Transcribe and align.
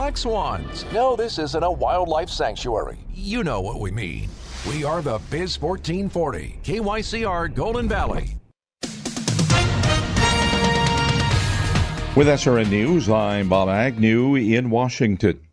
Black 0.00 0.16
swans. 0.16 0.86
No, 0.94 1.14
this 1.14 1.38
isn't 1.38 1.62
a 1.62 1.70
wildlife 1.70 2.30
sanctuary. 2.30 2.96
You 3.12 3.44
know 3.44 3.60
what 3.60 3.80
we 3.80 3.90
mean. 3.90 4.30
We 4.66 4.82
are 4.82 5.02
the 5.02 5.20
Biz 5.30 5.60
1440, 5.60 6.60
KYCR 6.64 7.54
Golden 7.54 7.86
Valley. 7.86 8.38
With 12.16 12.28
SRN 12.28 12.70
News, 12.70 13.10
I'm 13.10 13.50
Bob 13.50 13.68
Agnew 13.68 14.36
in 14.36 14.70
Washington. 14.70 15.46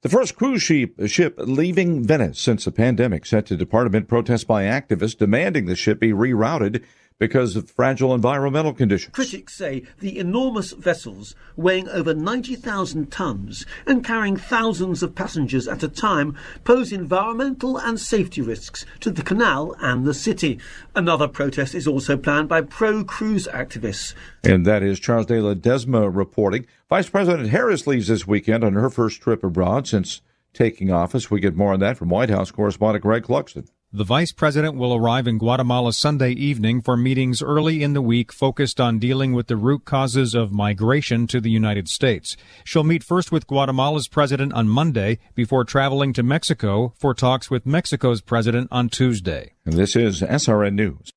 The 0.00 0.08
first 0.08 0.36
cruise 0.36 0.62
ship, 0.62 0.94
ship 1.04 1.34
leaving 1.36 2.02
Venice 2.02 2.40
since 2.40 2.64
the 2.64 2.72
pandemic 2.72 3.26
set 3.26 3.44
to 3.44 3.58
depart 3.58 3.88
amid 3.88 4.08
protests 4.08 4.44
by 4.44 4.62
activists 4.62 5.18
demanding 5.18 5.66
the 5.66 5.76
ship 5.76 6.00
be 6.00 6.12
rerouted 6.12 6.82
because 7.22 7.54
of 7.54 7.70
fragile 7.70 8.12
environmental 8.16 8.74
conditions. 8.74 9.14
Critics 9.14 9.54
say 9.54 9.84
the 10.00 10.18
enormous 10.18 10.72
vessels, 10.72 11.36
weighing 11.54 11.88
over 11.88 12.12
90,000 12.12 13.12
tons 13.12 13.64
and 13.86 14.04
carrying 14.04 14.36
thousands 14.36 15.04
of 15.04 15.14
passengers 15.14 15.68
at 15.68 15.84
a 15.84 15.88
time, 15.88 16.36
pose 16.64 16.90
environmental 16.90 17.78
and 17.78 18.00
safety 18.00 18.40
risks 18.40 18.84
to 18.98 19.08
the 19.08 19.22
canal 19.22 19.76
and 19.78 20.04
the 20.04 20.12
city. 20.12 20.58
Another 20.96 21.28
protest 21.28 21.76
is 21.76 21.86
also 21.86 22.16
planned 22.16 22.48
by 22.48 22.60
pro 22.60 23.04
cruise 23.04 23.46
activists. 23.46 24.14
And 24.42 24.66
that 24.66 24.82
is 24.82 24.98
Charles 24.98 25.26
de 25.26 25.34
Ledesma 25.34 26.10
reporting. 26.12 26.66
Vice 26.88 27.08
President 27.08 27.50
Harris 27.50 27.86
leaves 27.86 28.08
this 28.08 28.26
weekend 28.26 28.64
on 28.64 28.72
her 28.72 28.90
first 28.90 29.20
trip 29.20 29.44
abroad 29.44 29.86
since 29.86 30.22
taking 30.52 30.90
office. 30.90 31.30
We 31.30 31.38
get 31.38 31.54
more 31.54 31.72
on 31.72 31.78
that 31.78 31.98
from 31.98 32.08
White 32.08 32.30
House 32.30 32.50
correspondent 32.50 33.04
Greg 33.04 33.22
Clugston. 33.22 33.68
The 33.94 34.04
vice 34.04 34.32
president 34.32 34.74
will 34.76 34.94
arrive 34.94 35.28
in 35.28 35.36
Guatemala 35.36 35.92
Sunday 35.92 36.30
evening 36.30 36.80
for 36.80 36.96
meetings 36.96 37.42
early 37.42 37.82
in 37.82 37.92
the 37.92 38.00
week 38.00 38.32
focused 38.32 38.80
on 38.80 38.98
dealing 38.98 39.34
with 39.34 39.48
the 39.48 39.56
root 39.56 39.84
causes 39.84 40.34
of 40.34 40.50
migration 40.50 41.26
to 41.26 41.42
the 41.42 41.50
United 41.50 41.90
States. 41.90 42.34
She'll 42.64 42.84
meet 42.84 43.04
first 43.04 43.30
with 43.30 43.46
Guatemala's 43.46 44.08
president 44.08 44.54
on 44.54 44.66
Monday 44.66 45.18
before 45.34 45.64
traveling 45.64 46.14
to 46.14 46.22
Mexico 46.22 46.94
for 46.96 47.12
talks 47.12 47.50
with 47.50 47.66
Mexico's 47.66 48.22
president 48.22 48.68
on 48.70 48.88
Tuesday. 48.88 49.52
And 49.66 49.74
this 49.74 49.94
is 49.94 50.22
SRN 50.22 50.72
News. 50.72 51.10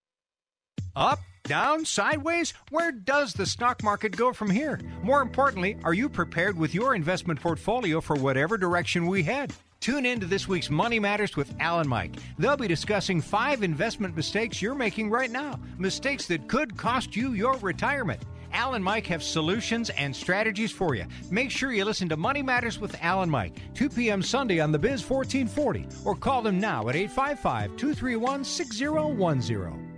Up, 0.98 1.20
down, 1.44 1.86
sideways? 1.86 2.54
Where 2.72 2.92
does 2.92 3.32
the 3.32 3.46
stock 3.46 3.84
market 3.84 4.18
go 4.18 4.34
from 4.34 4.50
here? 4.50 4.82
More 5.02 5.22
importantly, 5.22 5.78
are 5.86 5.94
you 5.94 6.10
prepared 6.10 6.58
with 6.58 6.76
your 6.76 6.94
investment 6.94 7.40
portfolio 7.40 8.02
for 8.02 8.18
whatever 8.18 8.58
direction 8.58 9.08
we 9.08 9.24
head? 9.24 9.54
Tune 9.86 10.08
in 10.08 10.20
to 10.20 10.26
this 10.26 10.48
week's 10.48 10.72
Money 10.72 11.00
Matters 11.00 11.36
with 11.36 11.54
Alan 11.60 11.88
Mike. 11.88 12.16
They'll 12.40 12.58
be 12.58 12.68
discussing 12.68 13.22
five 13.22 13.62
investment 13.62 14.16
mistakes 14.16 14.60
you're 14.60 14.74
making 14.74 15.12
right 15.12 15.30
now, 15.30 15.60
mistakes 15.78 16.26
that 16.26 16.48
could 16.48 16.76
cost 16.76 17.16
you 17.16 17.34
your 17.34 17.56
retirement. 17.58 18.20
Alan 18.52 18.82
Mike 18.82 19.06
have 19.06 19.22
solutions 19.22 19.92
and 19.92 20.16
strategies 20.16 20.72
for 20.72 20.96
you. 20.96 21.06
Make 21.30 21.52
sure 21.52 21.72
you 21.72 21.86
listen 21.86 22.10
to 22.10 22.18
Money 22.18 22.42
Matters 22.42 22.80
with 22.80 22.96
Alan 23.00 23.30
Mike, 23.30 23.60
2 23.76 23.90
p.m. 23.90 24.24
Sunday 24.24 24.60
on 24.60 24.72
the 24.72 24.80
Biz 24.80 25.08
1440, 25.08 25.88
or 26.04 26.16
call 26.16 26.42
them 26.42 26.60
now 26.60 26.90
at 26.90 26.96
855 26.96 27.78
231 27.78 28.44
6010. 28.44 29.92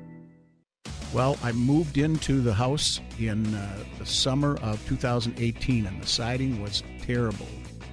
Well, 1.13 1.37
I 1.41 1.53
moved 1.53 1.97
into 1.97 2.41
the 2.41 2.53
house 2.53 2.99
in 3.19 3.55
uh, 3.55 3.79
the 3.99 4.05
summer 4.05 4.57
of 4.57 4.85
2018, 4.89 5.85
and 5.85 6.03
the 6.03 6.07
siding 6.07 6.61
was 6.61 6.83
terrible. 7.01 7.47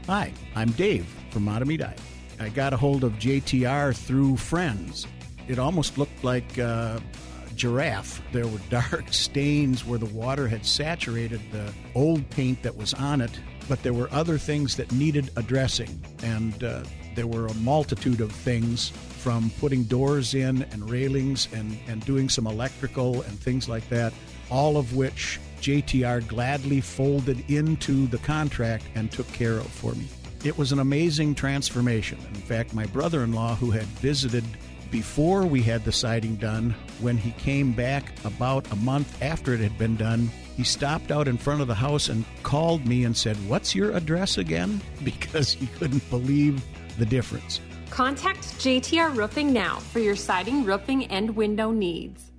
Hi, 0.06 0.34
I'm 0.54 0.70
Dave 0.72 1.06
from 1.30 1.46
Matamidi. 1.46 1.96
I 2.38 2.48
got 2.50 2.74
a 2.74 2.76
hold 2.76 3.04
of 3.04 3.12
JTR 3.14 3.96
through 3.96 4.36
friends. 4.36 5.06
It 5.48 5.58
almost 5.58 5.96
looked 5.96 6.22
like 6.22 6.58
uh, 6.58 7.00
a 7.46 7.54
giraffe. 7.54 8.20
There 8.30 8.46
were 8.46 8.58
dark 8.68 9.04
stains 9.12 9.82
where 9.86 9.98
the 9.98 10.04
water 10.14 10.46
had 10.46 10.66
saturated 10.66 11.40
the 11.52 11.72
old 11.94 12.28
paint 12.28 12.62
that 12.64 12.76
was 12.76 12.92
on 12.92 13.22
it, 13.22 13.40
but 13.66 13.82
there 13.82 13.94
were 13.94 14.10
other 14.12 14.36
things 14.36 14.76
that 14.76 14.92
needed 14.92 15.30
addressing, 15.36 15.98
and 16.22 16.62
uh, 16.62 16.82
there 17.14 17.26
were 17.26 17.46
a 17.46 17.54
multitude 17.54 18.20
of 18.20 18.30
things 18.30 18.90
from 18.90 19.50
putting 19.58 19.84
doors 19.84 20.34
in 20.34 20.64
and 20.64 20.90
railings 20.90 21.48
and, 21.54 21.78
and 21.88 22.04
doing 22.04 22.28
some 22.28 22.46
electrical 22.46 23.22
and 23.22 23.40
things 23.40 23.70
like 23.70 23.88
that, 23.88 24.12
all 24.50 24.76
of 24.76 24.94
which 24.94 25.40
JTR 25.64 26.28
gladly 26.28 26.82
folded 26.82 27.48
into 27.50 28.06
the 28.08 28.18
contract 28.18 28.84
and 28.94 29.10
took 29.10 29.26
care 29.28 29.56
of 29.56 29.66
for 29.66 29.94
me. 29.94 30.06
It 30.44 30.58
was 30.58 30.72
an 30.72 30.78
amazing 30.78 31.34
transformation. 31.34 32.18
In 32.34 32.42
fact, 32.42 32.74
my 32.74 32.84
brother 32.84 33.24
in 33.24 33.32
law, 33.32 33.54
who 33.54 33.70
had 33.70 33.86
visited 33.86 34.44
before 34.90 35.46
we 35.46 35.62
had 35.62 35.82
the 35.82 35.90
siding 35.90 36.36
done, 36.36 36.74
when 37.00 37.16
he 37.16 37.30
came 37.30 37.72
back 37.72 38.12
about 38.26 38.70
a 38.72 38.76
month 38.76 39.22
after 39.22 39.54
it 39.54 39.60
had 39.60 39.78
been 39.78 39.96
done, 39.96 40.30
he 40.54 40.64
stopped 40.64 41.10
out 41.10 41.28
in 41.28 41.38
front 41.38 41.62
of 41.62 41.66
the 41.66 41.74
house 41.74 42.10
and 42.10 42.26
called 42.42 42.86
me 42.86 43.04
and 43.04 43.16
said, 43.16 43.34
What's 43.48 43.74
your 43.74 43.92
address 43.92 44.36
again? 44.36 44.82
Because 45.02 45.50
he 45.50 45.66
couldn't 45.78 46.08
believe 46.10 46.62
the 46.98 47.06
difference. 47.06 47.62
Contact 47.88 48.42
JTR 48.58 49.16
Roofing 49.16 49.50
now 49.50 49.76
for 49.76 50.00
your 50.00 50.14
siding, 50.14 50.62
roofing, 50.62 51.06
and 51.06 51.34
window 51.34 51.70
needs. 51.70 52.33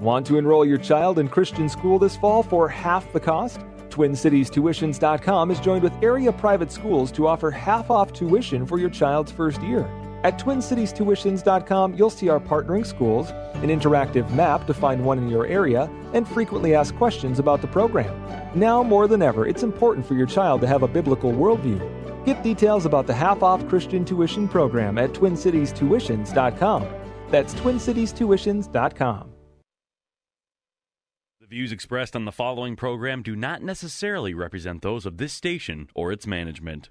Want 0.00 0.26
to 0.26 0.38
enroll 0.38 0.64
your 0.64 0.78
child 0.78 1.18
in 1.18 1.28
Christian 1.28 1.68
school 1.68 1.98
this 1.98 2.16
fall 2.16 2.44
for 2.44 2.68
half 2.68 3.12
the 3.12 3.18
cost? 3.18 3.60
TwinCitiesTuitions.com 3.88 5.50
is 5.50 5.58
joined 5.58 5.82
with 5.82 5.92
area 6.02 6.32
private 6.32 6.70
schools 6.70 7.10
to 7.12 7.26
offer 7.26 7.50
half 7.50 7.90
off 7.90 8.12
tuition 8.12 8.64
for 8.64 8.78
your 8.78 8.90
child's 8.90 9.32
first 9.32 9.60
year. 9.62 9.90
At 10.22 10.38
TwinCitiesTuitions.com, 10.38 11.94
you'll 11.94 12.10
see 12.10 12.28
our 12.28 12.38
partnering 12.38 12.86
schools, 12.86 13.30
an 13.54 13.70
interactive 13.70 14.30
map 14.30 14.68
to 14.68 14.74
find 14.74 15.04
one 15.04 15.18
in 15.18 15.28
your 15.28 15.46
area, 15.46 15.90
and 16.12 16.28
frequently 16.28 16.76
asked 16.76 16.96
questions 16.96 17.40
about 17.40 17.60
the 17.60 17.66
program. 17.66 18.14
Now 18.54 18.84
more 18.84 19.08
than 19.08 19.22
ever, 19.22 19.48
it's 19.48 19.64
important 19.64 20.06
for 20.06 20.14
your 20.14 20.26
child 20.26 20.60
to 20.60 20.68
have 20.68 20.84
a 20.84 20.88
biblical 20.88 21.32
worldview. 21.32 22.24
Get 22.24 22.44
details 22.44 22.86
about 22.86 23.08
the 23.08 23.14
half 23.14 23.42
off 23.42 23.66
Christian 23.68 24.04
tuition 24.04 24.46
program 24.48 24.96
at 24.96 25.10
TwinCitiesTuitions.com. 25.10 26.86
That's 27.30 27.54
TwinCitiesTuitions.com. 27.54 29.37
Views 31.48 31.72
expressed 31.72 32.14
on 32.14 32.26
the 32.26 32.32
following 32.32 32.76
program 32.76 33.22
do 33.22 33.34
not 33.34 33.62
necessarily 33.62 34.34
represent 34.34 34.82
those 34.82 35.06
of 35.06 35.16
this 35.16 35.32
station 35.32 35.88
or 35.94 36.12
its 36.12 36.26
management. 36.26 36.90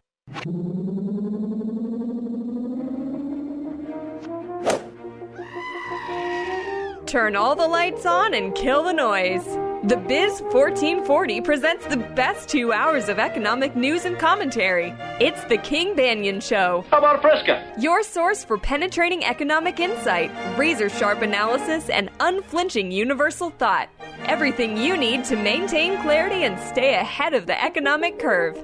Turn 7.06 7.36
all 7.36 7.56
the 7.56 7.68
lights 7.68 8.08
on 8.08 8.34
and 8.34 8.56
kill 8.56 8.82
the 8.82 8.94
noise. 8.94 9.46
The 9.84 9.96
Biz 9.96 10.42
1440 10.42 11.42
presents 11.42 11.86
the 11.86 11.98
best 11.98 12.50
two 12.50 12.74
hours 12.74 13.10
of 13.10 13.20
economic 13.20 13.76
news 13.76 14.06
and 14.06 14.18
commentary. 14.18 14.94
It's 15.20 15.44
the 15.46 15.58
King 15.58 15.96
Banaian 15.96 16.42
Show. 16.42 16.84
How 16.90 16.98
about 16.98 17.18
a 17.18 17.22
Fresca? 17.22 17.74
Your 17.80 18.02
source 18.04 18.44
for 18.44 18.58
penetrating 18.58 19.24
economic 19.24 19.80
insight, 19.80 20.32
razor 20.58 20.90
sharp 20.90 21.22
analysis, 21.22 21.90
and 21.90 22.10
unflinching 22.20 22.92
universal 22.92 23.52
thought. 23.52 23.88
Everything 24.26 24.78
you 24.78 24.98
need 24.98 25.24
to 25.26 25.36
maintain 25.36 26.02
clarity 26.02 26.44
and 26.44 26.60
stay 26.60 26.96
ahead 26.96 27.34
of 27.34 27.46
the 27.46 27.64
economic 27.64 28.20
curve. 28.20 28.58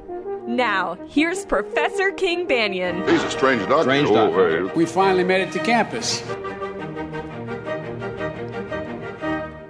Now, 0.47 0.97
here's 1.07 1.45
Professor 1.45 2.11
King 2.11 2.47
Banaian. 2.47 3.07
He's 3.07 3.23
a 3.23 3.29
strange 3.31 3.65
duck. 3.69 3.83
Strange 3.83 4.09
duck. 4.09 4.31
Oh, 4.33 4.71
we 4.75 4.85
finally 4.85 5.23
made 5.23 5.41
it 5.41 5.51
to 5.53 5.59
campus. 5.59 6.23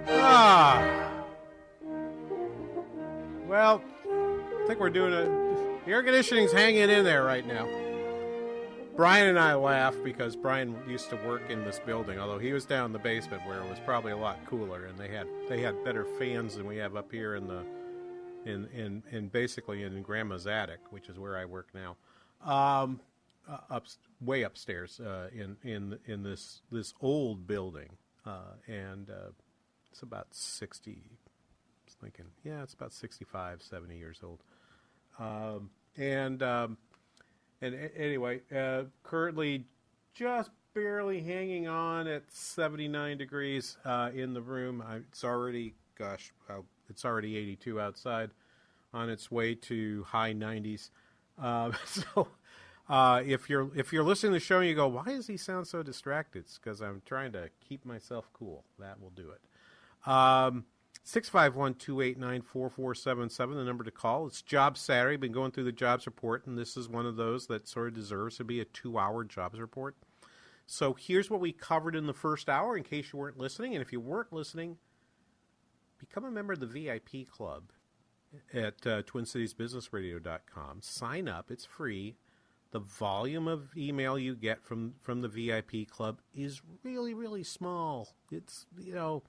Ah. 0.08 0.93
Well, 3.64 3.82
I 4.06 4.66
think 4.66 4.78
we're 4.78 4.90
doing 4.90 5.14
a. 5.14 5.24
The 5.86 5.92
air 5.92 6.02
conditioning's 6.02 6.52
hanging 6.52 6.90
in 6.90 7.02
there 7.02 7.24
right 7.24 7.46
now. 7.46 7.66
Brian 8.94 9.26
and 9.26 9.38
I 9.38 9.54
laugh 9.54 9.94
because 10.04 10.36
Brian 10.36 10.76
used 10.86 11.08
to 11.08 11.16
work 11.26 11.48
in 11.48 11.64
this 11.64 11.78
building, 11.78 12.18
although 12.18 12.38
he 12.38 12.52
was 12.52 12.66
down 12.66 12.84
in 12.84 12.92
the 12.92 12.98
basement 12.98 13.40
where 13.46 13.62
it 13.62 13.70
was 13.70 13.78
probably 13.86 14.12
a 14.12 14.18
lot 14.18 14.36
cooler, 14.44 14.84
and 14.84 14.98
they 14.98 15.08
had 15.08 15.26
they 15.48 15.62
had 15.62 15.82
better 15.82 16.04
fans 16.18 16.56
than 16.56 16.66
we 16.66 16.76
have 16.76 16.94
up 16.94 17.10
here 17.10 17.36
in 17.36 17.46
the 17.46 17.64
in 18.44 18.66
in, 18.66 19.02
in 19.10 19.28
basically 19.28 19.82
in 19.82 20.02
Grandma's 20.02 20.46
attic, 20.46 20.80
which 20.90 21.08
is 21.08 21.18
where 21.18 21.38
I 21.38 21.46
work 21.46 21.68
now. 21.72 21.96
Um, 22.44 23.00
uh, 23.48 23.60
up 23.70 23.86
way 24.20 24.42
upstairs 24.42 25.00
uh, 25.00 25.30
in 25.34 25.56
in 25.64 25.98
in 26.04 26.22
this 26.22 26.60
this 26.70 26.92
old 27.00 27.46
building, 27.46 27.96
uh, 28.26 28.56
and 28.68 29.08
uh, 29.08 29.30
it's 29.90 30.02
about 30.02 30.26
sixty 30.32 31.12
thinking, 32.04 32.26
yeah, 32.44 32.62
it's 32.62 32.74
about 32.74 32.92
65, 32.92 33.62
70 33.62 33.96
years 33.96 34.20
old. 34.22 34.40
Um, 35.18 35.70
and 35.96 36.42
um, 36.42 36.76
and 37.62 37.90
anyway, 37.96 38.40
uh, 38.54 38.84
currently 39.02 39.64
just 40.12 40.50
barely 40.74 41.22
hanging 41.22 41.66
on 41.66 42.06
at 42.06 42.24
79 42.28 43.16
degrees 43.16 43.78
uh, 43.84 44.10
in 44.14 44.34
the 44.34 44.42
room. 44.42 44.82
I, 44.86 44.96
it's 44.96 45.24
already, 45.24 45.74
gosh, 45.96 46.32
it's 46.90 47.04
already 47.04 47.36
82 47.36 47.80
outside, 47.80 48.30
on 48.92 49.08
its 49.08 49.30
way 49.30 49.54
to 49.54 50.04
high 50.08 50.34
90s. 50.34 50.90
Uh, 51.40 51.72
so. 51.86 52.28
Uh, 52.86 53.22
if 53.24 53.48
you're 53.48 53.70
if 53.74 53.94
you're 53.94 54.04
listening 54.04 54.32
to 54.32 54.36
the 54.38 54.44
show 54.44 54.58
and 54.58 54.68
you 54.68 54.74
go, 54.74 54.86
why 54.86 55.04
does 55.04 55.26
he 55.26 55.38
sound 55.38 55.66
so 55.66 55.82
distracted? 55.82 56.40
It's 56.40 56.58
because 56.58 56.82
I'm 56.82 57.00
trying 57.06 57.32
to 57.32 57.48
keep 57.66 57.82
myself 57.86 58.28
cool. 58.34 58.62
That 58.78 59.00
will 59.00 59.08
do 59.08 59.30
it. 59.30 59.40
Um, 60.06 60.66
651 61.06 61.74
289 61.74 62.40
4477, 62.40 63.56
the 63.56 63.64
number 63.64 63.84
to 63.84 63.90
call. 63.90 64.26
It's 64.26 64.40
Job 64.40 64.78
Saturday. 64.78 65.18
Been 65.18 65.32
going 65.32 65.50
through 65.50 65.64
the 65.64 65.72
jobs 65.72 66.06
report, 66.06 66.46
and 66.46 66.56
this 66.56 66.78
is 66.78 66.88
one 66.88 67.04
of 67.04 67.16
those 67.16 67.46
that 67.48 67.68
sort 67.68 67.88
of 67.88 67.94
deserves 67.94 68.38
to 68.38 68.44
be 68.44 68.58
a 68.58 68.64
two 68.64 68.98
hour 68.98 69.22
jobs 69.22 69.60
report. 69.60 69.96
So 70.66 70.94
here's 70.94 71.28
what 71.28 71.40
we 71.40 71.52
covered 71.52 71.94
in 71.94 72.06
the 72.06 72.14
first 72.14 72.48
hour 72.48 72.74
in 72.74 72.84
case 72.84 73.12
you 73.12 73.18
weren't 73.18 73.36
listening. 73.36 73.74
And 73.74 73.82
if 73.82 73.92
you 73.92 74.00
weren't 74.00 74.32
listening, 74.32 74.78
become 75.98 76.24
a 76.24 76.30
member 76.30 76.54
of 76.54 76.60
the 76.60 76.66
VIP 76.66 77.30
club 77.30 77.64
at 78.54 78.86
uh, 78.86 79.02
TwinCitiesBusinessRadio.com. 79.02 80.78
Sign 80.80 81.28
up, 81.28 81.50
it's 81.50 81.66
free. 81.66 82.16
The 82.70 82.80
volume 82.80 83.46
of 83.46 83.76
email 83.76 84.18
you 84.18 84.34
get 84.34 84.64
from, 84.64 84.94
from 85.02 85.20
the 85.20 85.28
VIP 85.28 85.86
club 85.88 86.20
is 86.34 86.62
really, 86.82 87.12
really 87.12 87.44
small. 87.44 88.14
It's, 88.32 88.64
you 88.78 88.94
know, 88.94 89.22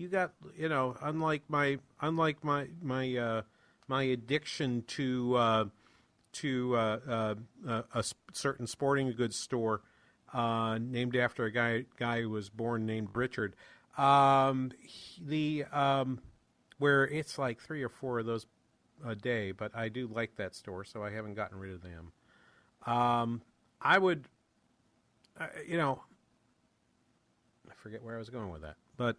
you 0.00 0.08
got 0.08 0.32
you 0.56 0.68
know 0.68 0.96
unlike 1.02 1.42
my 1.48 1.78
unlike 2.00 2.42
my 2.42 2.66
my 2.82 3.16
uh, 3.16 3.42
my 3.86 4.04
addiction 4.04 4.82
to 4.86 5.36
uh, 5.36 5.64
to 6.32 6.76
uh, 6.76 6.98
uh, 7.08 7.34
uh 7.68 7.82
a 7.94 8.04
certain 8.32 8.66
sporting 8.66 9.12
goods 9.12 9.36
store 9.36 9.82
uh, 10.32 10.78
named 10.80 11.14
after 11.16 11.44
a 11.44 11.52
guy 11.52 11.84
guy 11.98 12.22
who 12.22 12.30
was 12.30 12.48
born 12.48 12.86
named 12.86 13.08
Richard. 13.12 13.54
Um, 13.98 14.72
the 15.20 15.64
um, 15.70 16.20
where 16.78 17.06
it's 17.06 17.38
like 17.38 17.60
three 17.60 17.82
or 17.82 17.90
four 17.90 18.20
of 18.20 18.26
those 18.26 18.46
a 19.04 19.14
day, 19.14 19.52
but 19.52 19.74
I 19.74 19.88
do 19.88 20.06
like 20.06 20.36
that 20.36 20.54
store, 20.54 20.84
so 20.84 21.02
I 21.02 21.10
haven't 21.10 21.34
gotten 21.34 21.58
rid 21.58 21.72
of 21.72 21.82
them. 21.82 22.12
Um, 22.86 23.42
I 23.80 23.98
would, 23.98 24.28
you 25.66 25.76
know, 25.76 26.02
I 27.68 27.74
forget 27.82 28.02
where 28.02 28.14
I 28.14 28.18
was 28.18 28.30
going 28.30 28.50
with 28.50 28.62
that, 28.62 28.76
but 28.96 29.16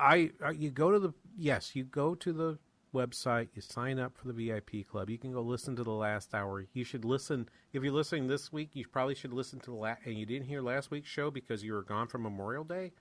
I, 0.00 0.30
I 0.44 0.50
you 0.52 0.70
go 0.70 0.90
to 0.90 0.98
the 0.98 1.12
yes, 1.36 1.76
you 1.76 1.84
go 1.84 2.14
to 2.14 2.32
the 2.32 2.58
website, 2.94 3.48
you 3.54 3.62
sign 3.62 3.98
up 3.98 4.16
for 4.16 4.32
the 4.32 4.32
VIP 4.32 4.88
club. 4.88 5.10
You 5.10 5.18
can 5.18 5.32
go 5.32 5.42
listen 5.42 5.76
to 5.76 5.84
the 5.84 5.90
last 5.90 6.34
hour. 6.34 6.66
You 6.72 6.84
should 6.84 7.04
listen 7.04 7.48
if 7.72 7.82
you're 7.82 7.92
listening 7.92 8.26
this 8.26 8.52
week. 8.52 8.70
You 8.72 8.86
probably 8.86 9.14
should 9.14 9.32
listen 9.32 9.60
to 9.60 9.70
the 9.70 9.76
last, 9.76 10.00
and 10.04 10.18
you 10.18 10.26
didn't 10.26 10.48
hear 10.48 10.62
last 10.62 10.90
week's 10.90 11.08
show 11.08 11.30
because 11.30 11.62
you 11.62 11.72
were 11.72 11.82
gone 11.82 12.08
for 12.08 12.18
Memorial 12.18 12.64
Day. 12.64 12.92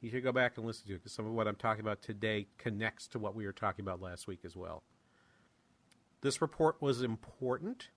You 0.00 0.10
should 0.10 0.24
go 0.24 0.32
back 0.32 0.58
and 0.58 0.66
listen 0.66 0.86
to 0.88 0.94
it 0.94 0.98
because 0.98 1.12
some 1.12 1.26
of 1.26 1.32
what 1.32 1.48
I'm 1.48 1.56
talking 1.56 1.80
about 1.80 2.02
today 2.02 2.48
connects 2.58 3.08
to 3.08 3.18
what 3.18 3.34
we 3.34 3.46
were 3.46 3.52
talking 3.52 3.84
about 3.84 4.02
last 4.02 4.26
week 4.26 4.40
as 4.44 4.54
well. 4.54 4.82
This 6.20 6.42
report 6.42 6.82
was 6.82 7.02
important. 7.02 7.88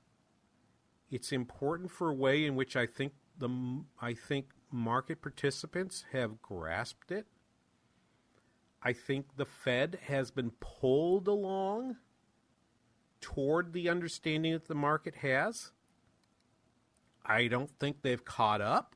It's 1.12 1.32
important 1.32 1.92
for 1.92 2.10
a 2.10 2.14
way 2.14 2.46
in 2.46 2.56
which 2.56 2.76
I 2.76 2.86
think 2.86 3.14
the 3.38 3.84
I 4.02 4.14
think 4.14 4.52
market 4.72 5.22
participants 5.22 6.06
have 6.12 6.42
grasped 6.42 7.12
it 7.12 7.26
I 8.82 8.94
think 8.94 9.36
the 9.36 9.46
Fed 9.46 10.00
has 10.04 10.32
been 10.32 10.52
pulled 10.60 11.28
along 11.28 11.98
toward 13.22 13.74
the 13.74 13.90
understanding 13.90 14.54
that 14.54 14.68
the 14.68 14.76
market 14.76 15.16
has. 15.16 15.72
I 17.26 17.48
don't 17.48 17.70
think 17.80 18.02
they've 18.02 18.24
caught 18.24 18.62
up. 18.62 18.96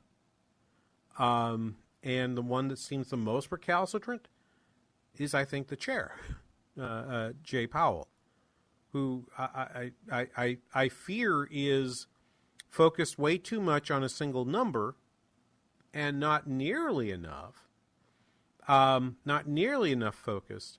Um, 1.18 1.76
and 2.02 2.36
the 2.36 2.42
one 2.42 2.68
that 2.68 2.78
seems 2.78 3.10
the 3.10 3.16
most 3.16 3.52
recalcitrant 3.52 4.28
is, 5.16 5.34
I 5.34 5.44
think, 5.44 5.68
the 5.68 5.76
chair, 5.76 6.16
uh, 6.78 6.82
uh, 6.82 7.32
Jay 7.42 7.66
Powell, 7.66 8.08
who 8.92 9.26
I, 9.38 9.90
I, 10.10 10.26
I, 10.36 10.58
I 10.74 10.88
fear 10.88 11.46
is 11.50 12.06
focused 12.68 13.18
way 13.18 13.38
too 13.38 13.60
much 13.60 13.90
on 13.90 14.02
a 14.02 14.08
single 14.08 14.44
number 14.44 14.96
and 15.92 16.18
not 16.18 16.48
nearly 16.48 17.12
enough 17.12 17.68
um, 18.68 19.16
not 19.24 19.46
nearly 19.46 19.92
enough 19.92 20.14
focused 20.14 20.78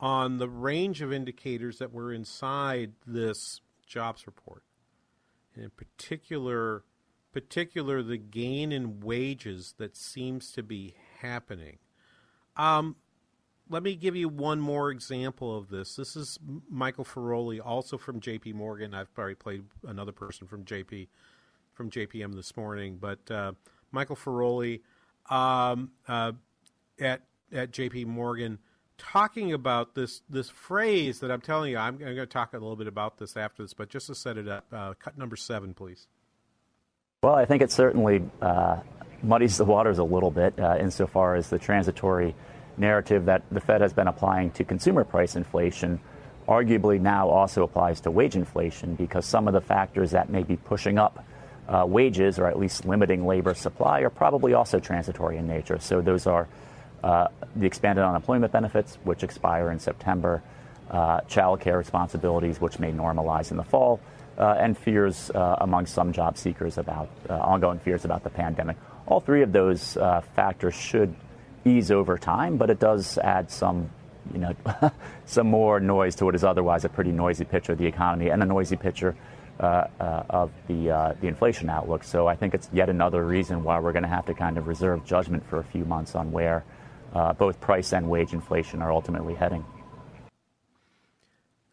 on 0.00 0.38
the 0.38 0.48
range 0.48 1.00
of 1.00 1.12
indicators 1.12 1.78
that 1.78 1.92
were 1.92 2.12
inside 2.12 2.92
this 3.06 3.60
jobs 3.86 4.26
report. 4.26 4.62
And 5.54 5.64
in 5.64 5.70
particular, 5.70 6.84
particular 7.32 8.02
the 8.02 8.18
gain 8.18 8.72
in 8.72 9.00
wages 9.00 9.74
that 9.78 9.96
seems 9.96 10.52
to 10.52 10.62
be 10.62 10.94
happening. 11.20 11.78
Um, 12.56 12.96
let 13.68 13.82
me 13.82 13.96
give 13.96 14.14
you 14.14 14.28
one 14.28 14.60
more 14.60 14.90
example 14.90 15.56
of 15.56 15.70
this. 15.70 15.96
This 15.96 16.16
is 16.16 16.38
Michael 16.68 17.04
Feroli, 17.04 17.60
also 17.64 17.96
from 17.96 18.20
J.P. 18.20 18.52
Morgan. 18.52 18.94
I've 18.94 19.08
already 19.16 19.36
played 19.36 19.64
another 19.86 20.12
person 20.12 20.46
from 20.46 20.64
J.P. 20.64 21.08
from 21.72 21.90
JPM 21.90 22.34
this 22.34 22.56
morning, 22.56 22.98
but 23.00 23.30
uh, 23.30 23.52
Michael 23.90 24.16
Feroli 24.16 24.82
um, 25.30 25.92
uh, 26.06 26.32
at 27.00 27.22
at 27.52 27.70
J.P. 27.70 28.06
Morgan 28.06 28.58
talking 28.98 29.52
about 29.52 29.94
this 29.94 30.22
this 30.28 30.50
phrase 30.50 31.20
that 31.20 31.30
I'm 31.30 31.40
telling 31.40 31.72
you. 31.72 31.78
I'm, 31.78 31.94
I'm 31.94 31.98
going 31.98 32.16
to 32.16 32.26
talk 32.26 32.52
a 32.52 32.58
little 32.58 32.76
bit 32.76 32.86
about 32.86 33.18
this 33.18 33.36
after 33.36 33.62
this, 33.62 33.74
but 33.74 33.88
just 33.88 34.06
to 34.08 34.14
set 34.14 34.38
it 34.38 34.48
up, 34.48 34.66
uh, 34.72 34.94
cut 34.94 35.18
number 35.18 35.36
seven, 35.36 35.74
please. 35.74 36.06
Well, 37.22 37.34
I 37.34 37.44
think 37.44 37.62
it 37.62 37.72
certainly 37.72 38.22
uh, 38.42 38.80
muddies 39.22 39.56
the 39.56 39.64
waters 39.64 39.98
a 39.98 40.04
little 40.04 40.30
bit 40.30 40.58
uh, 40.58 40.76
insofar 40.78 41.36
as 41.36 41.48
the 41.48 41.58
transitory 41.58 42.34
narrative 42.76 43.26
that 43.26 43.42
the 43.50 43.60
Fed 43.60 43.80
has 43.80 43.92
been 43.92 44.08
applying 44.08 44.50
to 44.52 44.64
consumer 44.64 45.04
price 45.04 45.36
inflation 45.36 46.00
arguably 46.48 47.00
now 47.00 47.28
also 47.28 47.62
applies 47.62 48.00
to 48.02 48.10
wage 48.10 48.36
inflation 48.36 48.94
because 48.94 49.24
some 49.24 49.48
of 49.48 49.54
the 49.54 49.60
factors 49.60 50.10
that 50.10 50.28
may 50.28 50.42
be 50.42 50.56
pushing 50.56 50.98
up 50.98 51.24
uh, 51.68 51.84
wages 51.86 52.38
or 52.38 52.46
at 52.46 52.58
least 52.58 52.84
limiting 52.84 53.26
labor 53.26 53.54
supply 53.54 54.00
are 54.00 54.10
probably 54.10 54.52
also 54.52 54.78
transitory 54.78 55.38
in 55.38 55.46
nature. 55.46 55.78
So 55.80 56.02
those 56.02 56.26
are 56.26 56.46
uh, 57.04 57.28
the 57.54 57.66
expanded 57.66 58.02
unemployment 58.02 58.50
benefits, 58.50 58.96
which 59.04 59.22
expire 59.22 59.70
in 59.70 59.78
September, 59.78 60.42
uh, 60.90 61.20
child 61.22 61.60
care 61.60 61.76
responsibilities, 61.76 62.60
which 62.60 62.78
may 62.78 62.92
normalize 62.92 63.50
in 63.50 63.58
the 63.58 63.62
fall, 63.62 64.00
uh, 64.38 64.56
and 64.58 64.76
fears 64.76 65.30
uh, 65.30 65.56
among 65.60 65.84
some 65.84 66.12
job 66.12 66.38
seekers 66.38 66.78
about 66.78 67.10
uh, 67.28 67.34
ongoing 67.34 67.78
fears 67.78 68.06
about 68.06 68.24
the 68.24 68.30
pandemic. 68.30 68.76
All 69.06 69.20
three 69.20 69.42
of 69.42 69.52
those 69.52 69.98
factors 70.34 70.74
should 70.74 71.14
ease 71.66 71.90
over 71.90 72.16
time, 72.16 72.56
but 72.56 72.70
it 72.70 72.80
does 72.80 73.18
add 73.18 73.50
some, 73.50 73.90
you 74.32 74.38
know, 74.38 74.54
some 75.26 75.50
more 75.50 75.80
noise 75.80 76.14
to 76.16 76.24
what 76.24 76.34
is 76.34 76.42
otherwise 76.42 76.86
a 76.86 76.88
pretty 76.88 77.12
noisy 77.12 77.44
picture 77.44 77.72
of 77.72 77.78
the 77.78 77.86
economy 77.86 78.30
and 78.30 78.42
a 78.42 78.46
noisy 78.46 78.76
picture 78.76 79.14
uh, 79.60 79.86
uh, 80.00 80.22
of 80.30 80.50
the 80.66 80.90
uh, 80.90 81.14
the 81.20 81.28
inflation 81.28 81.68
outlook. 81.68 82.02
So 82.02 82.26
I 82.26 82.34
think 82.34 82.54
it's 82.54 82.68
yet 82.72 82.88
another 82.88 83.24
reason 83.24 83.62
why 83.62 83.78
we're 83.78 83.92
going 83.92 84.02
to 84.02 84.08
have 84.08 84.26
to 84.26 84.34
kind 84.34 84.58
of 84.58 84.66
reserve 84.66 85.04
judgment 85.04 85.46
for 85.48 85.60
a 85.60 85.64
few 85.64 85.84
months 85.84 86.16
on 86.16 86.32
where 86.32 86.64
both 87.38 87.60
price 87.60 87.92
and 87.92 88.08
wage 88.08 88.32
inflation 88.32 88.82
are 88.82 88.92
ultimately 88.92 89.34
heading. 89.34 89.64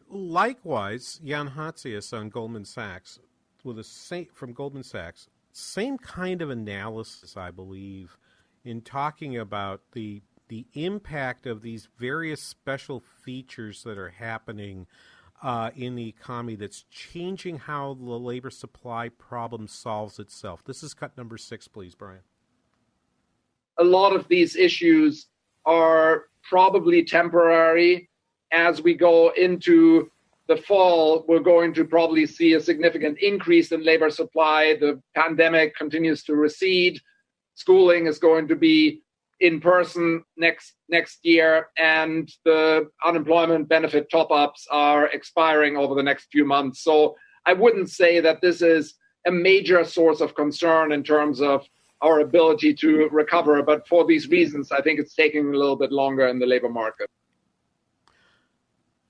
Likewise, 0.08 1.20
Jan 1.24 1.50
Hatzius 1.50 2.12
on 2.12 2.28
Goldman 2.28 2.66
Sachs, 2.66 3.18
with 3.64 3.78
a 3.78 3.84
same, 3.84 4.26
from 4.32 4.52
Goldman 4.52 4.82
Sachs, 4.82 5.28
same 5.52 5.96
kind 5.98 6.42
of 6.42 6.50
analysis, 6.50 7.36
I 7.36 7.50
believe, 7.50 8.18
in 8.64 8.82
talking 8.82 9.36
about 9.36 9.80
the 9.92 10.22
the 10.48 10.66
impact 10.74 11.46
of 11.46 11.62
these 11.62 11.88
various 11.96 12.42
special 12.42 13.00
features 13.00 13.84
that 13.84 13.96
are 13.96 14.10
happening 14.10 14.86
uh, 15.42 15.70
in 15.74 15.94
the 15.94 16.06
economy 16.06 16.56
that's 16.56 16.84
changing 16.90 17.58
how 17.58 17.94
the 17.94 18.18
labor 18.18 18.50
supply 18.50 19.08
problem 19.08 19.66
solves 19.66 20.18
itself. 20.18 20.62
This 20.62 20.82
is 20.82 20.92
cut 20.92 21.16
number 21.16 21.38
six, 21.38 21.68
please, 21.68 21.94
Brian. 21.94 22.20
A 23.78 23.84
lot 23.84 24.14
of 24.14 24.28
these 24.28 24.54
issues 24.54 25.28
are 25.64 26.24
probably 26.42 27.04
temporary. 27.04 28.08
As 28.52 28.82
we 28.82 28.94
go 28.94 29.30
into 29.30 30.10
the 30.48 30.56
fall, 30.56 31.24
we're 31.28 31.40
going 31.40 31.72
to 31.74 31.84
probably 31.84 32.26
see 32.26 32.54
a 32.54 32.60
significant 32.60 33.18
increase 33.18 33.72
in 33.72 33.84
labor 33.84 34.10
supply. 34.10 34.76
The 34.78 35.00
pandemic 35.14 35.74
continues 35.76 36.22
to 36.24 36.34
recede. 36.34 37.00
Schooling 37.54 38.06
is 38.06 38.18
going 38.18 38.48
to 38.48 38.56
be 38.56 39.02
in 39.40 39.60
person 39.60 40.22
next 40.36 40.74
next 40.88 41.18
year, 41.24 41.68
and 41.76 42.30
the 42.44 42.88
unemployment 43.04 43.68
benefit 43.68 44.08
top 44.10 44.30
ups 44.30 44.66
are 44.70 45.06
expiring 45.06 45.76
over 45.76 45.94
the 45.94 46.02
next 46.02 46.26
few 46.30 46.44
months. 46.44 46.82
So 46.82 47.16
I 47.44 47.52
wouldn't 47.52 47.90
say 47.90 48.20
that 48.20 48.40
this 48.40 48.62
is 48.62 48.94
a 49.26 49.30
major 49.30 49.84
source 49.84 50.20
of 50.20 50.34
concern 50.34 50.92
in 50.92 51.02
terms 51.02 51.40
of 51.40 51.66
our 52.02 52.20
ability 52.20 52.74
to 52.74 53.08
recover. 53.10 53.62
But 53.62 53.88
for 53.88 54.04
these 54.04 54.28
reasons, 54.28 54.70
I 54.72 54.82
think 54.82 55.00
it's 55.00 55.14
taking 55.14 55.54
a 55.54 55.56
little 55.56 55.76
bit 55.76 55.92
longer 55.92 56.26
in 56.26 56.38
the 56.38 56.46
labor 56.46 56.68
market. 56.68 57.08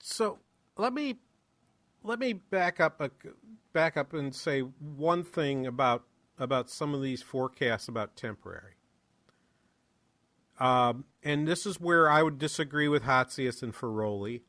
So 0.01 0.39
let 0.77 0.93
me 0.93 1.17
let 2.05 2.19
me 2.19 2.35
back 2.35 2.81
up 2.81 3.01
a, 3.01 3.11
back 3.73 3.97
up 3.97 4.13
and 4.13 4.35
say 4.35 4.61
one 4.61 5.25
thing 5.25 5.67
about 5.67 6.05
about 6.39 6.71
some 6.71 6.95
of 6.95 7.03
these 7.03 7.23
forecasts 7.23 7.89
about 7.89 8.17
temporary. 8.17 8.75
Um, 10.59 11.05
and 11.23 11.47
this 11.49 11.67
is 11.67 11.81
where 11.81 12.11
I 12.11 12.23
would 12.23 12.39
disagree 12.39 12.89
with 12.89 13.05
Hatzius 13.05 13.63
and 13.63 13.75
Feroli, 13.75 14.43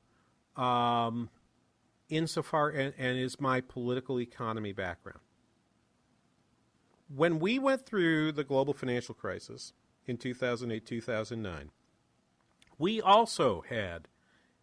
um, 0.56 1.30
insofar 2.10 2.70
and, 2.70 2.94
and 2.98 3.18
is 3.18 3.40
my 3.40 3.62
political 3.62 4.20
economy 4.20 4.74
background. 4.74 5.22
When 7.16 7.40
we 7.40 7.60
went 7.60 7.86
through 7.86 8.32
the 8.32 8.44
global 8.44 8.74
financial 8.74 9.14
crisis 9.14 9.74
in 10.06 10.18
2008 10.18 10.86
2009, 10.86 11.70
we 12.78 13.02
also 13.02 13.64
had 13.70 14.08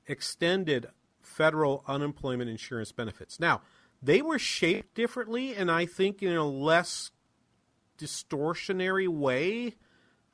extended 0.07 0.89
federal 1.21 1.85
unemployment 1.87 2.51
insurance 2.51 2.93
benefits. 2.93 3.39
Now, 3.39 3.61
they 4.03 4.23
were 4.23 4.39
shaped 4.39 4.95
differently 4.95 5.55
and 5.55 5.71
I 5.71 5.87
think 5.87 6.23
in 6.23 6.37
a 6.37 6.45
less 6.45 7.11
distortionary 7.99 9.07
way 9.07 9.77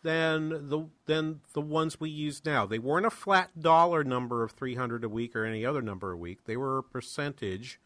than 0.02 0.68
the 0.68 0.88
than 1.06 1.40
the 1.52 1.61
ones 1.61 1.99
we 1.99 2.08
use 2.08 2.44
now. 2.44 2.64
They 2.64 2.78
weren't 2.78 3.06
a 3.06 3.11
flat 3.11 3.61
dollar 3.61 4.04
number 4.04 4.44
of 4.44 4.52
300 4.52 5.02
a 5.02 5.08
week 5.08 5.35
or 5.35 5.44
any 5.44 5.66
other 5.66 5.82
number 5.82 6.12
a 6.12 6.16
week. 6.16 6.44
They 6.44 6.56
were 6.56 6.78
a 6.78 6.82
percentage 6.82 7.80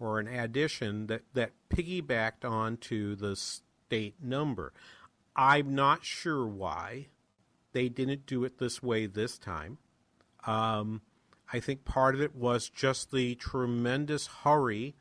or 0.00 0.18
an 0.18 0.26
addition 0.26 1.06
that 1.06 1.22
that 1.34 1.52
piggybacked 1.68 2.44
onto 2.44 3.14
the 3.14 3.36
state 3.36 4.16
number. 4.20 4.72
I'm 5.36 5.74
not 5.74 6.04
sure 6.04 6.46
why 6.46 7.08
they 7.72 7.88
didn't 7.88 8.26
do 8.26 8.42
it 8.44 8.58
this 8.58 8.82
way 8.82 9.06
this 9.06 9.38
time. 9.38 9.78
Um, 10.46 11.02
I 11.52 11.60
think 11.60 11.84
part 11.84 12.14
of 12.14 12.20
it 12.20 12.34
was 12.34 12.68
just 12.68 13.12
the 13.12 13.34
tremendous 13.36 14.26
hurry 14.26 14.96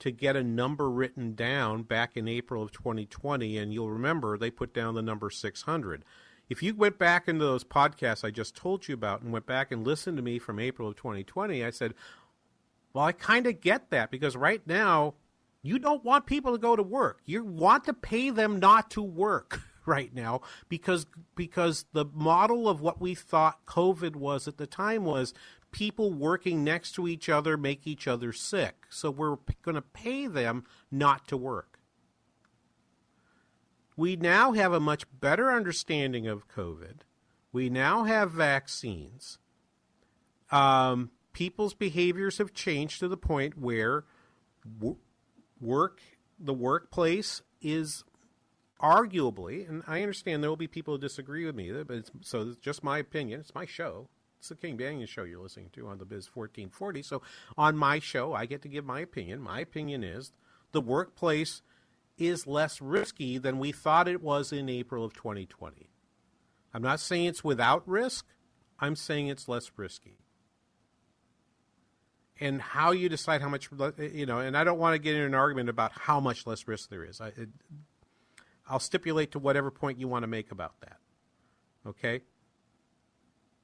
to 0.00 0.10
get 0.10 0.36
a 0.36 0.44
number 0.44 0.90
written 0.90 1.34
down 1.34 1.82
back 1.82 2.16
in 2.16 2.28
April 2.28 2.62
of 2.62 2.72
2020, 2.72 3.58
and 3.58 3.72
you'll 3.72 3.90
remember 3.90 4.36
they 4.36 4.50
put 4.50 4.72
down 4.72 4.94
the 4.94 5.02
number 5.02 5.30
600. 5.30 6.04
If 6.48 6.62
you 6.62 6.74
went 6.74 6.98
back 6.98 7.28
into 7.28 7.44
those 7.44 7.64
podcasts 7.64 8.24
I 8.24 8.30
just 8.30 8.56
told 8.56 8.88
you 8.88 8.94
about 8.94 9.20
and 9.20 9.32
went 9.32 9.44
back 9.44 9.70
and 9.70 9.86
listened 9.86 10.16
to 10.16 10.22
me 10.22 10.38
from 10.38 10.58
April 10.58 10.88
of 10.88 10.96
2020, 10.96 11.64
I 11.64 11.70
said, 11.70 11.94
Well, 12.98 13.06
I 13.06 13.12
kind 13.12 13.46
of 13.46 13.60
get 13.60 13.90
that 13.90 14.10
because 14.10 14.36
right 14.36 14.60
now 14.66 15.14
you 15.62 15.78
don't 15.78 16.04
want 16.04 16.26
people 16.26 16.50
to 16.50 16.58
go 16.58 16.74
to 16.74 16.82
work. 16.82 17.20
You 17.24 17.44
want 17.44 17.84
to 17.84 17.92
pay 17.92 18.30
them 18.30 18.58
not 18.58 18.90
to 18.90 19.02
work 19.02 19.60
right 19.86 20.12
now 20.12 20.40
because 20.68 21.06
because 21.36 21.84
the 21.92 22.06
model 22.12 22.68
of 22.68 22.80
what 22.80 23.00
we 23.00 23.14
thought 23.14 23.64
COVID 23.66 24.16
was 24.16 24.48
at 24.48 24.56
the 24.56 24.66
time 24.66 25.04
was 25.04 25.32
people 25.70 26.12
working 26.12 26.64
next 26.64 26.90
to 26.96 27.06
each 27.06 27.28
other 27.28 27.56
make 27.56 27.86
each 27.86 28.08
other 28.08 28.32
sick. 28.32 28.86
So 28.88 29.12
we're 29.12 29.36
going 29.62 29.76
to 29.76 29.80
pay 29.80 30.26
them 30.26 30.64
not 30.90 31.28
to 31.28 31.36
work. 31.36 31.78
We 33.96 34.16
now 34.16 34.54
have 34.54 34.72
a 34.72 34.80
much 34.80 35.04
better 35.20 35.52
understanding 35.52 36.26
of 36.26 36.48
COVID. 36.48 37.02
We 37.52 37.70
now 37.70 38.02
have 38.02 38.32
vaccines. 38.32 39.38
Um, 40.50 41.12
people's 41.38 41.72
behaviors 41.74 42.38
have 42.38 42.52
changed 42.52 42.98
to 42.98 43.06
the 43.06 43.16
point 43.16 43.56
where 43.56 44.04
work, 45.60 46.00
the 46.36 46.52
workplace 46.52 47.42
is 47.62 48.02
arguably, 48.82 49.68
and 49.68 49.84
I 49.86 50.02
understand 50.02 50.42
there 50.42 50.50
will 50.50 50.56
be 50.56 50.66
people 50.66 50.94
who 50.94 50.98
disagree 50.98 51.46
with 51.46 51.54
me, 51.54 51.70
but 51.70 51.96
it's, 51.96 52.10
so 52.22 52.40
it's 52.40 52.56
just 52.56 52.82
my 52.82 52.98
opinion. 52.98 53.38
It's 53.38 53.54
my 53.54 53.66
show. 53.66 54.08
It's 54.40 54.48
the 54.48 54.56
King 54.56 54.76
Banaian 54.76 55.06
show 55.06 55.22
you're 55.22 55.40
listening 55.40 55.70
to 55.74 55.86
on 55.86 55.98
the 55.98 56.04
Biz 56.04 56.28
1440. 56.34 57.02
So 57.04 57.22
on 57.56 57.76
my 57.76 58.00
show, 58.00 58.34
I 58.34 58.44
get 58.46 58.62
to 58.62 58.68
give 58.68 58.84
my 58.84 58.98
opinion. 58.98 59.40
My 59.40 59.60
opinion 59.60 60.02
is 60.02 60.32
the 60.72 60.80
workplace 60.80 61.62
is 62.16 62.48
less 62.48 62.82
risky 62.82 63.38
than 63.38 63.60
we 63.60 63.70
thought 63.70 64.08
it 64.08 64.22
was 64.22 64.52
in 64.52 64.68
April 64.68 65.04
of 65.04 65.14
2020. 65.14 65.88
I'm 66.74 66.82
not 66.82 66.98
saying 66.98 67.26
it's 67.26 67.44
without 67.44 67.88
risk. 67.88 68.26
I'm 68.80 68.96
saying 68.96 69.28
it's 69.28 69.46
less 69.46 69.70
risky. 69.76 70.18
And 72.40 72.62
how 72.62 72.92
you 72.92 73.08
decide 73.08 73.40
how 73.40 73.48
much, 73.48 73.68
you 73.98 74.26
know, 74.26 74.38
and 74.38 74.56
I 74.56 74.62
don't 74.62 74.78
want 74.78 74.94
to 74.94 74.98
get 74.98 75.14
into 75.14 75.26
an 75.26 75.34
argument 75.34 75.68
about 75.68 75.92
how 75.92 76.20
much 76.20 76.46
less 76.46 76.68
risk 76.68 76.88
there 76.88 77.04
is. 77.04 77.20
I, 77.20 77.28
it, 77.28 77.48
I'll 78.68 78.78
stipulate 78.78 79.32
to 79.32 79.38
whatever 79.38 79.70
point 79.70 79.98
you 79.98 80.06
want 80.06 80.22
to 80.22 80.28
make 80.28 80.52
about 80.52 80.74
that. 80.80 80.98
Okay? 81.86 82.22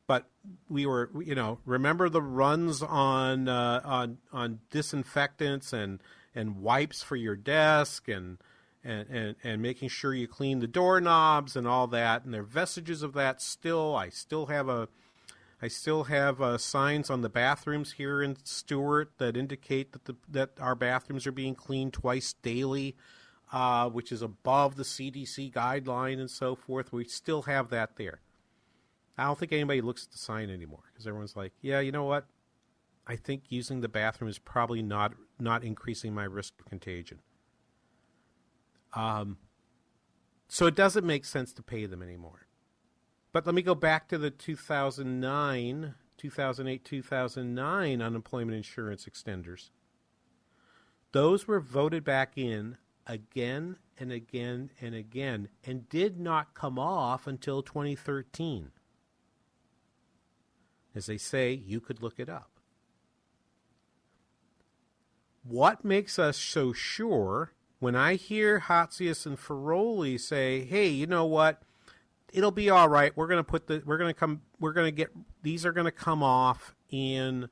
but 0.07 0.29
we 0.69 0.87
were 0.87 1.11
you 1.25 1.35
know 1.35 1.59
remember 1.65 2.09
the 2.09 2.23
runs 2.23 2.83
on 2.83 3.49
uh, 3.49 3.81
on 3.85 4.19
on 4.33 4.61
disinfectants 4.71 5.73
and 5.73 6.01
and 6.35 6.61
wipes 6.61 7.03
for 7.03 7.17
your 7.17 7.37
desk 7.37 8.09
and 8.09 8.39
and, 8.87 9.09
and, 9.09 9.37
and 9.43 9.63
making 9.63 9.89
sure 9.89 10.13
you 10.13 10.29
clean 10.29 10.59
the 10.59 10.67
doorknobs 10.67 11.57
and 11.57 11.67
all 11.67 11.87
that 11.87 12.25
and 12.25 12.35
there 12.35 12.43
are 12.43 12.45
vestiges 12.45 13.03
of 13.03 13.15
that 13.15 13.41
still 13.41 13.97
I 13.97 14.11
still 14.11 14.47
have 14.47 14.69
a 14.69 14.89
I 15.65 15.69
still 15.69 16.05
have 16.05 16.43
uh, 16.43 16.59
signs 16.59 17.09
on 17.09 17.23
the 17.23 17.31
bathrooms 17.31 17.93
here 17.93 18.21
in 18.21 18.37
Stuart 18.45 19.13
that 19.17 19.35
indicate 19.35 19.93
that 19.93 20.05
the 20.05 20.15
that 20.29 20.51
our 20.61 20.75
bathrooms 20.75 21.27
are 21.27 21.33
being 21.33 21.55
cleaned 21.55 21.95
twice 21.95 22.35
daily 22.35 22.97
uh, 23.51 23.89
which 23.89 24.13
is 24.13 24.21
above 24.21 24.77
the 24.77 24.83
CDC 24.83 25.55
guideline 25.55 26.21
and 26.21 26.31
so 26.31 26.55
forth 26.55 26.93
we 26.93 27.05
still 27.05 27.43
have 27.43 27.71
that 27.71 27.97
there 27.97 28.21
I 29.17 29.25
don't 29.25 29.39
think 29.39 29.53
anybody 29.53 29.81
looks 29.81 30.05
at 30.05 30.13
the 30.13 30.19
sign 30.19 30.51
anymore 30.51 30.83
because 30.93 31.07
everyone's 31.07 31.35
like, 31.35 31.53
yeah, 31.63 31.81
you 31.81 31.93
know 31.93 32.05
what? 32.05 32.27
I 33.07 33.17
think 33.17 33.45
using 33.49 33.81
the 33.81 33.89
bathroom 33.89 34.29
is 34.29 34.39
probably 34.39 34.83
not 34.83 35.15
not 35.39 35.65
increasing 35.65 36.13
my 36.13 36.25
risk 36.25 36.55
of 36.61 36.67
contagion. 36.67 37.21
Um, 38.93 39.39
so 40.47 40.67
it 40.67 40.75
doesn't 40.75 41.07
make 41.07 41.25
sense 41.25 41.55
to 41.55 41.63
pay 41.63 41.87
them 41.87 42.03
anymore. 42.03 42.44
But 43.35 43.47
let 43.47 43.55
me 43.57 43.63
go 43.63 43.75
back 43.75 44.07
to 44.09 44.17
the 44.17 44.31
2009, 44.31 45.95
2008, 46.19 46.85
2009 46.85 48.01
unemployment 48.01 48.57
insurance 48.57 49.07
extenders. 49.07 49.71
Those 51.11 51.49
were 51.49 51.59
voted 51.59 52.05
back 52.05 52.39
in 52.39 52.77
again 53.09 53.79
and 53.99 54.13
again 54.13 54.71
and 54.81 54.95
again 54.95 55.49
and 55.65 55.89
did 55.89 56.21
not 56.21 56.55
come 56.55 56.79
off 56.79 57.27
until 57.27 57.61
2013. 57.61 58.71
As 60.95 61.07
they 61.07 61.19
say, 61.19 61.53
you 61.53 61.81
could 61.81 62.01
look 62.05 62.21
it 62.21 62.29
up. 62.29 62.61
What 65.43 65.85
makes 65.85 66.21
us 66.21 66.39
so 66.39 66.73
sure 66.73 67.53
when 67.81 67.97
I 67.97 68.15
hear 68.15 68.61
Hatzius 68.61 69.27
and 69.27 69.37
Feroli 69.37 70.21
say, 70.21 70.65
"Hey, 70.65 70.87
you 70.87 71.09
know 71.09 71.27
what? 71.27 71.65
It'll 72.35 72.51
be 72.51 72.69
all 72.69 72.89
right. 72.89 73.17
We're 73.17 73.29
to 73.29 73.45
put 73.45 73.69
the 73.69 73.81
we're 73.87 73.97
to 73.99 74.13
come 74.13 74.43
we're 74.59 74.73
to 74.73 74.91
get 74.91 75.11
these 75.43 75.65
are 75.65 75.73
to 75.73 75.93
come 75.93 76.21
off 76.21 76.75
in 76.91 77.49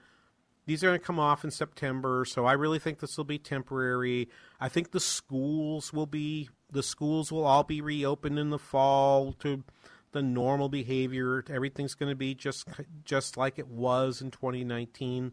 these 0.67 0.83
are 0.83 0.93
to 0.93 0.99
come 0.99 1.21
off 1.21 1.45
in 1.45 1.53
September, 1.53 2.25
so 2.25 2.47
I 2.47 2.53
really 2.53 2.81
think 2.81 2.99
this 2.99 3.17
will 3.17 3.25
be 3.25 3.39
temporary. 3.39 4.29
I 4.61 4.69
think 4.69 4.91
the 4.91 5.01
schools 5.01 5.93
will 5.93 6.07
be 6.07 6.49
the 6.71 6.83
schools 6.83 7.31
will 7.31 7.45
all 7.45 7.63
be 7.63 7.81
reopened 7.81 8.41
in 8.41 8.51
the 8.51 8.59
fall 8.59 9.33
to 9.35 9.63
the 10.11 10.21
normal 10.23 10.69
behavior. 10.69 11.45
Everything's 11.49 11.95
going 11.95 12.11
to 12.11 12.17
be 12.17 12.35
just 12.35 12.67
just 13.05 13.37
like 13.37 13.61
it 13.61 13.69
was 13.69 14.21
in 14.21 14.33
2019. 14.33 15.33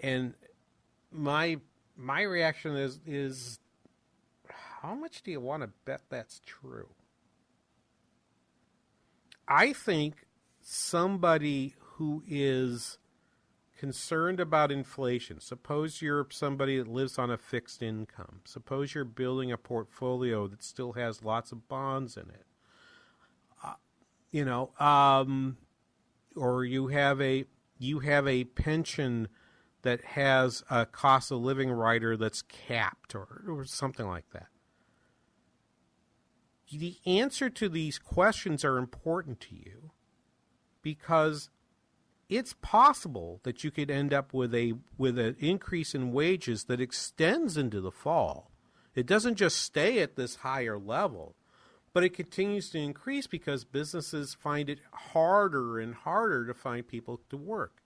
And 0.00 0.34
my 1.12 1.58
my 1.96 2.22
reaction 2.22 2.76
is 2.76 2.98
is 3.06 3.60
how 4.48 4.96
much 4.96 5.22
do 5.22 5.30
you 5.30 5.40
want 5.40 5.62
to 5.62 5.70
bet 5.84 6.02
that's 6.08 6.40
true? 6.44 6.88
I 9.50 9.72
think 9.72 10.26
somebody 10.62 11.74
who 11.78 12.22
is 12.26 12.98
concerned 13.78 14.40
about 14.40 14.70
inflation, 14.70 15.40
suppose 15.40 16.00
you're 16.00 16.26
somebody 16.30 16.78
that 16.78 16.88
lives 16.88 17.18
on 17.18 17.30
a 17.30 17.36
fixed 17.36 17.82
income, 17.82 18.40
suppose 18.44 18.94
you're 18.94 19.04
building 19.04 19.50
a 19.50 19.58
portfolio 19.58 20.46
that 20.46 20.62
still 20.62 20.92
has 20.92 21.22
lots 21.22 21.50
of 21.50 21.68
bonds 21.68 22.16
in 22.16 22.30
it 22.30 22.46
you 24.30 24.44
know, 24.44 24.70
um, 24.78 25.56
or 26.36 26.64
you 26.64 26.88
have 26.88 27.20
a 27.20 27.44
you 27.78 28.00
have 28.00 28.26
a 28.28 28.44
pension 28.44 29.28
that 29.82 30.02
has 30.02 30.62
a 30.70 30.84
cost 30.86 31.30
of 31.30 31.40
living 31.40 31.70
rider 31.70 32.16
that's 32.16 32.42
capped 32.42 33.14
or, 33.14 33.42
or 33.48 33.64
something 33.64 34.06
like 34.06 34.28
that. 34.32 34.48
The 36.72 36.98
answer 37.04 37.50
to 37.50 37.68
these 37.68 37.98
questions 37.98 38.64
are 38.64 38.78
important 38.78 39.40
to 39.40 39.54
you 39.54 39.90
because 40.82 41.50
it's 42.28 42.54
possible 42.62 43.40
that 43.42 43.64
you 43.64 43.70
could 43.70 43.90
end 43.90 44.14
up 44.14 44.32
with 44.32 44.54
a 44.54 44.74
with 44.96 45.18
an 45.18 45.36
increase 45.40 45.94
in 45.94 46.12
wages 46.12 46.64
that 46.64 46.80
extends 46.80 47.56
into 47.56 47.80
the 47.80 47.90
fall. 47.90 48.50
It 48.94 49.06
doesn't 49.06 49.36
just 49.36 49.56
stay 49.56 50.00
at 50.00 50.16
this 50.16 50.36
higher 50.36 50.78
level 50.78 51.34
but 51.92 52.04
it 52.04 52.14
continues 52.14 52.70
to 52.70 52.78
increase 52.78 53.26
because 53.26 53.64
businesses 53.64 54.34
find 54.34 54.70
it 54.70 54.80
harder 54.92 55.78
and 55.78 55.94
harder 55.94 56.46
to 56.46 56.54
find 56.54 56.86
people 56.86 57.20
to 57.30 57.36
work. 57.36 57.82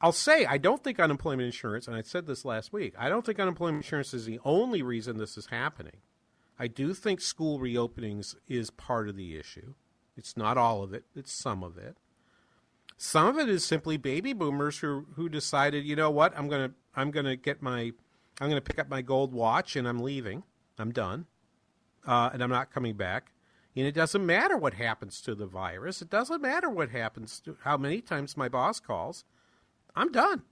I'll 0.00 0.12
say 0.12 0.46
I 0.46 0.58
don't 0.58 0.82
think 0.82 0.98
unemployment 0.98 1.46
insurance, 1.46 1.86
and 1.86 1.96
I 1.96 2.02
said 2.02 2.26
this 2.26 2.44
last 2.44 2.72
week, 2.72 2.94
I 2.98 3.08
don't 3.08 3.24
think 3.24 3.38
unemployment 3.38 3.84
insurance 3.84 4.14
is 4.14 4.24
the 4.24 4.40
only 4.44 4.82
reason 4.82 5.18
this 5.18 5.36
is 5.36 5.46
happening. 5.46 5.98
I 6.60 6.66
do 6.66 6.92
think 6.92 7.22
school 7.22 7.58
reopenings 7.58 8.36
is 8.46 8.68
part 8.68 9.08
of 9.08 9.16
the 9.16 9.34
issue. 9.38 9.72
It's 10.14 10.36
not 10.36 10.58
all 10.58 10.82
of 10.82 10.92
it, 10.92 11.04
it's 11.16 11.32
some 11.32 11.64
of 11.64 11.78
it. 11.78 11.96
Some 12.98 13.28
of 13.28 13.38
it 13.38 13.48
is 13.48 13.64
simply 13.64 13.96
baby 13.96 14.34
boomers 14.34 14.80
who 14.80 15.06
who 15.16 15.30
decided, 15.30 15.86
you 15.86 15.96
know 15.96 16.10
what, 16.10 16.38
I'm 16.38 16.50
gonna 16.50 16.72
I'm 16.94 17.10
gonna 17.10 17.34
get 17.34 17.62
my 17.62 17.92
I'm 18.42 18.50
gonna 18.50 18.60
pick 18.60 18.78
up 18.78 18.90
my 18.90 19.00
gold 19.00 19.32
watch 19.32 19.74
and 19.74 19.88
I'm 19.88 20.00
leaving. 20.00 20.42
I'm 20.78 20.92
done, 20.92 21.24
uh, 22.06 22.28
and 22.30 22.42
I'm 22.42 22.50
not 22.50 22.70
coming 22.70 22.94
back. 22.94 23.32
And 23.74 23.86
it 23.86 23.94
doesn't 23.94 24.26
matter 24.26 24.58
what 24.58 24.74
happens 24.74 25.22
to 25.22 25.34
the 25.34 25.46
virus. 25.46 26.02
It 26.02 26.10
doesn't 26.10 26.42
matter 26.42 26.68
what 26.68 26.90
happens 26.90 27.40
to 27.40 27.56
how 27.62 27.78
many 27.78 28.02
times 28.02 28.36
my 28.36 28.50
boss 28.50 28.80
calls. 28.80 29.24
I'm 29.96 30.12
done. 30.12 30.42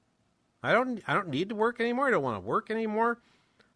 I 0.63 0.73
don't 0.73 1.03
I 1.07 1.13
don't 1.13 1.29
need 1.29 1.51
to 1.51 1.55
work 1.55 1.81
anymore. 1.81 2.09
I 2.09 2.13
don't 2.13 2.23
want 2.23 2.43
to 2.43 2.49
work 2.49 2.71
anymore. 2.71 3.19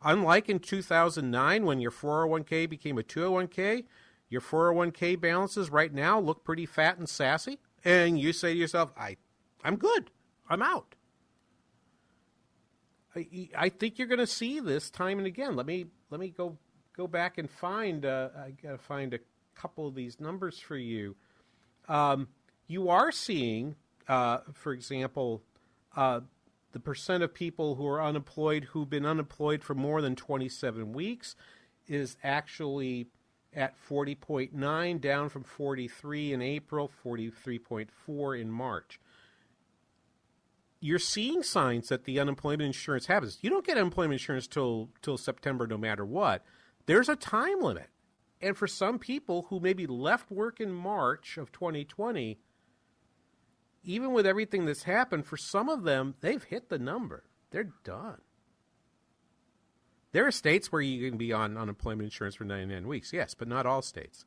Unlike 0.05 0.49
in 0.49 0.59
2009 0.59 1.65
when 1.65 1.81
your 1.81 1.91
401k 1.91 2.69
became 2.69 2.99
a 2.99 3.03
201k, 3.03 3.85
your 4.29 4.41
401k 4.41 5.21
balances 5.21 5.71
right 5.71 5.93
now 5.93 6.19
look 6.19 6.45
pretty 6.45 6.67
fat 6.67 6.99
and 6.99 7.09
sassy 7.09 7.59
and 7.85 8.19
you 8.19 8.33
say 8.33 8.53
to 8.53 8.59
yourself, 8.59 8.93
"I 8.97 9.17
I'm 9.65 9.77
good. 9.77 10.11
I'm 10.49 10.63
out." 10.63 10.95
I, 13.15 13.49
I 13.57 13.69
think 13.69 13.99
you're 13.99 14.09
going 14.09 14.19
to 14.19 14.27
see 14.27 14.61
this 14.61 14.91
time 14.91 15.19
and 15.19 15.27
again. 15.27 15.57
Let 15.57 15.67
me 15.67 15.87
let 16.11 16.21
me 16.21 16.31
go 16.31 16.57
go 16.97 17.07
back 17.07 17.39
and 17.39 17.51
find. 17.51 18.05
Uh, 18.05 18.29
I 18.37 18.51
got 18.51 18.73
to 18.73 18.79
find 18.79 19.15
a 19.15 19.19
couple 19.55 19.87
of 19.87 19.95
these 19.95 20.21
numbers 20.21 20.59
for 20.59 20.77
you. 20.77 21.17
Um, 21.89 22.29
you 22.67 22.89
are 22.89 23.13
seeing, 23.13 23.77
uh, 24.09 24.39
for 24.53 24.73
example, 24.73 25.43
uh, 25.97 26.21
the 26.73 26.81
percent 26.81 27.23
of 27.23 27.35
people 27.35 27.77
who 27.77 27.87
are 27.87 28.03
unemployed 28.03 28.65
who've 28.73 28.91
been 28.91 29.07
unemployed 29.07 29.63
for 29.63 29.75
more 29.75 30.03
than 30.03 30.17
27 30.17 30.93
weeks 30.93 31.37
is 31.87 32.17
actually 32.23 33.07
at 33.55 33.75
40.9, 33.89 35.01
down 35.01 35.29
from 35.29 35.45
43 35.45 36.33
in 36.33 36.43
April, 36.43 36.91
43.4 37.05 38.41
in 38.41 38.51
March. 38.51 38.99
You're 40.81 40.99
seeing 40.99 41.43
signs 41.43 41.89
that 41.89 42.05
the 42.05 42.19
unemployment 42.19 42.63
insurance 42.63 43.07
happens. 43.07 43.39
You 43.41 43.51
don't 43.51 43.65
get 43.67 43.77
unemployment 43.77 44.15
insurance 44.15 44.49
till 44.49 44.89
till 45.01 45.17
September, 45.17 45.67
no 45.67 45.79
matter 45.79 46.05
what. 46.05 46.45
There's 46.87 47.09
a 47.09 47.15
time 47.15 47.61
limit, 47.61 47.89
and 48.41 48.57
for 48.57 48.67
some 48.67 48.99
people 48.99 49.47
who 49.49 49.61
maybe 49.61 49.87
left 49.87 50.31
work 50.31 50.61
in 50.61 50.73
March 50.73 51.39
of 51.39 51.53
2020, 51.53 52.41
even 53.85 54.13
with 54.13 54.27
everything 54.27 54.65
that's 54.65 54.85
happened, 54.85 55.27
for 55.27 55.37
some 55.37 55.69
of 55.69 55.83
them, 55.83 56.15
they've 56.21 56.43
hit 56.45 56.69
the 56.69 56.79
number. 56.79 57.25
They're 57.51 57.73
done. 57.85 58.21
There 60.13 60.27
are 60.27 60.33
states 60.33 60.71
where 60.71 60.83
you 60.83 61.09
can 61.09 61.19
be 61.19 61.33
on 61.33 61.57
unemployment 61.57 62.05
insurance 62.05 62.35
for 62.35 62.45
99 62.45 62.87
weeks, 62.87 63.13
yes, 63.13 63.35
but 63.35 63.49
not 63.49 63.67
all 63.67 63.83
states. 63.83 64.27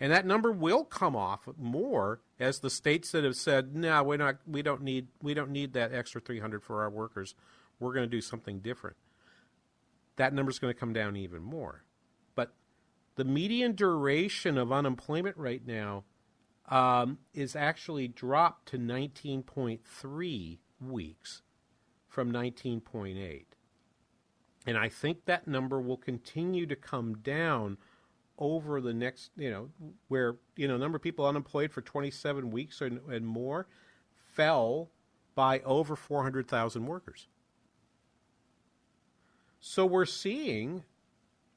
And 0.00 0.12
that 0.12 0.26
number 0.26 0.52
will 0.52 0.84
come 0.84 1.16
off 1.16 1.48
more 1.56 2.20
as 2.38 2.60
the 2.60 2.70
states 2.70 3.12
that 3.12 3.24
have 3.24 3.36
said, 3.36 3.74
"No, 3.74 4.02
we're 4.02 4.18
not. 4.18 4.36
We 4.46 4.62
don't 4.62 4.82
need. 4.82 5.08
We 5.22 5.32
don't 5.32 5.50
need 5.50 5.72
that 5.72 5.92
extra 5.92 6.20
300 6.20 6.62
for 6.62 6.82
our 6.82 6.90
workers. 6.90 7.34
We're 7.78 7.94
going 7.94 8.08
to 8.08 8.16
do 8.16 8.20
something 8.20 8.60
different." 8.60 8.96
That 10.16 10.34
number 10.34 10.50
is 10.50 10.58
going 10.58 10.72
to 10.72 10.78
come 10.78 10.92
down 10.92 11.16
even 11.16 11.42
more. 11.42 11.84
But 12.34 12.54
the 13.14 13.24
median 13.24 13.74
duration 13.74 14.58
of 14.58 14.70
unemployment 14.72 15.36
right 15.38 15.66
now 15.66 16.04
um, 16.68 17.18
is 17.34 17.54
actually 17.54 18.08
dropped 18.08 18.68
to 18.68 18.78
19.3 18.78 20.58
weeks 20.80 21.42
from 22.08 22.32
19.8. 22.32 23.44
And 24.66 24.76
I 24.76 24.88
think 24.88 25.26
that 25.26 25.46
number 25.46 25.80
will 25.80 25.96
continue 25.96 26.66
to 26.66 26.74
come 26.74 27.18
down 27.18 27.78
over 28.38 28.80
the 28.80 28.92
next, 28.92 29.30
you 29.36 29.50
know, 29.50 29.68
where, 30.08 30.36
you 30.56 30.66
know, 30.66 30.76
number 30.76 30.96
of 30.96 31.02
people 31.02 31.26
unemployed 31.26 31.70
for 31.70 31.80
27 31.80 32.50
weeks 32.50 32.80
and, 32.80 33.00
and 33.08 33.26
more 33.26 33.68
fell 34.34 34.90
by 35.34 35.60
over 35.60 35.94
400,000 35.94 36.86
workers. 36.86 37.28
So 39.60 39.86
we're 39.86 40.04
seeing 40.04 40.84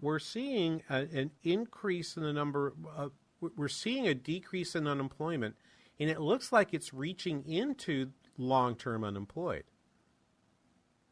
we're 0.02 0.20
seeing 0.20 0.82
a, 0.90 1.00
an 1.14 1.32
increase 1.44 2.16
in 2.16 2.24
the 2.24 2.32
number 2.32 2.74
of, 2.96 3.12
we're 3.42 3.68
seeing 3.68 4.08
a 4.08 4.14
decrease 4.14 4.76
in 4.76 4.88
unemployment 4.88 5.56
and 6.00 6.10
it 6.10 6.22
looks 6.22 6.52
like 6.52 6.74
it's 6.74 6.94
reaching 6.94 7.44
into 7.46 8.12
long-term 8.38 9.04
unemployed. 9.04 9.66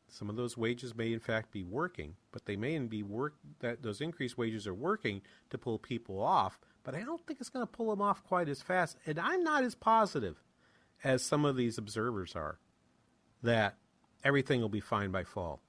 Some 0.08 0.30
of 0.30 0.38
those 0.38 0.56
wages 0.58 0.96
may 0.96 1.12
in 1.12 1.20
fact 1.20 1.52
be 1.52 1.64
working, 1.64 2.16
but 2.32 2.46
they 2.46 2.56
may 2.56 2.78
be 2.80 3.04
work 3.04 3.36
that 3.60 3.84
those 3.84 4.00
increased 4.00 4.38
wages 4.38 4.66
are 4.66 4.74
working 4.74 5.22
to 5.50 5.58
pull 5.58 5.78
people 5.78 6.22
off, 6.22 6.60
but 6.84 6.96
I 6.96 7.02
don't 7.02 7.26
think 7.28 7.42
it's 7.42 7.50
going 7.50 7.68
to 7.68 7.72
pull 7.72 7.90
them 7.90 8.02
off 8.02 8.24
quite 8.24 8.48
as 8.48 8.62
fast. 8.62 8.98
And 9.06 9.20
I'm 9.20 9.44
not 9.44 9.66
as 9.66 9.76
positive 9.76 10.42
as 11.04 11.24
some 11.24 11.44
of 11.44 11.58
these 11.58 11.78
observers 11.78 12.36
are 12.36 12.60
that 13.44 13.76
everything 14.24 14.62
will 14.62 14.70
be 14.70 14.80
fine 14.80 15.12
by 15.12 15.26
fall. 15.26 15.62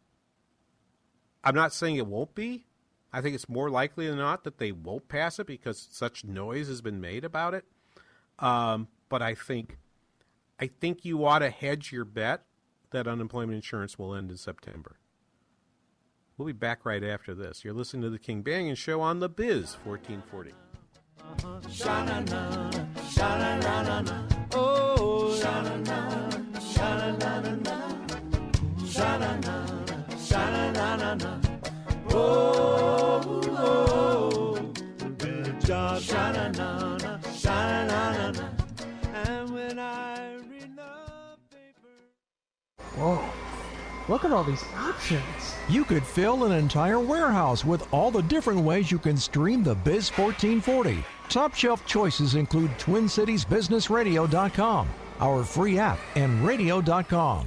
I'm 1.43 1.57
not 1.57 1.73
saying 1.73 1.97
it 1.97 2.07
won't 2.07 2.35
be. 2.35 2.67
I 3.13 3.21
think 3.21 3.35
it's 3.35 3.49
more 3.49 3.71
likely 3.71 4.07
than 4.09 4.19
not 4.19 4.45
that 4.45 4.59
they 4.59 4.73
won't 4.73 5.09
pass 5.09 5.39
it 5.39 5.47
because 5.47 5.89
such 5.91 6.25
noise 6.25 6.69
has 6.69 6.81
been 6.81 7.01
made 7.01 7.25
about 7.25 7.55
it. 7.55 7.65
Um, 8.39 8.89
but 9.09 9.23
I 9.23 9.35
think, 9.35 9.79
I 10.61 10.67
think 10.67 11.05
you 11.05 11.25
ought 11.25 11.39
to 11.41 11.51
hedge 11.51 11.91
your 11.93 12.05
bet 12.05 12.45
that 12.91 13.07
unemployment 13.07 13.57
insurance 13.57 13.99
will 13.99 14.15
end 14.15 14.31
in 14.31 14.37
September. 14.37 14.97
We'll 16.37 16.47
be 16.47 16.53
back 16.53 16.85
right 16.85 17.03
after 17.03 17.35
this. 17.35 17.65
You're 17.65 17.75
listening 17.75 18.03
to 18.03 18.11
the 18.11 18.19
King 18.19 18.45
Banaian 18.45 18.77
Show 18.77 19.01
on 19.01 19.21
the 19.21 19.29
Biz 19.29 19.77
1440. 19.85 20.53
Whoa. 42.97 43.23
Look 44.09 44.25
at 44.25 44.33
all 44.33 44.43
these 44.43 44.65
options. 44.75 45.23
You 45.69 45.85
could 45.85 46.05
fill 46.05 46.45
an 46.45 46.53
entire 46.53 46.99
warehouse 46.99 47.65
with 47.65 47.87
all 47.93 48.11
the 48.11 48.23
different 48.23 48.61
ways 48.61 48.91
you 48.91 48.99
can 48.99 49.17
stream 49.17 49.63
the 49.63 49.75
Biz 49.75 50.11
1440. 50.11 51.05
Top 51.29 51.55
shelf 51.55 51.87
choices 51.87 52.35
include 52.35 52.71
TwinCitiesBusinessRadio.com, 52.79 54.89
our 55.21 55.45
free 55.45 55.79
app, 55.79 55.99
and 56.17 56.45
radio.com. 56.45 57.47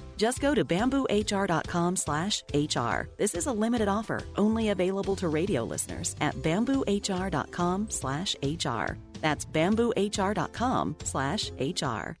Just 0.21 0.39
go 0.39 0.53
to 0.53 0.63
bamboohr.com 0.63 1.95
slash 1.95 2.43
HR. 2.53 3.09
This 3.17 3.33
is 3.33 3.47
a 3.47 3.51
limited 3.51 3.87
offer, 3.87 4.21
only 4.35 4.69
available 4.69 5.15
to 5.15 5.27
radio 5.27 5.63
listeners 5.63 6.15
at 6.21 6.35
bamboohr.com 6.43 7.87
slash 7.89 8.35
HR. 8.43 8.99
That's 9.19 9.45
bamboohr.com 9.45 10.95
slash 11.03 11.49
HR. 11.59 12.20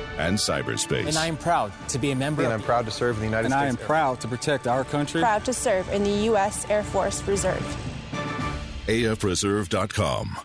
and 0.21 0.37
cyberspace. 0.37 1.07
And 1.07 1.17
I 1.17 1.27
am 1.27 1.37
proud 1.37 1.71
to 1.89 1.99
be 1.99 2.11
a 2.11 2.15
member. 2.15 2.43
And 2.43 2.53
I'm 2.53 2.61
proud 2.61 2.85
to 2.85 2.91
serve 2.91 3.15
in 3.15 3.21
the 3.21 3.25
United 3.25 3.45
and 3.45 3.53
States. 3.53 3.61
And 3.61 3.79
I 3.79 3.81
am 3.81 3.87
proud 3.87 4.21
to 4.21 4.27
protect 4.27 4.67
our 4.67 4.83
country. 4.83 5.21
Proud 5.21 5.45
to 5.45 5.53
serve 5.53 5.89
in 5.89 6.03
the 6.03 6.25
U.S. 6.31 6.69
Air 6.69 6.83
Force 6.83 7.21
Reserve. 7.27 7.65
AFReserve.com. 8.87 10.37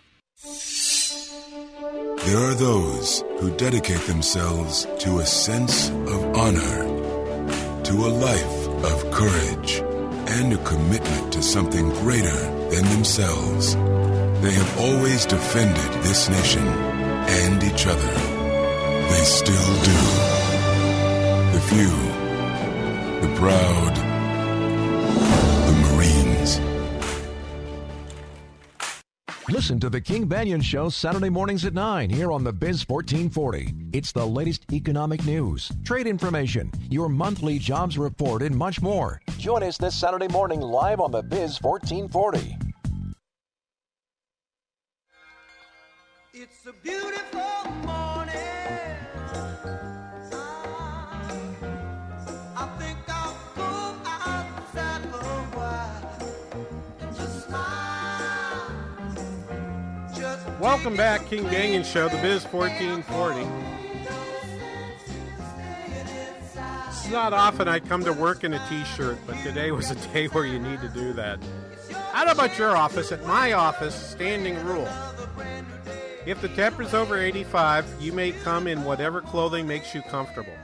There 2.25 2.39
are 2.39 2.55
those 2.55 3.23
who 3.39 3.57
dedicate 3.57 4.01
themselves 4.01 4.87
to 4.99 5.19
a 5.19 5.27
sense 5.27 5.91
of 5.91 6.37
honor, 6.37 6.83
to 7.85 7.93
a 7.93 8.11
life 8.11 8.69
of 8.85 9.11
courage, 9.13 9.81
and 10.29 10.53
a 10.53 10.59
commitment 10.65 11.33
to 11.33 11.43
something 11.43 11.89
greater 11.91 12.37
than 12.71 12.85
themselves. 12.87 13.75
They 14.43 14.53
have 14.53 14.81
always 14.81 15.25
defended 15.25 16.03
this 16.03 16.29
nation 16.29 16.67
and 16.67 17.63
each 17.63 17.87
other. 17.87 18.36
They 19.11 19.25
still 19.25 19.75
do. 19.83 20.01
The 21.53 21.61
few, 21.69 21.91
the 23.21 23.35
proud, 23.37 23.95
the 25.67 25.73
Marines. 25.95 26.61
Listen 29.49 29.79
to 29.81 29.89
the 29.89 30.01
King 30.01 30.29
Banaian 30.29 30.63
Show 30.63 30.89
Saturday 30.89 31.31
mornings 31.31 31.65
at 31.65 31.73
9 31.73 32.11
here 32.11 32.33
on 32.33 32.43
the 32.43 32.53
Biz 32.53 32.89
1440. 32.89 33.73
It's 33.93 34.11
the 34.11 34.27
latest 34.27 34.73
economic 34.73 35.25
news, 35.25 35.71
trade 35.85 36.09
information, 36.09 36.73
your 36.91 37.09
monthly 37.09 37.59
jobs 37.59 37.97
report, 37.97 38.43
and 38.43 38.57
much 38.57 38.83
more. 38.83 39.21
Join 39.39 39.63
us 39.63 39.79
this 39.79 39.95
Saturday 39.95 40.29
morning 40.29 40.61
live 40.61 41.01
on 41.01 41.13
the 41.13 41.23
Biz 41.23 41.63
1440. 41.63 42.59
It's 46.35 46.67
a 46.67 46.73
beautiful 46.83 47.56
Welcome 60.67 60.97
back, 60.97 61.25
King 61.27 61.45
Banaian 61.45 61.85
Show, 61.85 62.09
the 62.09 62.17
Biz 62.17 62.43
1440. 62.47 63.41
It's 66.89 67.09
not 67.09 67.33
often 67.33 67.69
I 67.69 67.79
come 67.79 68.03
to 68.03 68.13
work 68.13 68.43
in 68.43 68.53
a 68.53 68.69
t-shirt, 68.69 69.17
but 69.29 69.41
today 69.45 69.71
was 69.71 69.93
a 69.93 69.95
day 70.13 70.27
where 70.33 70.45
you 70.45 70.59
need 70.59 70.81
to 70.81 70.89
do 70.89 71.13
that. 71.13 71.39
I 72.13 72.25
don't 72.25 72.37
know 72.37 72.45
about 72.45 72.59
your 72.59 72.77
office. 72.77 73.13
At 73.13 73.25
my 73.25 73.53
office, 73.53 73.95
standing 73.95 74.57
rule. 74.65 74.89
If 76.27 76.41
the 76.41 76.49
temp 76.49 76.81
is 76.81 76.95
over 76.95 77.17
85, 77.17 77.87
you 78.01 78.13
may 78.13 78.33
come 78.33 78.67
in 78.67 78.83
whatever 78.83 79.21
clothing 79.21 79.69
makes 79.69 79.95
you 79.95 80.03
comfortable. 80.03 80.57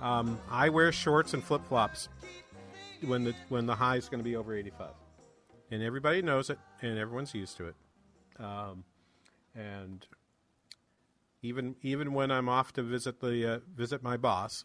Um, 0.00 0.38
I 0.48 0.68
wear 0.68 0.92
shorts 0.92 1.34
and 1.34 1.42
flip 1.42 1.66
flops 1.66 2.08
when 3.04 3.24
the 3.24 3.34
when 3.48 3.66
the 3.66 3.74
high 3.74 3.96
is 3.96 4.08
going 4.08 4.20
to 4.20 4.24
be 4.24 4.36
over 4.36 4.54
85, 4.54 4.90
and 5.72 5.82
everybody 5.82 6.22
knows 6.22 6.50
it, 6.50 6.60
and 6.82 6.96
everyone's 7.00 7.34
used 7.34 7.56
to 7.56 7.66
it. 7.66 7.74
Um, 8.42 8.84
and 9.54 10.06
even 11.42 11.76
even 11.82 12.12
when 12.12 12.30
I'm 12.30 12.48
off 12.48 12.72
to 12.74 12.82
visit 12.82 13.20
the 13.20 13.54
uh, 13.54 13.58
visit 13.74 14.02
my 14.02 14.16
boss, 14.16 14.64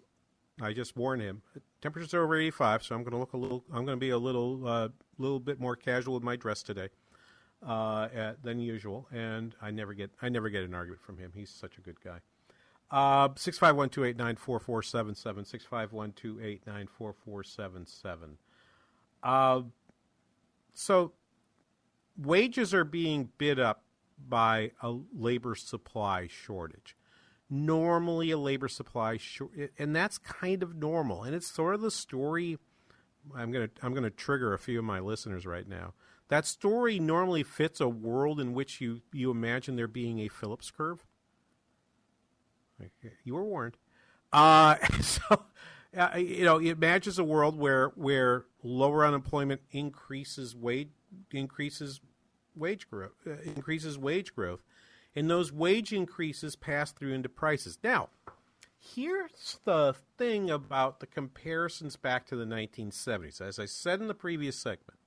I 0.62 0.74
just 0.74 0.96
warn 0.96 1.20
him. 1.20 1.42
Temperatures 1.82 2.14
are 2.14 2.24
over 2.24 2.36
85, 2.36 2.84
so 2.84 2.96
I'm 2.96 3.04
going 3.04 3.12
to 3.12 3.18
look 3.18 3.34
a 3.34 3.38
little. 3.38 3.64
I'm 3.70 3.86
going 3.86 3.98
to 3.98 4.00
be 4.00 4.10
a 4.10 4.18
little 4.18 4.68
uh, 4.68 4.90
little 5.18 5.40
bit 5.40 5.60
more 5.60 5.76
casual 5.76 6.16
with 6.16 6.24
my 6.24 6.36
dress 6.36 6.64
today 6.64 6.90
uh, 7.66 8.08
at, 8.14 8.44
than 8.44 8.60
usual, 8.60 9.08
and 9.12 9.56
I 9.62 9.72
never 9.72 9.94
get 9.94 10.12
I 10.22 10.30
never 10.30 10.50
get 10.50 10.64
an 10.64 10.74
argument 10.74 11.02
from 11.02 11.18
him. 11.18 11.32
He's 11.36 11.50
such 11.50 11.78
a 11.78 11.82
good 11.82 12.02
guy. 12.04 12.20
Uh, 12.90 13.30
six 13.36 13.58
five 13.58 13.76
one 13.76 13.90
two 13.90 14.06
eight 14.06 14.18
nine 14.18 14.36
four 14.36 14.60
four 14.60 14.82
seven 14.82 15.14
seven 15.14 15.46
six 15.46 15.66
five 15.66 15.92
one 15.92 16.14
two 16.14 16.40
eight 16.42 16.66
nine 16.66 16.88
four 16.88 17.14
four 17.14 17.44
seven 17.44 17.86
seven. 17.86 18.38
Uh, 19.24 19.62
so 20.74 21.12
wages 22.18 22.74
are 22.74 22.84
being 22.84 23.30
bid 23.38 23.60
up 23.60 23.84
by 24.18 24.72
a 24.82 24.96
labor 25.14 25.56
supply 25.56 26.28
shortage. 26.28 26.96
Normally, 27.50 28.32
a 28.32 28.38
labor 28.38 28.68
supply 28.68 29.18
short, 29.18 29.52
and 29.78 29.96
that's 29.96 30.18
kind 30.18 30.64
of 30.64 30.76
normal, 30.76 31.24
and 31.24 31.34
it's 31.34 31.48
sort 31.48 31.76
of 31.76 31.82
the 31.82 31.92
story. 31.92 32.58
I'm 33.36 33.52
gonna 33.52 33.70
I'm 33.82 33.94
gonna 33.94 34.10
trigger 34.10 34.54
a 34.54 34.60
few 34.60 34.80
of 34.80 34.86
my 34.86 35.00
listeners 35.00 35.46
right 35.46 35.68
now. 35.68 35.94
That 36.28 36.46
story 36.46 37.00
normally 37.00 37.44
fits 37.44 37.80
a 37.80 37.88
world 37.88 38.42
in 38.42 38.54
which 38.54 38.82
you 38.82 39.02
you 39.14 39.32
imagine 39.32 39.78
there 39.78 39.88
being 39.88 40.20
a 40.20 40.28
Phillips 40.28 40.72
curve. 40.72 41.06
You 43.24 43.36
were 43.36 43.46
warned. 43.46 43.78
Uh, 44.32 44.76
so, 45.02 45.44
uh, 45.96 46.18
you 46.18 46.44
know, 46.44 46.58
it 46.58 46.80
matches 46.80 47.18
a 47.18 47.24
world 47.24 47.58
where 47.58 47.90
where 47.96 48.46
lower 48.62 49.06
unemployment 49.06 49.62
increases 49.72 50.54
wage 50.54 50.90
increases 51.32 52.02
wage 52.58 52.90
growth 52.90 53.16
uh, 53.26 53.32
increases 53.44 53.98
wage 53.98 54.36
growth, 54.36 54.64
and 55.16 55.30
those 55.30 55.52
wage 55.52 55.94
increases 55.94 56.56
pass 56.56 56.92
through 56.92 57.14
into 57.14 57.30
prices. 57.30 57.78
Now, 57.84 58.10
here's 58.80 59.60
the 59.66 59.96
thing 60.18 60.50
about 60.50 61.00
the 61.00 61.08
comparisons 61.08 61.96
back 61.96 62.26
to 62.28 62.36
the 62.36 62.46
1970s. 62.46 63.42
As 63.42 63.60
I 63.60 63.66
said 63.66 64.02
in 64.02 64.08
the 64.08 64.14
previous 64.14 64.58
segment, 64.58 65.00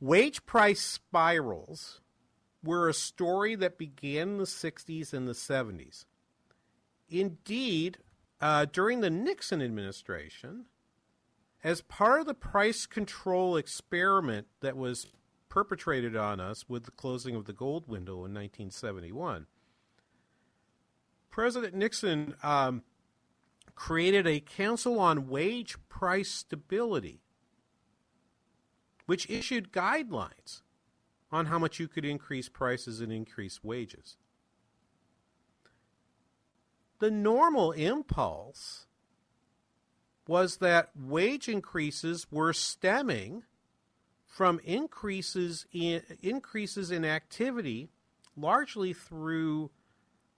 wage 0.00 0.44
price 0.46 0.80
spirals 0.80 2.00
were 2.62 2.88
a 2.88 2.94
story 2.94 3.54
that 3.56 3.78
began 3.78 4.28
in 4.28 4.38
the 4.38 4.44
60s 4.44 5.12
and 5.12 5.26
the 5.26 5.32
70s. 5.32 6.04
Indeed, 7.08 7.98
uh, 8.40 8.66
during 8.66 9.00
the 9.00 9.10
Nixon 9.10 9.60
administration, 9.60 10.66
as 11.64 11.80
part 11.82 12.20
of 12.20 12.26
the 12.26 12.34
price 12.34 12.86
control 12.86 13.56
experiment 13.56 14.46
that 14.60 14.76
was 14.76 15.06
perpetrated 15.52 16.16
on 16.16 16.40
us 16.40 16.66
with 16.66 16.84
the 16.84 16.90
closing 16.90 17.34
of 17.34 17.44
the 17.44 17.52
gold 17.52 17.86
window 17.86 18.14
in 18.24 18.32
1971, 18.32 19.46
President 21.28 21.74
Nixon 21.74 22.34
um, 22.42 22.82
created 23.74 24.26
a 24.26 24.40
Council 24.40 24.98
on 24.98 25.28
Wage 25.28 25.76
Price 25.90 26.30
Stability, 26.30 27.20
which 29.04 29.28
issued 29.28 29.72
guidelines 29.72 30.62
on 31.30 31.44
how 31.44 31.58
much 31.58 31.78
you 31.78 31.86
could 31.86 32.06
increase 32.06 32.48
prices 32.48 33.02
and 33.02 33.12
increase 33.12 33.62
wages. 33.62 34.16
The 36.98 37.10
normal 37.10 37.72
impulse 37.72 38.86
was 40.26 40.56
that 40.58 40.92
wage 40.96 41.46
increases 41.46 42.26
were 42.30 42.54
stemming 42.54 43.42
from 44.32 44.58
increases 44.64 45.66
in 45.72 46.02
increases 46.22 46.90
in 46.90 47.04
activity, 47.04 47.90
largely 48.34 48.94
through 48.94 49.70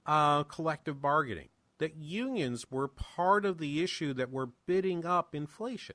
uh, 0.04 0.42
collective 0.42 1.00
bargaining. 1.00 1.48
That 1.78 1.96
unions 1.96 2.66
were 2.70 2.88
part 2.88 3.44
of 3.44 3.58
the 3.58 3.82
issue 3.82 4.12
that 4.14 4.32
were 4.32 4.48
bidding 4.66 5.06
up 5.06 5.34
inflation. 5.34 5.94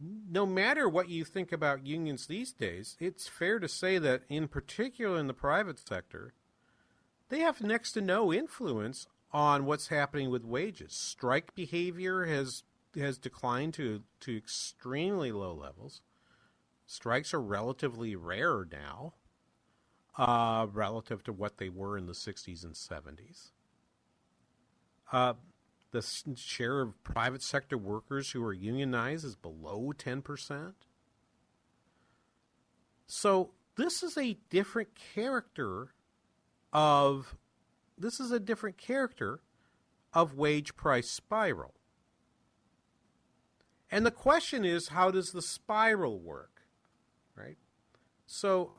No 0.00 0.46
matter 0.46 0.88
what 0.88 1.08
you 1.08 1.24
think 1.24 1.52
about 1.52 1.86
unions 1.86 2.26
these 2.26 2.52
days, 2.52 2.96
it's 3.00 3.28
fair 3.28 3.58
to 3.58 3.68
say 3.68 3.98
that, 3.98 4.22
in 4.28 4.46
particular 4.48 5.18
in 5.18 5.26
the 5.26 5.34
private 5.34 5.78
sector, 5.78 6.32
they 7.28 7.40
have 7.40 7.60
next 7.60 7.92
to 7.92 8.00
no 8.00 8.32
influence 8.32 9.06
on 9.32 9.64
what's 9.64 9.88
happening 9.88 10.30
with 10.30 10.44
wages. 10.44 10.92
Strike 10.92 11.54
behavior 11.54 12.24
has 12.24 12.64
has 12.96 13.18
declined 13.18 13.74
to 13.74 14.02
to 14.20 14.36
extremely 14.36 15.32
low 15.32 15.54
levels. 15.54 16.02
Strikes 16.86 17.32
are 17.32 17.40
relatively 17.40 18.14
rare 18.16 18.66
now, 18.70 19.14
uh, 20.18 20.66
relative 20.70 21.22
to 21.24 21.32
what 21.32 21.58
they 21.58 21.68
were 21.68 21.96
in 21.96 22.06
the 22.06 22.12
60s 22.12 22.64
and 22.64 22.74
70s. 22.74 23.52
Uh, 25.10 25.34
the 25.92 26.02
share 26.36 26.80
of 26.80 27.02
private 27.04 27.42
sector 27.42 27.78
workers 27.78 28.30
who 28.30 28.42
are 28.42 28.52
unionized 28.52 29.24
is 29.24 29.36
below 29.36 29.92
10%. 29.96 30.72
So 33.06 33.50
this 33.76 34.02
is 34.02 34.16
a 34.16 34.38
different 34.50 34.88
character 35.14 35.88
of 36.72 37.36
this 37.98 38.18
is 38.18 38.32
a 38.32 38.40
different 38.40 38.78
character 38.78 39.40
of 40.14 40.34
wage 40.34 40.74
price 40.76 41.10
spiral. 41.10 41.74
And 43.92 44.06
the 44.06 44.10
question 44.10 44.64
is 44.64 44.88
how 44.88 45.10
does 45.10 45.32
the 45.32 45.42
spiral 45.42 46.18
work? 46.18 46.62
Right? 47.36 47.58
So 48.26 48.72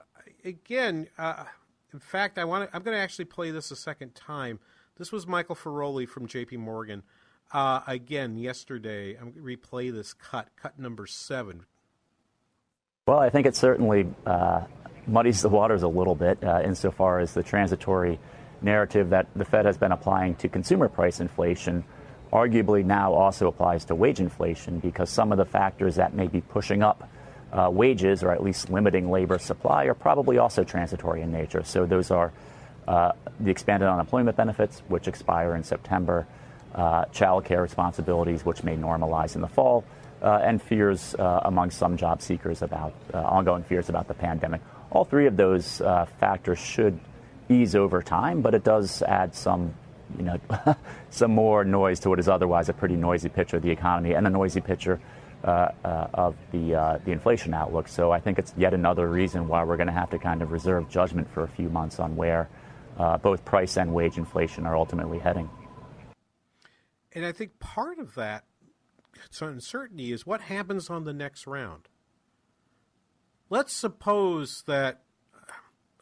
again, 0.43 1.07
uh, 1.19 1.45
in 1.93 1.99
fact, 1.99 2.39
I 2.39 2.45
want 2.45 2.69
to, 2.69 2.75
I'm 2.75 2.81
going 2.81 2.97
to 2.97 3.01
actually 3.01 3.25
play 3.25 3.51
this 3.51 3.69
a 3.69 3.75
second 3.75 4.15
time. 4.15 4.59
This 4.97 5.11
was 5.11 5.27
Michael 5.27 5.55
Feroli 5.55 6.09
from 6.09 6.27
J.P. 6.27 6.57
Morgan. 6.57 7.03
Uh, 7.51 7.81
again, 7.85 8.37
yesterday, 8.37 9.15
I'm 9.15 9.31
going 9.31 9.35
to 9.35 9.57
replay 9.57 9.93
this 9.93 10.13
cut, 10.13 10.49
cut 10.55 10.79
number 10.79 11.05
seven. 11.05 11.65
Well, 13.05 13.19
I 13.19 13.29
think 13.29 13.45
it 13.45 13.55
certainly 13.55 14.07
uh, 14.25 14.61
muddies 15.05 15.43
the 15.43 15.49
waters 15.49 15.83
a 15.83 15.87
little 15.87 16.15
bit 16.15 16.43
uh, 16.43 16.61
insofar 16.63 17.19
as 17.19 17.35
the 17.35 17.43
transitory 17.43 18.19
narrative 18.63 19.11
that 19.11 19.27
the 19.35 19.45
Fed 19.45 19.65
has 19.65 19.77
been 19.77 19.91
applying 19.91 20.35
to 20.35 20.49
consumer 20.49 20.89
price 20.89 21.19
inflation 21.19 21.83
arguably 22.33 22.83
now 22.83 23.13
also 23.13 23.47
applies 23.47 23.85
to 23.85 23.95
wage 23.95 24.19
inflation 24.19 24.79
because 24.79 25.09
some 25.09 25.31
of 25.31 25.37
the 25.37 25.45
factors 25.45 25.95
that 25.95 26.13
may 26.13 26.27
be 26.27 26.41
pushing 26.41 26.81
up 26.81 27.07
uh, 27.53 27.69
wages 27.71 28.23
or 28.23 28.31
at 28.31 28.43
least 28.43 28.71
limiting 28.71 29.11
labor 29.11 29.37
supply 29.37 29.85
are 29.85 29.93
probably 29.93 30.39
also 30.39 30.63
transitory 30.63 31.21
in 31.21 31.31
nature. 31.31 31.63
So 31.63 31.85
those 31.85 32.09
are 32.09 32.33
uh, 32.87 33.11
the 33.39 33.51
expanded 33.51 33.87
unemployment 33.87 34.35
benefits, 34.35 34.81
which 34.87 35.07
expire 35.07 35.55
in 35.55 35.63
September, 35.63 36.25
uh, 36.73 37.05
child 37.05 37.45
care 37.45 37.61
responsibilities, 37.61 38.43
which 38.43 38.63
may 38.63 38.75
normalize 38.75 39.35
in 39.35 39.41
the 39.41 39.47
fall, 39.47 39.85
uh, 40.23 40.39
and 40.43 40.61
fears 40.61 41.13
uh, 41.15 41.41
among 41.45 41.69
some 41.69 41.97
job 41.97 42.21
seekers 42.21 42.63
about 42.63 42.93
uh, 43.13 43.19
ongoing 43.19 43.63
fears 43.63 43.89
about 43.89 44.07
the 44.07 44.13
pandemic. 44.13 44.61
All 44.89 45.05
three 45.05 45.27
of 45.27 45.37
those 45.37 45.79
factors 46.19 46.59
should 46.59 46.99
ease 47.49 47.75
over 47.75 48.01
time, 48.01 48.41
but 48.41 48.53
it 48.53 48.63
does 48.63 49.01
add 49.01 49.35
some, 49.35 49.73
you 50.17 50.23
know, 50.23 50.39
some 51.09 51.31
more 51.31 51.63
noise 51.63 51.99
to 52.01 52.09
what 52.09 52.19
is 52.19 52.27
otherwise 52.27 52.69
a 52.69 52.73
pretty 52.73 52.95
noisy 52.95 53.29
picture 53.29 53.57
of 53.57 53.63
the 53.63 53.71
economy 53.71 54.13
and 54.13 54.25
a 54.27 54.29
noisy 54.29 54.61
picture 54.61 54.99
uh, 55.43 55.71
uh, 55.83 56.07
of 56.13 56.35
the 56.51 56.73
uh, 56.73 56.99
the 57.03 57.11
inflation 57.11 57.53
outlook. 57.53 57.87
So 57.87 58.11
I 58.11 58.19
think 58.19 58.39
it's 58.39 58.53
yet 58.57 58.73
another 58.73 59.07
reason 59.09 59.47
why 59.47 59.63
we're 59.63 59.77
going 59.77 59.87
to 59.87 59.93
have 59.93 60.09
to 60.11 60.19
kind 60.19 60.41
of 60.41 60.51
reserve 60.51 60.89
judgment 60.89 61.29
for 61.33 61.43
a 61.43 61.49
few 61.49 61.69
months 61.69 61.99
on 61.99 62.15
where 62.15 62.49
uh, 62.97 63.17
both 63.17 63.43
price 63.43 63.77
and 63.77 63.93
wage 63.93 64.17
inflation 64.17 64.65
are 64.65 64.77
ultimately 64.77 65.19
heading. 65.19 65.49
And 67.13 67.25
I 67.25 67.31
think 67.31 67.59
part 67.59 67.99
of 67.99 68.15
that 68.15 68.45
uncertainty 69.39 70.11
is 70.11 70.25
what 70.25 70.41
happens 70.41 70.89
on 70.89 71.03
the 71.03 71.13
next 71.13 71.45
round. 71.45 71.87
Let's 73.49 73.73
suppose 73.73 74.63
that, 74.65 75.01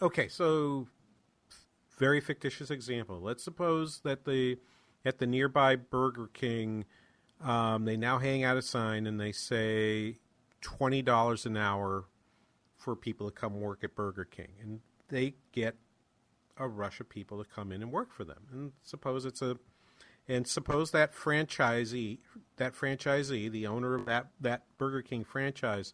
okay, 0.02 0.28
so 0.28 0.88
very 2.02 2.20
fictitious 2.20 2.72
example. 2.72 3.22
Let's 3.22 3.44
suppose 3.44 4.02
that 4.04 4.26
the 4.26 4.58
at 5.06 5.20
the 5.20 5.28
nearby 5.28 5.76
Burger 5.76 6.32
King, 6.34 6.86
um, 7.44 7.86
they 7.86 7.96
now 7.96 8.18
hang 8.18 8.44
out 8.44 8.58
a 8.58 8.64
sign 8.64 9.06
and 9.06 9.22
they 9.22 9.32
say 9.32 10.18
twenty 10.62 11.04
dollars 11.04 11.46
an 11.46 11.56
hour 11.56 12.06
for 12.76 12.96
people 12.96 13.30
to 13.30 13.32
come 13.32 13.62
work 13.62 13.84
at 13.84 13.96
Burger 13.96 14.26
King, 14.26 14.54
and 14.60 14.80
they 15.10 15.36
get 15.52 15.76
a 16.58 16.68
rush 16.68 17.00
of 17.00 17.08
people 17.08 17.44
to 17.44 17.48
come 17.48 17.72
in 17.72 17.84
and 17.84 17.92
work 17.92 18.12
for 18.12 18.24
them. 18.24 18.48
And 18.52 18.72
suppose 18.82 19.24
it's 19.24 19.44
a 19.44 19.60
and 20.28 20.48
suppose 20.48 20.90
that 20.92 21.14
franchisee, 21.14 22.18
that 22.58 22.74
franchisee, 22.74 23.52
the 23.52 23.68
owner 23.68 23.94
of 23.94 24.08
that, 24.08 24.28
that 24.40 24.64
Burger 24.80 25.04
King 25.04 25.24
franchise, 25.24 25.94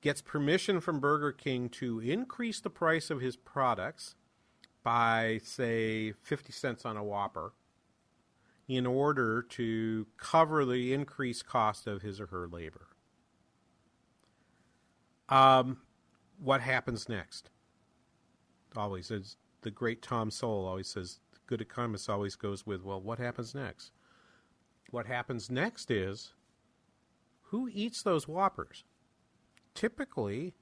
gets 0.00 0.22
permission 0.22 0.80
from 0.80 1.00
Burger 1.00 1.32
King 1.32 1.68
to 1.70 1.98
increase 1.98 2.60
the 2.60 2.70
price 2.70 3.10
of 3.10 3.20
his 3.20 3.34
products 3.34 4.14
by, 4.86 5.40
say, 5.42 6.12
50 6.12 6.52
cents 6.52 6.84
on 6.84 6.96
a 6.96 7.02
Whopper 7.02 7.52
in 8.68 8.86
order 8.86 9.42
to 9.42 10.06
cover 10.16 10.64
the 10.64 10.92
increased 10.92 11.44
cost 11.44 11.88
of 11.88 12.02
his 12.02 12.20
or 12.20 12.26
her 12.26 12.46
labor. 12.46 12.86
Um, 15.28 15.78
what 16.38 16.60
happens 16.60 17.08
next? 17.08 17.50
Always, 18.76 19.10
as 19.10 19.36
the 19.62 19.72
great 19.72 20.02
Tom 20.02 20.30
Sowell 20.30 20.68
always 20.68 20.86
says, 20.86 21.18
good 21.48 21.60
economist 21.60 22.08
always 22.08 22.36
goes 22.36 22.64
with, 22.64 22.84
well, 22.84 23.00
what 23.00 23.18
happens 23.18 23.56
next? 23.56 23.90
What 24.92 25.06
happens 25.06 25.50
next 25.50 25.90
is 25.90 26.32
who 27.46 27.68
eats 27.72 28.04
those 28.04 28.28
Whoppers? 28.28 28.84
Typically, 29.74 30.54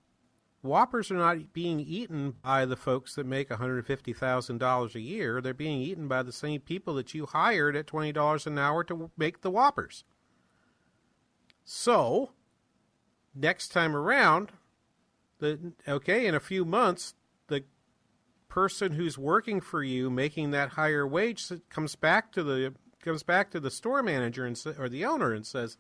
Whoppers 0.65 1.11
are 1.11 1.17
not 1.17 1.53
being 1.53 1.79
eaten 1.79 2.37
by 2.43 2.65
the 2.65 2.75
folks 2.75 3.15
that 3.17 3.27
make 3.27 3.51
$150,000 3.51 4.95
a 4.95 5.01
year. 5.01 5.43
They're 5.43 5.53
being 5.53 5.83
eaten 5.83 6.09
by 6.09 6.23
the 6.23 6.33
same 6.33 6.63
people 6.63 6.95
that 6.95 7.13
you 7.13 7.27
hired 7.27 7.77
at 7.77 7.87
$20 7.87 8.47
an 8.47 8.59
hour 8.59 8.83
to 8.85 9.11
make 9.15 9.43
the 9.43 9.51
Whoppers. 9.51 10.05
So, 11.67 12.31
next 13.35 13.69
time 13.69 13.95
around, 13.95 14.53
the 15.39 15.75
okay, 15.87 16.27
in 16.27 16.35
a 16.35 16.41
few 16.41 16.65
months, 16.65 17.15
the 17.49 17.65
person 18.49 18.93
who's 18.93 19.19
working 19.19 19.61
for 19.61 19.83
you 19.83 20.09
making 20.09 20.53
that 20.53 20.71
higher 20.71 21.07
wage 21.07 21.53
comes 21.69 21.95
back 21.95 22.33
to 22.33 22.43
the 22.43 22.73
comes 23.03 23.23
back 23.23 23.51
to 23.51 23.61
the 23.61 23.71
store 23.71 24.03
manager 24.03 24.47
and 24.47 24.59
or 24.79 24.89
the 24.89 25.05
owner 25.05 25.35
and 25.35 25.45
says, 25.45 25.77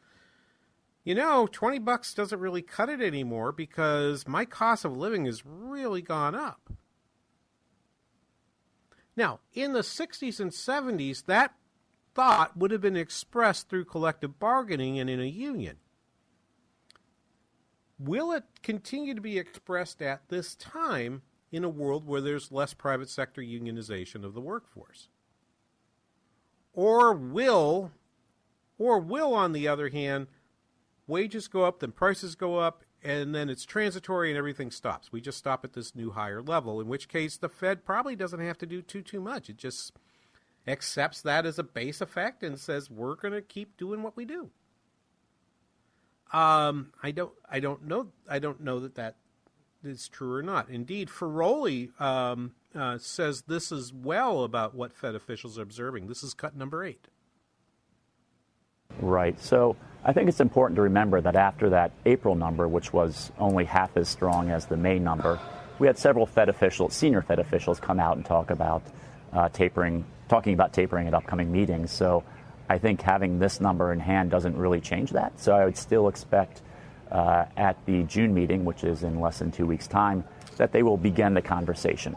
"You 1.04 1.14
know, 1.14 1.46
20 1.46 1.78
bucks 1.78 2.14
doesn't 2.14 2.40
really 2.40 2.62
cut 2.62 2.88
it 2.88 3.00
anymore 3.00 3.52
because 3.52 4.26
my 4.26 4.44
cost 4.44 4.84
of 4.84 4.96
living 4.96 5.26
has 5.26 5.46
really 5.46 6.02
gone 6.02 6.34
up." 6.34 6.72
Now, 9.16 9.40
in 9.52 9.72
the 9.72 9.82
60s 9.82 10.40
and 10.40 10.50
70s, 10.50 11.22
that 11.26 11.54
thought 12.14 12.56
would 12.56 12.70
have 12.70 12.80
been 12.80 12.96
expressed 12.96 13.68
through 13.68 13.84
collective 13.84 14.38
bargaining 14.38 14.98
and 14.98 15.10
in 15.10 15.20
a 15.20 15.24
union. 15.24 15.78
Will 17.98 18.32
it 18.32 18.62
continue 18.62 19.14
to 19.14 19.20
be 19.20 19.38
expressed 19.38 20.02
at 20.02 20.28
this 20.28 20.54
time 20.56 21.22
in 21.52 21.62
a 21.62 21.68
world 21.68 22.06
where 22.06 22.20
there's 22.20 22.50
less 22.50 22.74
private 22.74 23.08
sector 23.08 23.40
unionization 23.40 24.24
of 24.24 24.34
the 24.34 24.40
workforce? 24.40 25.08
Or 26.72 27.14
will, 27.14 27.92
or 28.78 28.98
will, 28.98 29.32
on 29.34 29.52
the 29.52 29.68
other 29.68 29.90
hand, 29.90 30.26
wages 31.06 31.48
go 31.48 31.64
up, 31.64 31.80
then 31.80 31.92
prices 31.92 32.34
go 32.34 32.56
up, 32.58 32.84
and 33.02 33.34
then 33.34 33.50
it's 33.50 33.64
transitory 33.64 34.30
and 34.30 34.38
everything 34.38 34.70
stops. 34.70 35.12
We 35.12 35.20
just 35.20 35.38
stop 35.38 35.64
at 35.64 35.74
this 35.74 35.94
new 35.94 36.10
higher 36.10 36.42
level, 36.42 36.80
in 36.80 36.88
which 36.88 37.08
case 37.08 37.36
the 37.36 37.48
Fed 37.48 37.84
probably 37.84 38.16
doesn't 38.16 38.40
have 38.40 38.58
to 38.58 38.66
do 38.66 38.82
too 38.82 39.02
too 39.02 39.20
much. 39.20 39.50
It 39.50 39.56
just 39.56 39.92
accepts 40.66 41.20
that 41.22 41.44
as 41.44 41.58
a 41.58 41.62
base 41.62 42.00
effect 42.00 42.42
and 42.42 42.58
says 42.58 42.90
we're 42.90 43.16
going 43.16 43.34
to 43.34 43.42
keep 43.42 43.76
doing 43.76 44.02
what 44.02 44.16
we 44.16 44.24
do. 44.24 44.50
Um, 46.32 46.92
I 47.02 47.10
don't, 47.10 47.32
I 47.48 47.60
don't 47.60 47.86
know, 47.86 48.08
I 48.28 48.38
don't 48.38 48.60
know 48.60 48.80
that 48.80 48.94
that 48.94 49.16
is 49.84 50.08
true 50.08 50.34
or 50.34 50.42
not. 50.42 50.70
Indeed, 50.70 51.08
Feroli 51.08 51.98
um, 52.00 52.52
uh, 52.74 52.98
says 52.98 53.42
this 53.42 53.70
as 53.70 53.92
well 53.92 54.42
about 54.42 54.74
what 54.74 54.92
Fed 54.92 55.14
officials 55.14 55.58
are 55.58 55.62
observing. 55.62 56.06
This 56.06 56.22
is 56.22 56.32
cut 56.34 56.56
number 56.56 56.82
eight. 56.82 57.06
Right. 59.00 59.38
So 59.38 59.76
I 60.06 60.12
think 60.12 60.28
it's 60.28 60.40
important 60.40 60.76
to 60.76 60.82
remember 60.82 61.20
that 61.22 61.34
after 61.34 61.70
that 61.70 61.92
April 62.04 62.34
number, 62.34 62.68
which 62.68 62.92
was 62.92 63.32
only 63.38 63.64
half 63.64 63.96
as 63.96 64.06
strong 64.06 64.50
as 64.50 64.66
the 64.66 64.76
May 64.76 64.98
number, 64.98 65.40
we 65.78 65.86
had 65.86 65.96
several 65.96 66.26
Fed 66.26 66.50
officials, 66.50 66.92
senior 66.92 67.22
Fed 67.22 67.38
officials, 67.38 67.80
come 67.80 67.98
out 67.98 68.16
and 68.16 68.24
talk 68.24 68.50
about 68.50 68.82
uh, 69.32 69.48
tapering, 69.48 70.04
talking 70.28 70.52
about 70.52 70.74
tapering 70.74 71.08
at 71.08 71.14
upcoming 71.14 71.50
meetings. 71.50 71.90
So 71.90 72.22
I 72.68 72.76
think 72.76 73.00
having 73.00 73.38
this 73.38 73.62
number 73.62 73.92
in 73.92 73.98
hand 73.98 74.30
doesn't 74.30 74.56
really 74.56 74.80
change 74.80 75.10
that. 75.12 75.40
So 75.40 75.54
I 75.54 75.64
would 75.64 75.76
still 75.76 76.08
expect 76.08 76.60
uh, 77.10 77.46
at 77.56 77.82
the 77.86 78.02
June 78.02 78.34
meeting, 78.34 78.66
which 78.66 78.84
is 78.84 79.04
in 79.04 79.20
less 79.20 79.38
than 79.38 79.52
two 79.52 79.66
weeks' 79.66 79.86
time, 79.86 80.24
that 80.58 80.70
they 80.70 80.82
will 80.82 80.98
begin 80.98 81.32
the 81.32 81.42
conversation. 81.42 82.14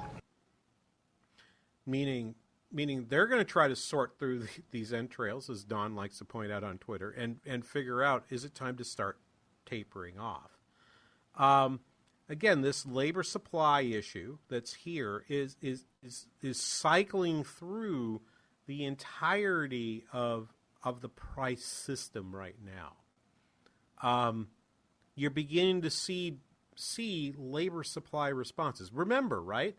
Meaning, 1.86 2.36
meaning 2.72 3.06
they're 3.10 3.28
going 3.28 3.40
to 3.40 3.46
try 3.46 3.68
to 3.68 3.76
sort 3.76 4.18
through 4.18 4.40
the, 4.44 4.50
these 4.72 4.94
entrails, 4.94 5.50
as 5.50 5.64
Don 5.64 5.96
likes 5.96 6.18
to 6.20 6.26
point 6.26 6.52
out 6.52 6.64
on 6.64 6.78
Twitter, 6.78 7.10
and 7.12 7.40
and 7.46 7.66
figure 7.66 8.04
out 8.04 8.26
is 8.30 8.46
it 8.46 8.56
time 8.56 8.78
to 8.78 8.84
start 8.84 9.20
tapering 9.66 10.18
off. 10.20 10.52
Um, 11.36 11.82
again, 12.30 12.62
this 12.62 12.86
labor 12.86 13.24
supply 13.24 13.82
issue 13.82 14.38
that's 14.50 14.74
here 14.74 15.24
is 15.28 15.58
is 15.62 15.86
is 16.04 16.28
is 16.42 16.60
cycling 16.60 17.44
through 17.44 18.22
the 18.66 18.86
entirety 18.86 20.06
of 20.12 20.54
of 20.84 21.02
the 21.02 21.10
price 21.10 21.66
system 21.66 22.36
right 22.36 22.56
now. 22.64 22.94
Um, 24.02 24.50
you're 25.16 25.32
beginning 25.32 25.82
to 25.82 25.90
see 25.90 26.38
see 26.76 27.34
labor 27.38 27.84
supply 27.84 28.30
responses. 28.30 28.92
Remember, 28.94 29.42
right? 29.42 29.76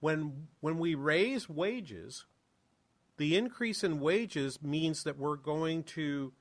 When 0.00 0.48
when 0.60 0.78
we 0.78 0.94
raise 0.94 1.48
wages, 1.48 2.24
the 3.16 3.36
increase 3.36 3.84
in 3.84 4.00
wages 4.00 4.62
means 4.62 5.04
that 5.04 5.18
we're 5.18 5.36
going 5.36 5.84
to 5.84 6.32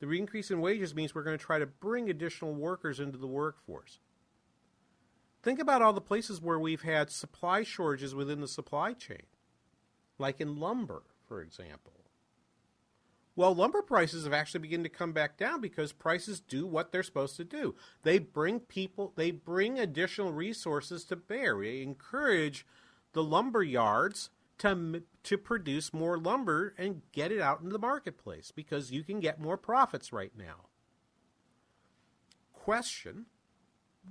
the 0.00 0.18
increase 0.18 0.50
in 0.50 0.60
wages 0.60 0.94
means 0.94 1.14
we're 1.14 1.22
going 1.22 1.38
to 1.38 1.44
try 1.44 1.58
to 1.58 1.66
bring 1.66 2.10
additional 2.10 2.54
workers 2.54 3.00
into 3.00 3.18
the 3.18 3.26
workforce. 3.26 4.00
Think 5.42 5.60
about 5.60 5.82
all 5.82 5.92
the 5.92 6.00
places 6.00 6.40
where 6.40 6.58
we've 6.58 6.82
had 6.82 7.10
supply 7.10 7.62
shortages 7.62 8.14
within 8.14 8.40
the 8.40 8.48
supply 8.48 8.92
chain, 8.94 9.24
like 10.18 10.40
in 10.40 10.56
lumber, 10.56 11.02
for 11.28 11.42
example. 11.42 11.92
Well, 13.36 13.54
lumber 13.54 13.82
prices 13.82 14.24
have 14.24 14.32
actually 14.32 14.60
begun 14.60 14.84
to 14.84 14.88
come 14.88 15.12
back 15.12 15.36
down 15.36 15.60
because 15.60 15.92
prices 15.92 16.40
do 16.40 16.66
what 16.66 16.92
they're 16.92 17.02
supposed 17.02 17.36
to 17.36 17.44
do. 17.44 17.74
They 18.04 18.18
bring 18.18 18.60
people, 18.60 19.12
they 19.16 19.32
bring 19.32 19.78
additional 19.78 20.32
resources 20.32 21.04
to 21.06 21.16
bear. 21.16 21.60
They 21.60 21.82
encourage 21.82 22.64
the 23.14 23.24
lumber 23.24 23.62
yards 23.62 24.30
to 24.58 25.02
to 25.24 25.38
produce 25.38 25.92
more 25.92 26.18
lumber 26.18 26.74
and 26.76 27.02
get 27.12 27.32
it 27.32 27.40
out 27.40 27.60
into 27.60 27.72
the 27.72 27.78
marketplace 27.78 28.52
because 28.54 28.92
you 28.92 29.02
can 29.02 29.20
get 29.20 29.40
more 29.40 29.56
profits 29.56 30.12
right 30.12 30.32
now. 30.36 30.66
Question 32.52 33.26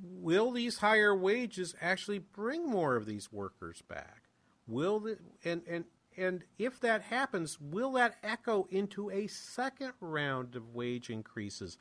Will 0.01 0.51
these 0.51 0.77
higher 0.77 1.15
wages 1.15 1.75
actually 1.79 2.19
bring 2.19 2.67
more 2.67 2.95
of 2.95 3.05
these 3.05 3.31
workers 3.31 3.83
back? 3.87 4.23
Will 4.67 4.99
the, 4.99 5.17
and 5.45 5.61
and 5.67 5.85
and 6.17 6.43
if 6.57 6.79
that 6.79 7.03
happens, 7.03 7.59
will 7.59 7.93
that 7.93 8.15
echo 8.23 8.67
into 8.69 9.09
a 9.11 9.27
second 9.27 9.93
round 9.99 10.55
of 10.55 10.73
wage 10.73 11.09
increases 11.09 11.77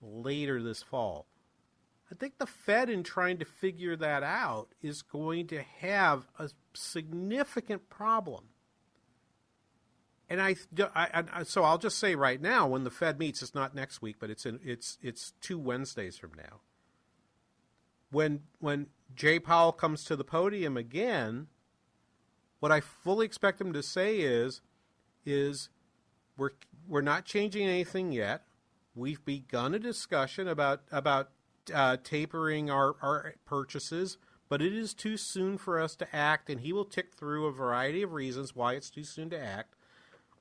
later 0.00 0.62
this 0.62 0.82
fall? 0.82 1.26
I 2.10 2.16
think 2.16 2.38
the 2.38 2.46
Fed, 2.46 2.90
in 2.90 3.04
trying 3.04 3.38
to 3.38 3.44
figure 3.44 3.94
that 3.96 4.22
out, 4.22 4.68
is 4.82 5.02
going 5.02 5.46
to 5.48 5.62
have 5.62 6.26
a 6.38 6.50
significant 6.74 7.88
problem. 7.88 8.46
And 10.28 10.40
I, 10.40 10.56
I, 10.94 11.24
I, 11.32 11.42
so 11.44 11.62
I'll 11.64 11.78
just 11.78 11.98
say 11.98 12.14
right 12.14 12.40
now, 12.40 12.66
when 12.66 12.84
the 12.84 12.90
Fed 12.90 13.18
meets, 13.18 13.42
it's 13.42 13.54
not 13.54 13.74
next 13.74 14.00
week, 14.02 14.16
but 14.18 14.30
it's 14.30 14.46
in, 14.46 14.60
it's 14.64 14.96
it's 15.02 15.32
two 15.40 15.58
Wednesdays 15.58 16.16
from 16.16 16.32
now. 16.36 16.60
When 18.10 18.42
when 18.58 18.86
Jay 19.14 19.38
Powell 19.40 19.72
comes 19.72 20.04
to 20.04 20.16
the 20.16 20.24
podium 20.24 20.76
again, 20.76 21.48
what 22.60 22.70
I 22.70 22.80
fully 22.80 23.26
expect 23.26 23.60
him 23.60 23.72
to 23.72 23.82
say 23.82 24.18
is, 24.18 24.60
is 25.24 25.68
we're 26.36 26.50
we're 26.88 27.00
not 27.00 27.24
changing 27.24 27.66
anything 27.66 28.12
yet. 28.12 28.44
We've 28.94 29.24
begun 29.24 29.74
a 29.74 29.80
discussion 29.80 30.46
about 30.46 30.82
about 30.92 31.30
uh, 31.72 31.96
tapering 32.02 32.70
our, 32.70 32.94
our 33.02 33.34
purchases, 33.44 34.18
but 34.48 34.62
it 34.62 34.72
is 34.72 34.94
too 34.94 35.16
soon 35.16 35.58
for 35.58 35.80
us 35.80 35.94
to 35.96 36.16
act, 36.16 36.50
and 36.50 36.60
he 36.60 36.72
will 36.72 36.84
tick 36.84 37.14
through 37.14 37.46
a 37.46 37.52
variety 37.52 38.02
of 38.02 38.12
reasons 38.12 38.54
why 38.54 38.74
it's 38.74 38.90
too 38.90 39.04
soon 39.04 39.30
to 39.30 39.38
act. 39.38 39.74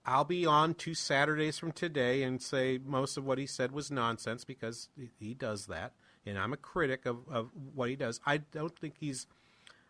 I'll 0.06 0.24
be 0.24 0.46
on 0.46 0.74
two 0.74 0.96
Saturdays 0.96 1.60
from 1.60 1.72
today 1.72 2.24
and 2.24 2.42
say 2.42 2.80
most 2.84 3.18
of 3.18 3.26
what 3.26 3.38
he 3.38 3.46
said 3.46 3.72
was 3.72 3.92
nonsense 3.92 4.44
because 4.44 4.90
he 5.20 5.34
does 5.34 5.68
that, 5.68 5.94
and 6.26 6.38
I'm 6.38 6.54
a 6.54 6.58
critic 6.58 7.06
of, 7.06 7.18
of 7.30 7.50
what 7.76 7.90
he 7.90 7.96
does. 7.96 8.20
I 8.26 8.38
don't 8.38 8.78
think 8.78 8.96
he's. 9.00 9.28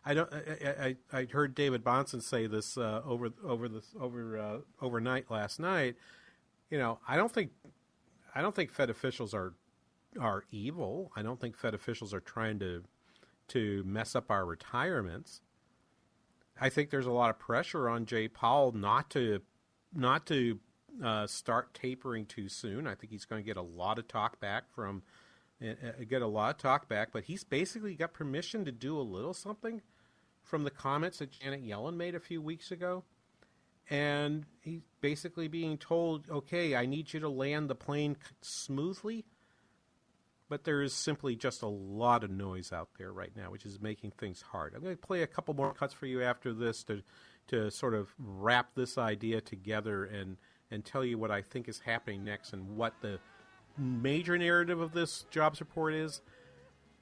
I 0.06 0.14
don't. 0.14 0.32
I, 0.34 0.96
I, 1.14 1.20
I 1.20 1.26
heard 1.26 1.56
David 1.56 1.84
Bahnsen 1.84 2.22
say 2.22 2.48
this 2.48 2.78
uh, 2.78 3.02
over 3.06 3.30
over 3.46 3.70
this 3.70 3.86
over 4.00 4.38
uh, 4.38 4.58
overnight 4.82 5.30
last 5.30 5.60
night. 5.60 5.96
You 6.70 6.80
know, 6.80 7.00
I 7.08 7.16
don't 7.16 7.32
think 7.32 7.52
I 8.34 8.42
don't 8.42 8.56
think 8.56 8.72
Fed 8.72 8.90
officials 8.90 9.34
are 9.34 9.54
are 10.20 10.44
evil. 10.52 11.12
I 11.16 11.22
don't 11.22 11.40
think 11.40 11.58
Fed 11.58 11.74
officials 11.74 12.14
are 12.14 12.20
trying 12.20 12.60
to 12.60 12.84
to 13.50 13.84
mess 13.84 14.16
up 14.16 14.30
our 14.30 14.46
retirements. 14.46 15.42
I 16.62 16.70
think 16.70 16.90
there's 16.90 17.08
a 17.08 17.12
lot 17.12 17.30
of 17.30 17.40
pressure 17.40 17.90
on 17.90 18.06
Jay 18.06 18.28
Powell 18.28 18.72
not 18.72 19.10
to 19.12 19.42
not 19.94 20.26
to 20.28 20.60
uh, 21.04 21.28
start 21.28 21.74
tapering 21.74 22.26
too 22.26 22.50
soon. 22.50 22.88
I 22.88 22.96
think 22.96 23.12
he's 23.12 23.26
going 23.26 23.42
to 23.42 23.46
get 23.46 23.58
a 23.58 23.62
lot 23.62 24.00
of 24.00 24.08
talk 24.08 24.40
back 24.40 24.70
from 24.74 25.04
uh, 25.62 25.74
get 26.08 26.22
a 26.22 26.28
lot 26.28 26.56
of 26.56 26.58
talk 26.58 26.88
back, 26.88 27.10
but 27.12 27.26
he's 27.26 27.44
basically 27.44 27.96
got 27.96 28.14
permission 28.14 28.66
to 28.66 28.72
do 28.72 28.98
a 28.98 29.02
little 29.02 29.34
something 29.34 29.82
from 30.44 30.64
the 30.64 30.72
comments 30.72 31.20
that 31.20 31.32
Janet 31.32 31.66
Yellen 31.66 31.96
made 31.96 32.16
a 32.16 32.20
few 32.20 32.42
weeks 32.42 32.72
ago. 32.72 33.04
And 33.90 34.46
he's 34.62 34.82
basically 35.02 35.48
being 35.48 35.78
told, 35.78 36.30
okay, 36.30 36.76
I 36.76 36.86
need 36.86 37.12
you 37.14 37.20
to 37.22 37.30
land 37.30 37.70
the 37.70 37.76
plane 37.76 38.18
smoothly. 38.42 39.26
But 40.50 40.64
there 40.64 40.82
is 40.82 40.94
simply 40.94 41.36
just 41.36 41.62
a 41.62 41.68
lot 41.68 42.24
of 42.24 42.32
noise 42.32 42.74
out 42.74 42.90
there 42.98 43.14
right 43.14 43.32
now, 43.36 43.52
which 43.52 43.66
is 43.66 43.80
making 43.80 44.12
things 44.18 44.42
hard. 44.42 44.74
I'm 44.74 44.82
going 44.82 44.96
to 44.96 45.02
play 45.02 45.22
a 45.22 45.28
couple 45.28 45.54
more 45.54 45.74
cuts 45.74 45.94
for 45.94 46.08
you 46.08 46.24
after 46.24 46.54
this 46.54 46.84
to 46.86 47.04
to 47.50 47.72
sort 47.72 47.96
of 47.96 48.14
wrap 48.20 48.76
this 48.76 48.98
idea 48.98 49.42
together 49.42 50.06
and 50.06 50.38
and 50.72 50.86
tell 50.86 51.04
you 51.04 51.18
what 51.18 51.32
I 51.32 51.42
think 51.42 51.68
is 51.68 51.80
happening 51.80 52.24
next 52.24 52.54
and 52.54 52.76
what 52.76 52.94
the 53.02 53.20
major 53.78 54.38
narrative 54.38 54.80
of 54.82 54.92
this 54.92 55.26
jobs 55.32 55.60
report 55.60 55.94
is 55.94 56.22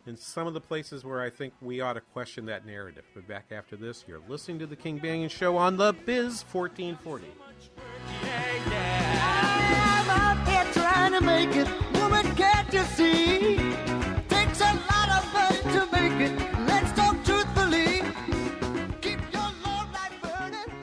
and 0.08 0.18
some 0.18 0.48
of 0.48 0.54
the 0.54 0.62
places 0.62 1.04
where 1.04 1.22
I 1.22 1.30
think 1.30 1.54
we 1.62 1.82
ought 1.82 1.94
to 1.94 2.02
question 2.02 2.46
that 2.46 2.66
narrative. 2.66 3.04
But 3.14 3.28
back 3.28 3.48
after 3.52 3.76
this, 3.76 4.06
you're 4.08 4.22
listening 4.28 4.60
to 4.60 4.66
the 4.66 4.76
King 4.76 5.00
Banaian 5.00 5.30
Show 5.30 5.58
on 5.58 5.76
the 5.76 5.94
Biz 6.06 6.46
1440. 6.52 7.26
I'm 10.10 10.46
here 10.46 10.74
trying 10.74 11.12
to 11.12 11.22
make 11.22 11.56
it. 11.56 11.68
Woman, 11.94 12.34
can't 12.70 12.74
you 12.74 12.96
see? 12.96 13.56
Takes 14.28 14.62
a 14.62 14.74
lot 14.74 15.10
of 15.10 15.34
money 15.34 15.62
to 15.74 15.88
make 15.92 16.30
it. 16.30 16.60
Let's 16.68 16.92
talk 16.94 17.24
truthfully. 17.24 18.02
Keep 19.02 19.20
your 19.34 19.42
love 19.64 19.92
light 19.94 20.22
burning. 20.22 20.74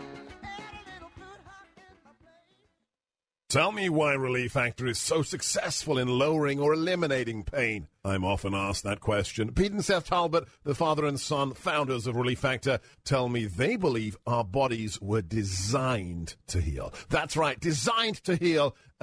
Tell 3.48 3.70
me 3.70 3.88
why 3.88 4.14
Relief 4.14 4.52
Factor 4.52 4.86
is 4.86 4.98
so 4.98 5.22
successful 5.22 5.98
in 5.98 6.08
lowering 6.08 6.58
or 6.58 6.72
eliminating 6.72 7.44
pain. 7.44 7.88
I'm 8.04 8.24
often 8.24 8.54
asked 8.54 8.82
that 8.84 9.00
question. 9.00 9.52
Pete 9.52 9.72
and 9.72 9.84
Seth 9.84 10.08
Talbot, 10.08 10.44
the 10.64 10.74
father 10.74 11.06
and 11.06 11.20
son 11.20 11.54
founders 11.54 12.06
of 12.06 12.16
Relief 12.16 12.40
Factor, 12.40 12.80
tell 13.04 13.28
me 13.28 13.44
they 13.44 13.76
believe 13.76 14.16
our 14.26 14.44
bodies 14.44 15.00
were 15.00 15.22
designed 15.22 16.36
to 16.48 16.60
heal. 16.60 16.92
That's 17.10 17.36
right, 17.36 17.60
designed 17.60 18.24
to 18.24 18.36
heal. 18.36 18.74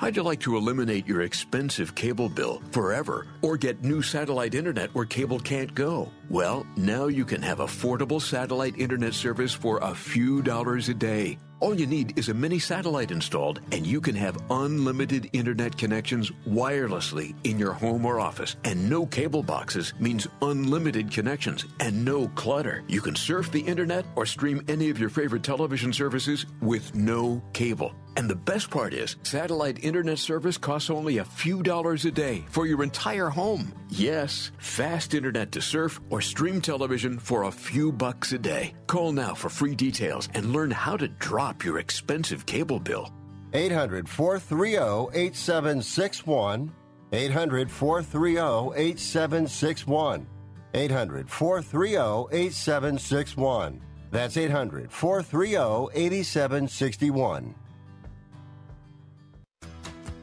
How'd 0.00 0.16
you 0.16 0.22
like 0.22 0.40
to 0.40 0.56
eliminate 0.56 1.06
your 1.06 1.20
expensive 1.20 1.94
cable 1.94 2.30
bill 2.30 2.62
forever 2.70 3.26
or 3.42 3.58
get 3.58 3.84
new 3.84 4.00
satellite 4.00 4.54
internet 4.54 4.88
where 4.94 5.04
cable 5.04 5.38
can't 5.38 5.74
go? 5.74 6.10
Well, 6.30 6.66
now 6.74 7.08
you 7.08 7.26
can 7.26 7.42
have 7.42 7.58
affordable 7.58 8.18
satellite 8.18 8.78
internet 8.78 9.12
service 9.12 9.52
for 9.52 9.76
a 9.82 9.94
few 9.94 10.40
dollars 10.40 10.88
a 10.88 10.94
day. 10.94 11.36
All 11.60 11.78
you 11.78 11.86
need 11.86 12.18
is 12.18 12.30
a 12.30 12.34
mini 12.34 12.58
satellite 12.58 13.10
installed, 13.10 13.60
and 13.70 13.86
you 13.86 14.00
can 14.00 14.14
have 14.14 14.38
unlimited 14.48 15.28
internet 15.34 15.76
connections 15.76 16.32
wirelessly 16.48 17.34
in 17.44 17.58
your 17.58 17.72
home 17.72 18.06
or 18.06 18.18
office. 18.18 18.56
And 18.64 18.88
no 18.88 19.04
cable 19.04 19.42
boxes 19.42 19.92
means 20.00 20.26
unlimited 20.40 21.10
connections 21.10 21.66
and 21.78 22.02
no 22.02 22.28
clutter. 22.28 22.82
You 22.88 23.02
can 23.02 23.14
surf 23.14 23.52
the 23.52 23.60
internet 23.60 24.06
or 24.16 24.24
stream 24.24 24.64
any 24.68 24.88
of 24.88 24.98
your 24.98 25.10
favorite 25.10 25.42
television 25.42 25.92
services 25.92 26.46
with 26.62 26.94
no 26.94 27.42
cable. 27.52 27.94
And 28.16 28.28
the 28.28 28.36
best 28.36 28.70
part 28.70 28.92
is, 28.92 29.16
satellite 29.22 29.84
internet 29.84 30.18
service 30.18 30.58
costs 30.58 30.90
only 30.90 31.18
a 31.18 31.24
few 31.24 31.62
dollars 31.62 32.04
a 32.04 32.10
day 32.10 32.44
for 32.50 32.66
your 32.66 32.82
entire 32.82 33.28
home. 33.28 33.72
Yes, 33.88 34.50
fast 34.58 35.14
internet 35.14 35.52
to 35.52 35.62
surf 35.62 36.00
or 36.10 36.20
stream 36.20 36.60
television 36.60 37.18
for 37.18 37.44
a 37.44 37.52
few 37.52 37.92
bucks 37.92 38.32
a 38.32 38.38
day. 38.38 38.74
Call 38.88 39.12
now 39.12 39.34
for 39.34 39.48
free 39.48 39.74
details 39.74 40.28
and 40.34 40.52
learn 40.52 40.70
how 40.70 40.96
to 40.96 41.08
drop 41.08 41.49
your 41.64 41.78
expensive 41.78 42.46
cable 42.46 42.80
bill. 42.80 43.12
800 43.52 44.08
430 44.08 45.16
8761. 45.18 46.72
800 47.12 47.70
430 47.70 48.80
8761. 48.80 50.26
800 50.74 51.30
430 51.30 52.36
8761. 52.36 53.80
That's 54.10 54.36
800 54.36 54.92
430 54.92 55.88
8761. 55.94 57.54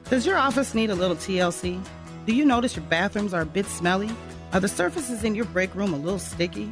Does 0.09 0.25
your 0.25 0.37
office 0.37 0.73
need 0.73 0.89
a 0.89 0.95
little 0.95 1.17
TLC? 1.17 1.85
Do 2.25 2.33
you 2.33 2.45
notice 2.45 2.75
your 2.75 2.85
bathrooms 2.85 3.33
are 3.33 3.41
a 3.41 3.45
bit 3.45 3.65
smelly? 3.65 4.09
Are 4.53 4.59
the 4.61 4.67
surfaces 4.67 5.23
in 5.25 5.35
your 5.35 5.45
break 5.45 5.73
room 5.75 5.93
a 5.93 5.97
little 5.97 6.19
sticky? 6.19 6.71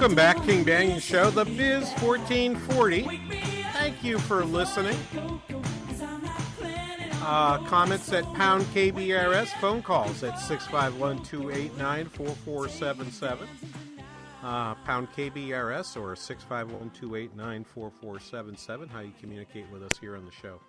Welcome 0.00 0.16
back, 0.16 0.42
King 0.46 0.64
Banaian 0.64 0.98
Show, 0.98 1.28
the 1.28 1.44
Biz 1.44 1.92
1440. 2.00 3.02
Thank 3.74 4.02
you 4.02 4.18
for 4.18 4.46
listening. 4.46 4.96
Uh, 7.20 7.58
comments 7.66 8.10
at 8.10 8.24
pound 8.32 8.64
KBRS, 8.72 9.48
phone 9.60 9.82
calls 9.82 10.24
at 10.24 10.38
651 10.38 11.22
289 11.22 12.06
4477. 12.06 13.46
Uh, 14.42 14.74
pound 14.86 15.08
KBRS 15.12 16.00
or 16.00 16.16
651 16.16 16.88
289 16.98 17.64
4477. 17.64 18.88
How 18.88 19.00
you 19.00 19.12
communicate 19.20 19.70
with 19.70 19.82
us 19.82 19.98
here 20.00 20.16
on 20.16 20.24
the 20.24 20.32
show. 20.32 20.62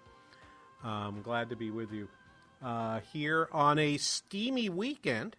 I'm 0.83 1.21
glad 1.21 1.49
to 1.51 1.55
be 1.55 1.71
with 1.71 1.93
you 1.93 2.09
uh, 2.61 2.99
here 3.13 3.47
on 3.53 3.79
a 3.79 3.95
steamy 3.95 4.67
weekend. 4.67 5.37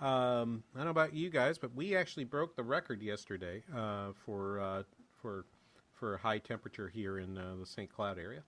Um, 0.00 0.64
I 0.74 0.78
don't 0.78 0.86
know 0.86 0.90
about 0.90 1.14
you 1.14 1.30
guys, 1.30 1.58
but 1.58 1.74
we 1.74 1.94
actually 1.96 2.24
broke 2.24 2.56
the 2.56 2.62
record 2.62 3.02
yesterday 3.02 3.62
uh, 3.74 4.08
for 4.24 4.60
uh, 4.60 4.82
for 5.20 5.46
for 5.92 6.16
high 6.16 6.38
temperature 6.38 6.88
here 6.88 7.18
in 7.18 7.38
uh, 7.38 7.54
the 7.60 7.66
St. 7.66 7.92
Cloud 7.92 8.18
area. 8.18 8.42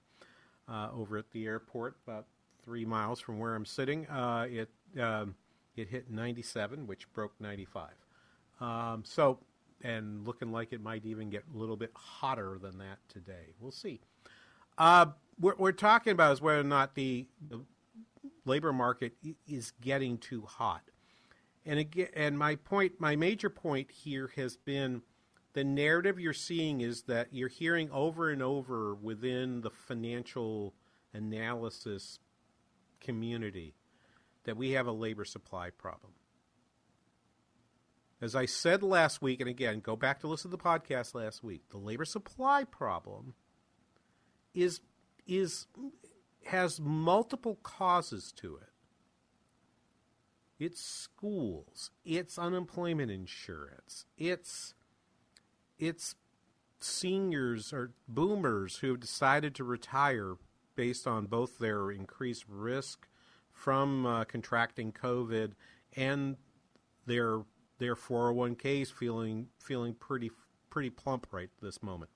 Uh, 0.66 0.88
over 0.96 1.18
at 1.18 1.30
the 1.30 1.44
airport, 1.46 1.96
about 2.06 2.26
three 2.64 2.84
miles 2.84 3.20
from 3.20 3.38
where 3.38 3.54
I'm 3.54 3.66
sitting, 3.66 4.06
uh, 4.08 4.46
it 4.50 4.70
um, 5.00 5.34
it 5.76 5.88
hit 5.88 6.10
97, 6.10 6.86
which 6.86 7.12
broke 7.12 7.32
95. 7.40 7.90
Um, 8.60 9.02
so, 9.04 9.38
and 9.82 10.26
looking 10.26 10.52
like 10.52 10.72
it 10.72 10.80
might 10.80 11.04
even 11.04 11.30
get 11.30 11.44
a 11.52 11.56
little 11.58 11.76
bit 11.76 11.90
hotter 11.94 12.58
than 12.60 12.78
that 12.78 12.98
today. 13.08 13.54
We'll 13.60 13.72
see. 13.72 14.00
Uh, 14.78 15.06
what 15.38 15.58
we're 15.58 15.72
talking 15.72 16.12
about 16.12 16.32
is 16.32 16.40
whether 16.40 16.60
or 16.60 16.64
not 16.64 16.94
the, 16.94 17.26
the 17.48 17.60
labor 18.44 18.72
market 18.72 19.14
is 19.46 19.72
getting 19.80 20.18
too 20.18 20.42
hot. 20.42 20.82
And 21.66 21.78
again, 21.78 22.08
and 22.14 22.38
my 22.38 22.56
point, 22.56 23.00
my 23.00 23.16
major 23.16 23.48
point 23.48 23.90
here 23.90 24.30
has 24.36 24.56
been 24.56 25.02
the 25.54 25.64
narrative 25.64 26.18
you're 26.18 26.32
seeing 26.32 26.80
is 26.80 27.02
that 27.02 27.28
you're 27.32 27.48
hearing 27.48 27.90
over 27.90 28.30
and 28.30 28.42
over 28.42 28.94
within 28.94 29.62
the 29.62 29.70
financial 29.70 30.74
analysis 31.12 32.18
community 33.00 33.74
that 34.44 34.56
we 34.56 34.72
have 34.72 34.86
a 34.86 34.92
labor 34.92 35.24
supply 35.24 35.70
problem. 35.70 36.12
As 38.20 38.34
I 38.34 38.46
said 38.46 38.82
last 38.82 39.22
week, 39.22 39.40
and 39.40 39.48
again, 39.48 39.80
go 39.80 39.96
back 39.96 40.20
to 40.20 40.28
listen 40.28 40.50
to 40.50 40.56
the 40.56 40.62
podcast 40.62 41.14
last 41.14 41.42
week, 41.42 41.68
the 41.70 41.78
labor 41.78 42.04
supply 42.04 42.64
problem 42.64 43.34
is 44.54 44.80
is 45.26 45.66
has 46.46 46.80
multiple 46.80 47.58
causes 47.62 48.32
to 48.36 48.56
it. 48.56 48.73
It's 50.64 50.80
schools, 50.80 51.90
it's 52.06 52.38
unemployment 52.38 53.10
insurance, 53.10 54.06
it's 54.16 54.72
it's 55.78 56.14
seniors 56.80 57.70
or 57.70 57.92
boomers 58.08 58.76
who 58.76 58.88
have 58.88 59.00
decided 59.00 59.54
to 59.56 59.64
retire 59.64 60.36
based 60.74 61.06
on 61.06 61.26
both 61.26 61.58
their 61.58 61.90
increased 61.90 62.46
risk 62.48 63.06
from 63.52 64.06
uh, 64.06 64.24
contracting 64.24 64.90
COVID 64.90 65.52
and 65.96 66.36
their 67.04 67.42
their 67.76 67.94
401ks 67.94 68.90
feeling 68.90 69.48
feeling 69.58 69.92
pretty 69.92 70.30
pretty 70.70 70.88
plump 70.88 71.26
right 71.30 71.50
this 71.60 71.82
moment. 71.82 72.10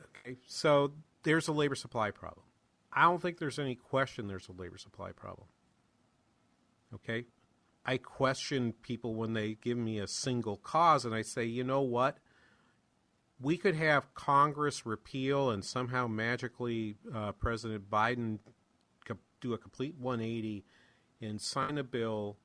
Okay, 0.00 0.38
so 0.46 0.94
there's 1.24 1.46
a 1.46 1.52
labor 1.52 1.74
supply 1.74 2.10
problem. 2.10 2.46
I 2.90 3.02
don't 3.02 3.20
think 3.20 3.36
there's 3.36 3.58
any 3.58 3.74
question 3.74 4.28
there's 4.28 4.48
a 4.48 4.52
labor 4.52 4.78
supply 4.78 5.12
problem. 5.12 5.48
Okay? 6.94 7.26
I 7.84 7.98
question 7.98 8.74
people 8.82 9.14
when 9.14 9.32
they 9.32 9.54
give 9.54 9.78
me 9.78 9.98
a 9.98 10.08
single 10.08 10.56
cause 10.56 11.04
and 11.04 11.14
I 11.14 11.22
say, 11.22 11.44
you 11.44 11.62
know 11.62 11.82
what? 11.82 12.18
We 13.40 13.56
could 13.56 13.76
have 13.76 14.14
Congress 14.14 14.86
repeal 14.86 15.50
and 15.50 15.64
somehow 15.64 16.06
magically 16.06 16.96
uh, 17.14 17.32
President 17.32 17.90
Biden 17.90 18.38
do 19.40 19.54
a 19.54 19.58
complete 19.58 19.94
180 19.98 20.64
and 21.20 21.40
sign 21.40 21.78
a 21.78 21.84
bill 21.84 22.36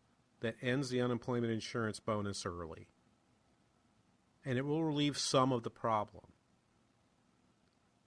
that 0.42 0.56
ends 0.62 0.90
the 0.90 1.02
unemployment 1.02 1.52
insurance 1.52 2.00
bonus 2.00 2.46
early. 2.46 2.88
And 4.46 4.58
it 4.58 4.66
will 4.66 4.84
relieve 4.84 5.18
some 5.18 5.52
of 5.52 5.64
the 5.64 5.70
problem. 5.70 6.26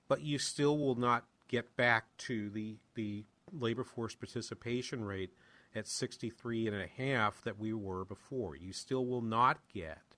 But 0.08 0.22
you 0.22 0.38
still 0.38 0.76
will 0.78 0.96
not 0.96 1.24
get 1.48 1.76
back 1.76 2.16
to 2.18 2.50
the, 2.50 2.76
the 2.94 3.24
labor 3.52 3.84
force 3.84 4.14
participation 4.14 5.04
rate 5.04 5.32
at 5.74 5.88
63 5.88 6.68
and 6.68 6.76
a 6.76 6.86
half 6.86 7.42
that 7.42 7.58
we 7.58 7.72
were 7.72 8.04
before. 8.04 8.56
You 8.56 8.72
still 8.72 9.06
will 9.06 9.22
not 9.22 9.58
get, 9.72 10.16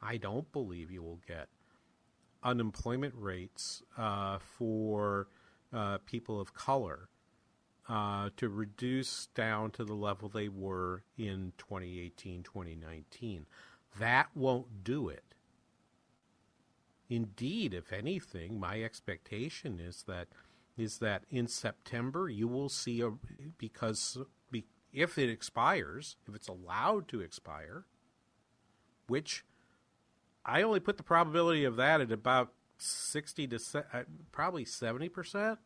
I 0.00 0.16
don't 0.16 0.50
believe 0.52 0.90
you 0.90 1.02
will 1.02 1.20
get, 1.26 1.48
unemployment 2.42 3.14
rates 3.16 3.82
uh, 3.96 4.38
for 4.38 5.28
uh, 5.72 5.98
people 6.06 6.40
of 6.40 6.54
color 6.54 7.08
uh, 7.88 8.30
to 8.36 8.48
reduce 8.48 9.26
down 9.34 9.70
to 9.72 9.84
the 9.84 9.94
level 9.94 10.28
they 10.28 10.48
were 10.48 11.02
in 11.18 11.52
2018, 11.58 12.42
2019. 12.42 13.46
That 13.98 14.28
won't 14.34 14.84
do 14.84 15.08
it. 15.08 15.34
Indeed, 17.10 17.74
if 17.74 17.92
anything, 17.92 18.58
my 18.58 18.82
expectation 18.82 19.78
is 19.78 20.04
that 20.06 20.28
is 20.76 20.98
that 20.98 21.22
in 21.30 21.46
September 21.46 22.28
you 22.28 22.48
will 22.48 22.68
see 22.68 23.00
a 23.00 23.12
because 23.58 24.18
be, 24.18 24.24
if 24.94 25.18
it 25.18 25.28
expires, 25.28 26.16
if 26.26 26.34
it's 26.34 26.48
allowed 26.48 27.08
to 27.08 27.20
expire, 27.20 27.84
which 29.08 29.44
I 30.44 30.62
only 30.62 30.80
put 30.80 30.96
the 30.96 31.02
probability 31.02 31.64
of 31.64 31.76
that 31.76 32.00
at 32.00 32.12
about 32.12 32.52
60 32.78 33.48
to 33.48 33.58
se- 33.58 33.82
uh, 33.92 34.02
probably 34.30 34.64
70%. 34.64 35.58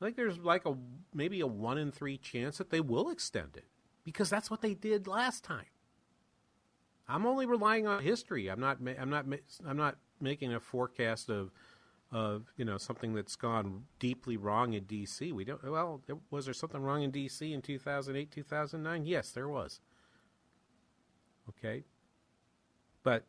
I 0.00 0.04
think 0.04 0.16
there's 0.16 0.38
like 0.38 0.66
a 0.66 0.76
maybe 1.14 1.40
a 1.40 1.46
1 1.46 1.78
in 1.78 1.92
3 1.92 2.18
chance 2.18 2.58
that 2.58 2.70
they 2.70 2.80
will 2.80 3.10
extend 3.10 3.56
it 3.56 3.66
because 4.02 4.30
that's 4.30 4.50
what 4.50 4.62
they 4.62 4.74
did 4.74 5.06
last 5.06 5.44
time. 5.44 5.66
I'm 7.06 7.26
only 7.26 7.44
relying 7.44 7.86
on 7.86 8.02
history. 8.02 8.48
I'm 8.48 8.60
not 8.60 8.78
I'm 8.98 9.10
not 9.10 9.26
I'm 9.66 9.76
not 9.76 9.96
making 10.20 10.54
a 10.54 10.60
forecast 10.60 11.28
of 11.28 11.50
of 12.12 12.52
you 12.56 12.64
know 12.64 12.76
something 12.76 13.14
that's 13.14 13.36
gone 13.36 13.84
deeply 13.98 14.36
wrong 14.36 14.74
in 14.74 14.84
DC. 14.84 15.32
We 15.32 15.44
don't. 15.44 15.62
Well, 15.62 16.02
was 16.30 16.44
there 16.44 16.54
something 16.54 16.82
wrong 16.82 17.02
in 17.02 17.12
DC 17.12 17.52
in 17.52 17.62
2008, 17.62 18.30
2009? 18.30 19.06
Yes, 19.06 19.30
there 19.30 19.48
was. 19.48 19.80
Okay, 21.48 21.84
but 23.02 23.24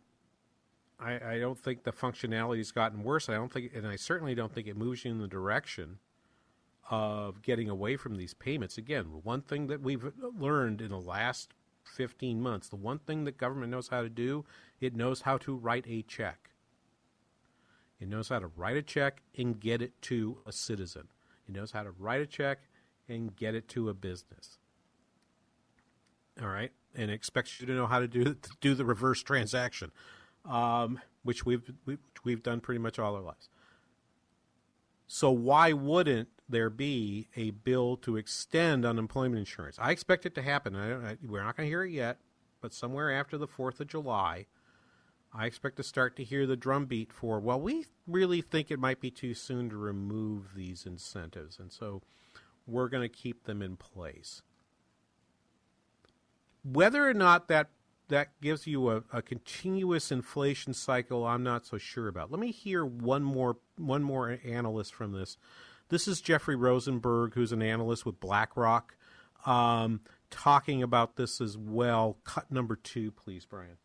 I, 0.99 1.33
I 1.33 1.39
don't 1.39 1.57
think 1.57 1.83
the 1.83 1.91
functionality's 1.91 2.71
gotten 2.71 3.03
worse. 3.03 3.29
I 3.29 3.33
don't 3.33 3.51
think, 3.51 3.71
and 3.75 3.87
I 3.87 3.95
certainly 3.95 4.35
don't 4.35 4.53
think 4.53 4.67
it 4.67 4.77
moves 4.77 5.03
you 5.03 5.11
in 5.11 5.19
the 5.19 5.27
direction 5.27 5.97
of 6.89 7.41
getting 7.41 7.69
away 7.69 7.95
from 7.95 8.17
these 8.17 8.33
payments. 8.33 8.77
Again, 8.77 9.05
one 9.23 9.41
thing 9.41 9.67
that 9.67 9.81
we've 9.81 10.11
learned 10.37 10.81
in 10.81 10.89
the 10.89 10.99
last 10.99 11.53
15 11.83 12.41
months, 12.41 12.69
the 12.69 12.75
one 12.75 12.99
thing 12.99 13.23
that 13.23 13.37
government 13.37 13.71
knows 13.71 13.87
how 13.87 14.01
to 14.01 14.09
do, 14.09 14.45
it 14.79 14.95
knows 14.95 15.21
how 15.21 15.37
to 15.37 15.55
write 15.55 15.85
a 15.87 16.03
check. 16.03 16.50
It 18.01 18.09
knows 18.09 18.29
how 18.29 18.39
to 18.39 18.47
write 18.47 18.77
a 18.77 18.81
check 18.81 19.21
and 19.37 19.59
get 19.59 19.81
it 19.81 20.01
to 20.03 20.39
a 20.47 20.51
citizen. 20.51 21.07
It 21.47 21.53
knows 21.53 21.71
how 21.71 21.83
to 21.83 21.91
write 21.91 22.21
a 22.21 22.25
check 22.25 22.61
and 23.07 23.35
get 23.35 23.53
it 23.53 23.67
to 23.69 23.89
a 23.89 23.93
business. 23.93 24.57
All 26.41 26.47
right, 26.47 26.71
and 26.95 27.11
expects 27.11 27.61
you 27.61 27.67
to 27.67 27.73
know 27.73 27.85
how 27.85 27.99
to 27.99 28.07
do 28.07 28.23
to 28.23 28.49
do 28.59 28.73
the 28.73 28.85
reverse 28.85 29.21
transaction, 29.21 29.91
um, 30.45 30.99
which 31.23 31.45
we've 31.45 31.71
we, 31.85 31.97
we've 32.23 32.41
done 32.41 32.59
pretty 32.59 32.79
much 32.79 32.97
all 32.97 33.15
our 33.15 33.21
lives. 33.21 33.49
So 35.05 35.29
why 35.29 35.73
wouldn't 35.73 36.29
there 36.49 36.69
be 36.69 37.27
a 37.35 37.51
bill 37.51 37.97
to 37.97 38.17
extend 38.17 38.85
unemployment 38.85 39.37
insurance? 39.39 39.77
I 39.79 39.91
expect 39.91 40.25
it 40.25 40.33
to 40.35 40.41
happen. 40.41 40.75
I 40.75 41.11
I, 41.11 41.17
we're 41.23 41.43
not 41.43 41.55
going 41.55 41.67
to 41.67 41.69
hear 41.69 41.83
it 41.83 41.91
yet, 41.91 42.17
but 42.61 42.73
somewhere 42.73 43.11
after 43.11 43.37
the 43.37 43.47
Fourth 43.47 43.79
of 43.79 43.87
July, 43.87 44.47
I 45.33 45.45
expect 45.45 45.77
to 45.77 45.83
start 45.83 46.15
to 46.17 46.23
hear 46.23 46.45
the 46.45 46.57
drumbeat 46.57 47.13
for. 47.13 47.39
Well, 47.39 47.59
we 47.59 47.85
really 48.05 48.41
think 48.41 48.69
it 48.69 48.79
might 48.79 48.99
be 48.99 49.11
too 49.11 49.33
soon 49.33 49.69
to 49.69 49.77
remove 49.77 50.55
these 50.55 50.85
incentives, 50.85 51.57
and 51.57 51.71
so 51.71 52.01
we're 52.67 52.89
going 52.89 53.07
to 53.07 53.15
keep 53.15 53.45
them 53.45 53.61
in 53.61 53.77
place. 53.77 54.41
Whether 56.63 57.07
or 57.07 57.13
not 57.13 57.47
that 57.47 57.69
that 58.09 58.29
gives 58.41 58.67
you 58.67 58.89
a, 58.89 59.03
a 59.13 59.21
continuous 59.21 60.11
inflation 60.11 60.73
cycle, 60.73 61.25
I'm 61.25 61.43
not 61.43 61.65
so 61.65 61.77
sure 61.77 62.09
about. 62.09 62.29
Let 62.29 62.41
me 62.41 62.51
hear 62.51 62.85
one 62.85 63.23
more 63.23 63.57
one 63.77 64.03
more 64.03 64.37
analyst 64.45 64.93
from 64.93 65.13
this. 65.13 65.37
This 65.87 66.07
is 66.07 66.21
Jeffrey 66.21 66.55
Rosenberg, 66.55 67.33
who's 67.33 67.51
an 67.51 67.61
analyst 67.61 68.05
with 68.05 68.19
BlackRock, 68.19 68.95
um, 69.45 70.01
talking 70.29 70.83
about 70.83 71.15
this 71.15 71.41
as 71.41 71.57
well. 71.57 72.17
Cut 72.23 72.51
number 72.51 72.75
two, 72.75 73.11
please, 73.11 73.45
Brian. 73.45 73.77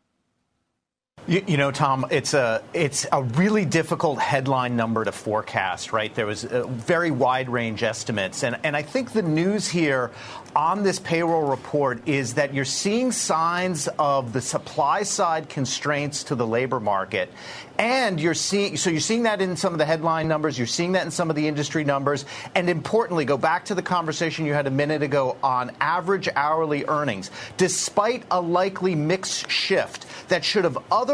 You, 1.27 1.43
you, 1.45 1.57
know, 1.57 1.71
Tom, 1.71 2.05
it's 2.09 2.33
a 2.33 2.63
it's 2.73 3.05
a 3.11 3.21
really 3.21 3.65
difficult 3.65 4.17
headline 4.17 4.77
number 4.77 5.03
to 5.03 5.11
forecast, 5.11 5.91
right? 5.91 6.13
There 6.15 6.25
was 6.25 6.45
a 6.45 6.65
very 6.65 7.11
wide 7.11 7.49
range 7.49 7.83
estimates, 7.83 8.43
and 8.43 8.57
and 8.63 8.77
I 8.77 8.81
think 8.81 9.11
the 9.11 9.23
news 9.23 9.67
here 9.67 10.11
on 10.55 10.83
this 10.83 10.99
payroll 10.99 11.49
report 11.49 12.07
is 12.07 12.35
that 12.35 12.53
you're 12.53 12.63
seeing 12.63 13.11
signs 13.11 13.89
of 13.99 14.31
the 14.31 14.39
supply 14.39 15.03
side 15.03 15.49
constraints 15.49 16.23
to 16.23 16.35
the 16.35 16.47
labor 16.47 16.79
market, 16.79 17.29
and 17.77 18.21
you're 18.21 18.33
seeing 18.33 18.77
so 18.77 18.89
you're 18.89 19.01
seeing 19.01 19.23
that 19.23 19.41
in 19.41 19.57
some 19.57 19.73
of 19.73 19.79
the 19.79 19.85
headline 19.85 20.29
numbers, 20.29 20.57
you're 20.57 20.65
seeing 20.65 20.93
that 20.93 21.03
in 21.03 21.11
some 21.11 21.29
of 21.29 21.35
the 21.35 21.45
industry 21.45 21.83
numbers, 21.83 22.23
and 22.55 22.69
importantly, 22.69 23.25
go 23.25 23.37
back 23.37 23.65
to 23.65 23.75
the 23.75 23.81
conversation 23.81 24.45
you 24.45 24.53
had 24.53 24.65
a 24.65 24.71
minute 24.71 25.03
ago 25.03 25.35
on 25.43 25.75
average 25.81 26.29
hourly 26.37 26.85
earnings, 26.85 27.31
despite 27.57 28.23
a 28.31 28.39
likely 28.39 28.95
mix 28.95 29.45
shift 29.49 30.05
that 30.29 30.45
should 30.45 30.63
have 30.63 30.77
otherwise 30.89 31.06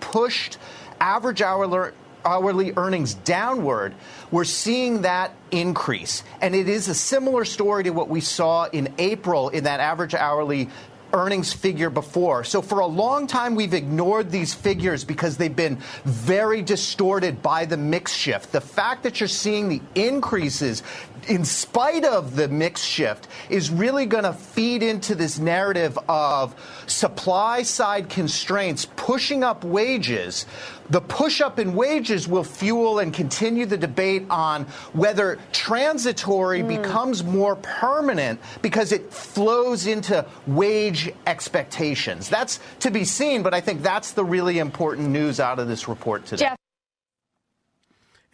pushed 0.00 0.58
average 1.00 1.42
hourly 1.42 1.92
hourly 2.24 2.72
earnings 2.76 3.14
downward, 3.14 3.94
we're 4.30 4.44
seeing 4.44 5.02
that 5.02 5.32
increase. 5.50 6.22
And 6.40 6.54
it 6.54 6.68
is 6.68 6.88
a 6.88 6.94
similar 6.94 7.44
story 7.44 7.84
to 7.84 7.90
what 7.90 8.08
we 8.08 8.20
saw 8.20 8.64
in 8.64 8.94
April 8.98 9.48
in 9.48 9.64
that 9.64 9.80
average 9.80 10.14
hourly 10.14 10.68
earnings 11.12 11.52
figure 11.52 11.90
before. 11.90 12.44
So 12.44 12.62
for 12.62 12.80
a 12.80 12.86
long 12.86 13.26
time, 13.26 13.54
we've 13.54 13.74
ignored 13.74 14.30
these 14.30 14.54
figures 14.54 15.04
because 15.04 15.36
they've 15.36 15.54
been 15.54 15.76
very 16.04 16.62
distorted 16.62 17.42
by 17.42 17.66
the 17.66 17.76
mix 17.76 18.14
shift. 18.14 18.52
The 18.52 18.60
fact 18.60 19.02
that 19.02 19.20
you're 19.20 19.28
seeing 19.28 19.68
the 19.68 19.82
increases 19.94 20.82
in 21.28 21.44
spite 21.44 22.04
of 22.04 22.36
the 22.36 22.48
mix 22.48 22.82
shift, 22.82 23.28
is 23.48 23.70
really 23.70 24.06
going 24.06 24.24
to 24.24 24.32
feed 24.32 24.82
into 24.82 25.14
this 25.14 25.38
narrative 25.38 25.98
of 26.08 26.54
supply 26.86 27.62
side 27.62 28.08
constraints 28.08 28.86
pushing 28.96 29.42
up 29.44 29.64
wages. 29.64 30.46
The 30.90 31.00
push 31.00 31.40
up 31.40 31.58
in 31.58 31.74
wages 31.74 32.28
will 32.28 32.44
fuel 32.44 32.98
and 32.98 33.14
continue 33.14 33.66
the 33.66 33.78
debate 33.78 34.26
on 34.28 34.64
whether 34.92 35.38
transitory 35.52 36.60
mm. 36.60 36.68
becomes 36.68 37.24
more 37.24 37.56
permanent 37.56 38.40
because 38.60 38.92
it 38.92 39.12
flows 39.12 39.86
into 39.86 40.26
wage 40.46 41.12
expectations. 41.26 42.28
That's 42.28 42.60
to 42.80 42.90
be 42.90 43.04
seen, 43.04 43.42
but 43.42 43.54
I 43.54 43.60
think 43.60 43.82
that's 43.82 44.12
the 44.12 44.24
really 44.24 44.58
important 44.58 45.08
news 45.08 45.40
out 45.40 45.58
of 45.58 45.68
this 45.68 45.88
report 45.88 46.26
today. 46.26 46.46
Jeff. 46.46 46.58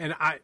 And 0.00 0.14
I 0.18 0.38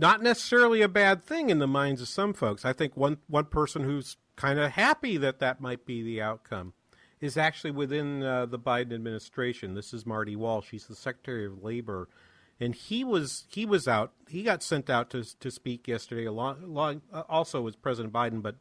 not 0.00 0.22
necessarily 0.22 0.80
a 0.80 0.88
bad 0.88 1.22
thing 1.22 1.50
in 1.50 1.58
the 1.58 1.66
minds 1.66 2.00
of 2.00 2.08
some 2.08 2.32
folks. 2.32 2.64
I 2.64 2.72
think 2.72 2.96
one 2.96 3.18
one 3.28 3.44
person 3.44 3.84
who's 3.84 4.16
kind 4.34 4.58
of 4.58 4.72
happy 4.72 5.18
that 5.18 5.38
that 5.40 5.60
might 5.60 5.84
be 5.84 6.02
the 6.02 6.22
outcome 6.22 6.72
is 7.20 7.36
actually 7.36 7.70
within 7.70 8.22
uh, 8.22 8.46
the 8.46 8.58
Biden 8.58 8.94
administration. 8.94 9.74
This 9.74 9.92
is 9.92 10.06
Marty 10.06 10.34
Walsh. 10.34 10.70
He's 10.70 10.86
the 10.86 10.94
Secretary 10.94 11.44
of 11.44 11.62
Labor, 11.62 12.08
and 12.58 12.74
he 12.74 13.04
was 13.04 13.44
he 13.50 13.66
was 13.66 13.86
out. 13.86 14.12
He 14.26 14.42
got 14.42 14.62
sent 14.62 14.88
out 14.88 15.10
to 15.10 15.22
to 15.38 15.50
speak 15.50 15.86
yesterday, 15.86 16.24
along, 16.24 16.62
along 16.64 17.02
uh, 17.12 17.24
also 17.28 17.60
was 17.60 17.76
President 17.76 18.12
Biden, 18.12 18.40
but 18.40 18.56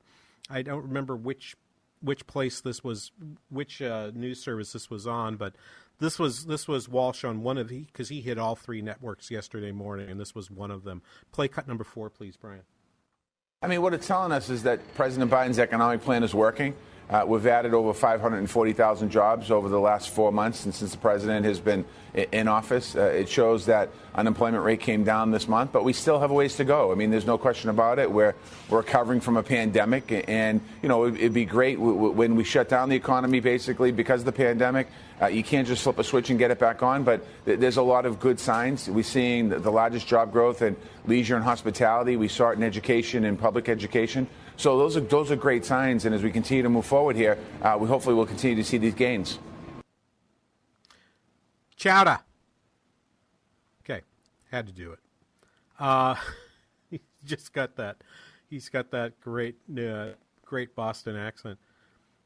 I 0.50 0.62
don't 0.62 0.84
remember 0.84 1.16
which 1.16 1.56
which 2.02 2.28
place 2.28 2.60
this 2.62 2.84
was, 2.84 3.12
which 3.50 3.82
uh, 3.82 4.12
news 4.14 4.42
service 4.42 4.74
this 4.74 4.90
was 4.90 5.08
on, 5.08 5.36
but 5.36 5.54
this 6.00 6.18
was 6.18 6.46
this 6.46 6.68
was 6.68 6.90
Walsh 6.90 7.24
on 7.24 7.44
one 7.44 7.58
of 7.58 7.68
the 7.68 7.82
because 7.82 8.10
he 8.10 8.22
hit 8.22 8.38
all 8.38 8.56
three 8.56 8.82
networks 8.82 9.30
yesterday 9.30 9.72
morning, 9.72 10.10
and 10.10 10.20
this 10.20 10.34
was 10.34 10.50
one 10.50 10.72
of 10.72 10.84
them. 10.84 11.02
Play 11.32 11.48
cut 11.48 11.68
number 11.68 11.84
four, 11.84 12.10
please, 12.10 12.38
Brian. 12.38 12.64
I 13.62 13.68
mean, 13.68 13.82
what 13.82 13.94
it's 13.94 14.08
telling 14.08 14.32
us 14.32 14.50
is 14.50 14.64
that 14.64 14.80
President 14.96 15.30
Biden's 15.30 15.60
economic 15.60 16.02
plan 16.02 16.24
is 16.24 16.34
working. 16.34 16.74
Uh, 17.10 17.26
we've 17.26 17.48
added 17.48 17.74
over 17.74 17.92
540,000 17.92 19.10
jobs 19.10 19.50
over 19.50 19.68
the 19.68 19.80
last 19.80 20.12
four 20.12 20.32
months 20.32 20.66
and 20.66 20.76
since 20.76 20.92
the 20.92 20.98
president 20.98 21.44
has 21.44 21.60
been 21.60 21.84
in 22.14 22.48
office. 22.48 22.96
Uh, 22.96 23.02
it 23.02 23.28
shows 23.28 23.66
that 23.66 23.90
unemployment 24.14 24.64
rate 24.64 24.80
came 24.80 25.04
down 25.04 25.32
this 25.32 25.48
month, 25.48 25.72
but 25.72 25.84
we 25.84 25.92
still 25.92 26.20
have 26.20 26.30
a 26.30 26.34
ways 26.34 26.56
to 26.58 26.64
go. 26.64 26.92
I 26.92 26.96
mean, 26.96 27.10
there's 27.10 27.26
no 27.26 27.38
question 27.38 27.72
about 27.72 27.98
it. 27.98 28.12
We're, 28.12 28.36
we're 28.70 28.78
recovering 28.78 29.22
from 29.22 29.38
a 29.38 29.44
pandemic, 29.44 30.24
and, 30.28 30.62
you 30.84 30.90
know, 30.90 31.08
it'd 31.08 31.34
be 31.34 31.46
great 31.46 31.80
when 31.80 32.36
we 32.36 32.44
shut 32.44 32.70
down 32.70 32.90
the 32.90 32.96
economy 32.96 33.40
basically 33.40 33.92
because 33.92 34.22
of 34.22 34.26
the 34.26 34.32
pandemic. 34.32 34.88
Uh, 35.22 35.28
you 35.28 35.44
can't 35.44 35.68
just 35.68 35.84
flip 35.84 36.00
a 36.00 36.04
switch 36.04 36.30
and 36.30 36.38
get 36.40 36.52
it 36.52 36.60
back 36.60 36.82
on, 36.84 37.04
but 37.04 37.26
th- 37.46 37.60
there's 37.60 37.78
a 37.78 37.82
lot 37.82 38.06
of 38.06 38.20
good 38.20 38.40
signs. 38.40 38.90
We're 38.90 39.04
seeing 39.04 39.50
the 39.50 39.72
largest 39.72 40.08
job 40.08 40.32
growth 40.32 40.62
in 40.62 40.76
leisure 41.06 41.36
and 41.36 41.44
hospitality. 41.44 42.16
We 42.16 42.28
saw 42.28 42.52
it 42.52 42.58
in 42.58 42.64
education 42.64 43.26
and 43.26 43.38
public 43.38 43.68
education. 43.68 44.28
So 44.60 44.78
those 44.78 44.98
are 44.98 45.00
those 45.00 45.32
are 45.32 45.38
great 45.38 45.64
signs, 45.64 46.04
and 46.04 46.14
as 46.14 46.22
we 46.22 46.32
continue 46.32 46.64
to 46.64 46.70
move 46.70 46.86
forward 46.86 47.16
here, 47.16 47.38
uh, 47.62 47.78
we 47.80 47.88
hopefully 47.88 48.14
will 48.14 48.26
continue 48.26 48.58
to 48.58 48.64
see 48.64 48.78
these 48.78 48.94
gains. 48.94 49.40
Chowder. 51.78 52.20
Okay, 53.86 54.02
had 54.52 54.68
to 54.68 54.74
do 54.74 54.92
it. 54.92 55.00
Uh, 55.80 56.16
he 56.92 57.00
just 57.24 57.54
got 57.54 57.78
that. 57.78 58.04
He's 58.50 58.68
got 58.68 58.92
that 58.92 59.18
great, 59.22 59.56
uh, 59.80 60.08
great 60.44 60.76
Boston 60.76 61.16
accent. 61.16 61.58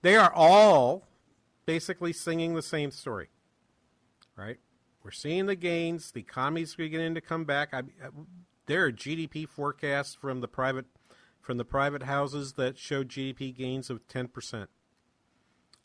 They 0.02 0.16
are 0.16 0.34
all 0.34 1.04
basically 1.68 2.14
singing 2.14 2.56
the 2.56 2.64
same 2.64 2.90
story, 2.90 3.30
right? 4.36 4.58
We're 5.04 5.12
seeing 5.12 5.46
the 5.46 5.56
gains. 5.56 6.10
The 6.10 6.22
economy's 6.22 6.74
beginning 6.74 7.14
to 7.14 7.22
come 7.22 7.46
back. 7.46 7.76
I, 7.76 7.82
I, 8.04 8.10
there 8.66 8.86
are 8.86 8.92
GDP 8.92 9.48
forecasts 9.48 10.16
from 10.16 10.42
the 10.42 10.48
private 10.48 10.88
from 11.44 11.58
the 11.58 11.66
private 11.66 12.04
houses 12.04 12.54
that 12.54 12.80
show 12.80 13.04
GDP 13.04 13.56
gains 13.56 13.90
of 13.90 14.08
10%. 14.08 14.68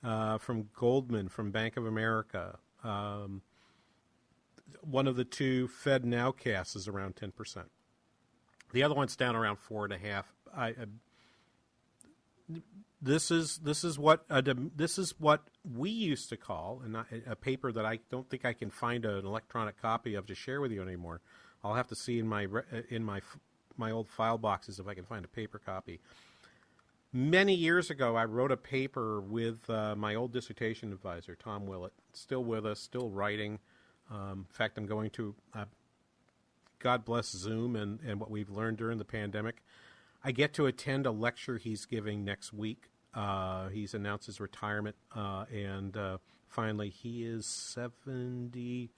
Uh, 0.02 0.38
from 0.38 0.68
Goldman, 0.76 1.28
from 1.28 1.50
Bank 1.50 1.76
of 1.76 1.84
America. 1.84 2.60
Um, 2.84 3.42
one 4.80 5.08
of 5.08 5.16
the 5.16 5.24
two 5.24 5.66
Fed 5.66 6.04
nowcasts 6.04 6.76
is 6.76 6.86
around 6.86 7.16
10%. 7.16 7.64
The 8.72 8.84
other 8.84 8.94
one's 8.94 9.16
down 9.16 9.34
around 9.34 9.58
4.5%. 9.68 10.22
I, 10.56 10.74
this 13.02 13.32
is 13.32 13.58
this 13.58 13.82
is 13.82 13.98
what 13.98 14.24
a, 14.30 14.42
this 14.42 14.98
is 14.98 15.14
what 15.18 15.48
we 15.76 15.90
used 15.90 16.28
to 16.30 16.36
call 16.36 16.82
and 16.84 16.96
a 17.26 17.36
paper 17.36 17.70
that 17.72 17.84
I 17.84 17.98
don't 18.10 18.28
think 18.30 18.44
I 18.44 18.52
can 18.52 18.70
find 18.70 19.04
an 19.04 19.26
electronic 19.26 19.80
copy 19.80 20.14
of 20.14 20.26
to 20.26 20.34
share 20.34 20.60
with 20.60 20.72
you 20.72 20.82
anymore. 20.82 21.20
I'll 21.62 21.74
have 21.74 21.88
to 21.88 21.96
see 21.96 22.18
in 22.18 22.26
my 22.28 22.46
in 22.88 23.04
my 23.04 23.20
my 23.78 23.90
old 23.90 24.08
file 24.08 24.38
boxes 24.38 24.78
if 24.78 24.86
I 24.86 24.94
can 24.94 25.04
find 25.04 25.24
a 25.24 25.28
paper 25.28 25.58
copy. 25.58 26.00
Many 27.12 27.54
years 27.54 27.88
ago, 27.88 28.16
I 28.16 28.26
wrote 28.26 28.52
a 28.52 28.56
paper 28.56 29.20
with 29.20 29.68
uh, 29.70 29.94
my 29.96 30.14
old 30.14 30.32
dissertation 30.32 30.92
advisor, 30.92 31.34
Tom 31.34 31.66
Willett, 31.66 31.94
still 32.12 32.44
with 32.44 32.66
us, 32.66 32.80
still 32.80 33.08
writing. 33.08 33.60
Um, 34.10 34.46
in 34.48 34.54
fact, 34.54 34.76
I'm 34.76 34.84
going 34.84 35.08
to, 35.10 35.34
uh, 35.54 35.64
God 36.80 37.06
bless 37.06 37.30
Zoom 37.30 37.76
and, 37.76 38.00
and 38.06 38.20
what 38.20 38.30
we've 38.30 38.50
learned 38.50 38.76
during 38.76 38.98
the 38.98 39.06
pandemic. 39.06 39.62
I 40.22 40.32
get 40.32 40.52
to 40.54 40.66
attend 40.66 41.06
a 41.06 41.10
lecture 41.10 41.56
he's 41.56 41.86
giving 41.86 42.24
next 42.24 42.52
week. 42.52 42.90
Uh, 43.14 43.68
he's 43.68 43.94
announced 43.94 44.26
his 44.26 44.38
retirement, 44.38 44.96
uh, 45.16 45.46
and 45.50 45.96
uh, 45.96 46.18
finally, 46.46 46.90
he 46.90 47.24
is 47.24 47.46
70. 47.46 48.90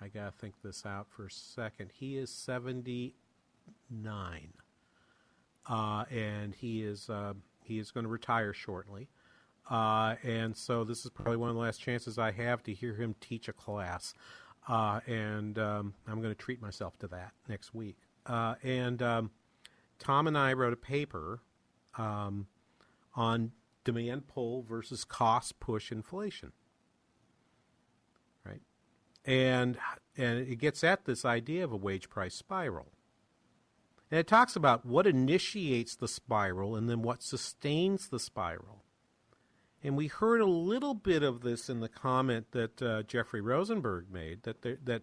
I 0.00 0.08
got 0.08 0.26
to 0.26 0.38
think 0.38 0.54
this 0.62 0.86
out 0.86 1.08
for 1.08 1.26
a 1.26 1.30
second. 1.30 1.90
He 1.98 2.16
is 2.16 2.30
70 2.30 3.14
nine, 3.90 4.52
uh, 5.68 6.04
and 6.10 6.54
he 6.54 6.82
is 6.82 7.08
uh, 7.10 7.34
he 7.62 7.78
is 7.78 7.90
going 7.90 8.04
to 8.04 8.10
retire 8.10 8.52
shortly. 8.52 9.08
Uh, 9.68 10.14
and 10.22 10.56
so 10.56 10.84
this 10.84 11.04
is 11.04 11.10
probably 11.10 11.36
one 11.36 11.48
of 11.48 11.56
the 11.56 11.60
last 11.60 11.80
chances 11.80 12.18
I 12.18 12.30
have 12.30 12.62
to 12.64 12.72
hear 12.72 12.94
him 12.94 13.16
teach 13.20 13.48
a 13.48 13.52
class. 13.52 14.14
Uh, 14.68 15.00
and 15.06 15.58
um, 15.58 15.94
I'm 16.06 16.20
going 16.20 16.34
to 16.34 16.40
treat 16.40 16.62
myself 16.62 16.96
to 17.00 17.08
that 17.08 17.32
next 17.48 17.74
week. 17.74 17.96
Uh, 18.26 18.54
and 18.62 19.02
um, 19.02 19.30
Tom 19.98 20.28
and 20.28 20.38
I 20.38 20.52
wrote 20.52 20.72
a 20.72 20.76
paper 20.76 21.40
um, 21.98 22.46
on 23.14 23.52
demand 23.82 24.28
pull 24.28 24.62
versus 24.62 25.04
cost 25.04 25.58
push 25.58 25.90
inflation. 25.90 26.52
And 29.26 29.76
and 30.16 30.38
it 30.38 30.56
gets 30.56 30.84
at 30.84 31.04
this 31.04 31.24
idea 31.24 31.64
of 31.64 31.72
a 31.72 31.76
wage 31.76 32.08
price 32.08 32.34
spiral. 32.34 32.92
And 34.10 34.20
it 34.20 34.26
talks 34.26 34.54
about 34.54 34.86
what 34.86 35.06
initiates 35.06 35.96
the 35.96 36.08
spiral 36.08 36.76
and 36.76 36.88
then 36.88 37.02
what 37.02 37.22
sustains 37.22 38.08
the 38.08 38.20
spiral. 38.20 38.84
And 39.82 39.96
we 39.96 40.06
heard 40.06 40.40
a 40.40 40.46
little 40.46 40.94
bit 40.94 41.22
of 41.22 41.42
this 41.42 41.68
in 41.68 41.80
the 41.80 41.88
comment 41.88 42.52
that 42.52 42.82
uh, 42.82 43.02
Jeffrey 43.02 43.40
Rosenberg 43.40 44.06
made 44.10 44.42
that 44.44 44.62
there, 44.62 44.78
that 44.84 45.02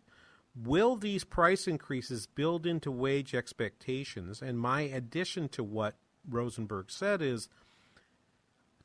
will 0.55 0.95
these 0.95 1.23
price 1.23 1.67
increases 1.67 2.27
build 2.27 2.65
into 2.65 2.91
wage 2.91 3.33
expectations? 3.33 4.41
And 4.41 4.59
my 4.59 4.81
addition 4.81 5.49
to 5.49 5.63
what 5.63 5.95
Rosenberg 6.27 6.91
said 6.91 7.21
is 7.21 7.49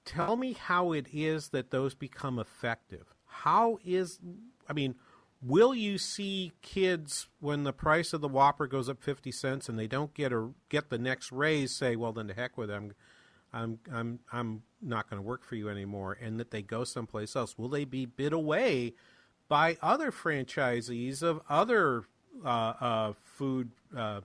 tell 0.05 0.37
me 0.37 0.53
how 0.53 0.93
it 0.93 1.07
is 1.12 1.51
that 1.51 1.71
those 1.71 1.95
become 1.95 2.39
effective. 2.39 3.14
How 3.27 3.79
is, 3.85 4.19
I 4.69 4.73
mean, 4.73 4.95
will 5.43 5.74
you 5.74 5.99
see 5.99 6.53
kids 6.62 7.28
when 7.41 7.64
the 7.64 7.72
price 7.72 8.12
of 8.12 8.20
the 8.20 8.28
Whopper 8.28 8.66
goes 8.66 8.89
up 8.89 9.03
50 9.03 9.30
cents 9.32 9.68
and 9.68 9.78
they 9.78 9.86
don't 9.86 10.14
get 10.14 10.32
a 10.32 10.51
get 10.68 10.91
the 10.91 10.99
next 10.99 11.30
raise 11.32 11.74
say, 11.74 11.97
well, 11.97 12.12
then 12.12 12.28
to 12.28 12.34
heck 12.34 12.57
with 12.57 12.68
them. 12.68 12.93
I'm 13.53 13.78
I'm 13.93 14.20
I'm 14.32 14.62
not 14.82 15.09
going 15.09 15.22
to 15.22 15.26
work 15.26 15.43
for 15.45 15.55
you 15.57 15.68
anymore, 15.68 16.16
and 16.20 16.39
that 16.39 16.51
they 16.51 16.62
go 16.62 16.84
someplace 16.84 17.34
else. 17.34 17.57
Will 17.57 17.68
they 17.68 17.84
be 17.84 18.05
bid 18.05 18.32
away 18.32 18.95
by 19.49 19.78
other 19.80 20.12
franchisees 20.12 21.22
of 21.22 21.41
other 21.49 22.05
uh, 22.45 22.49
uh, 22.80 23.12
food 23.24 23.70
uh, 23.97 24.20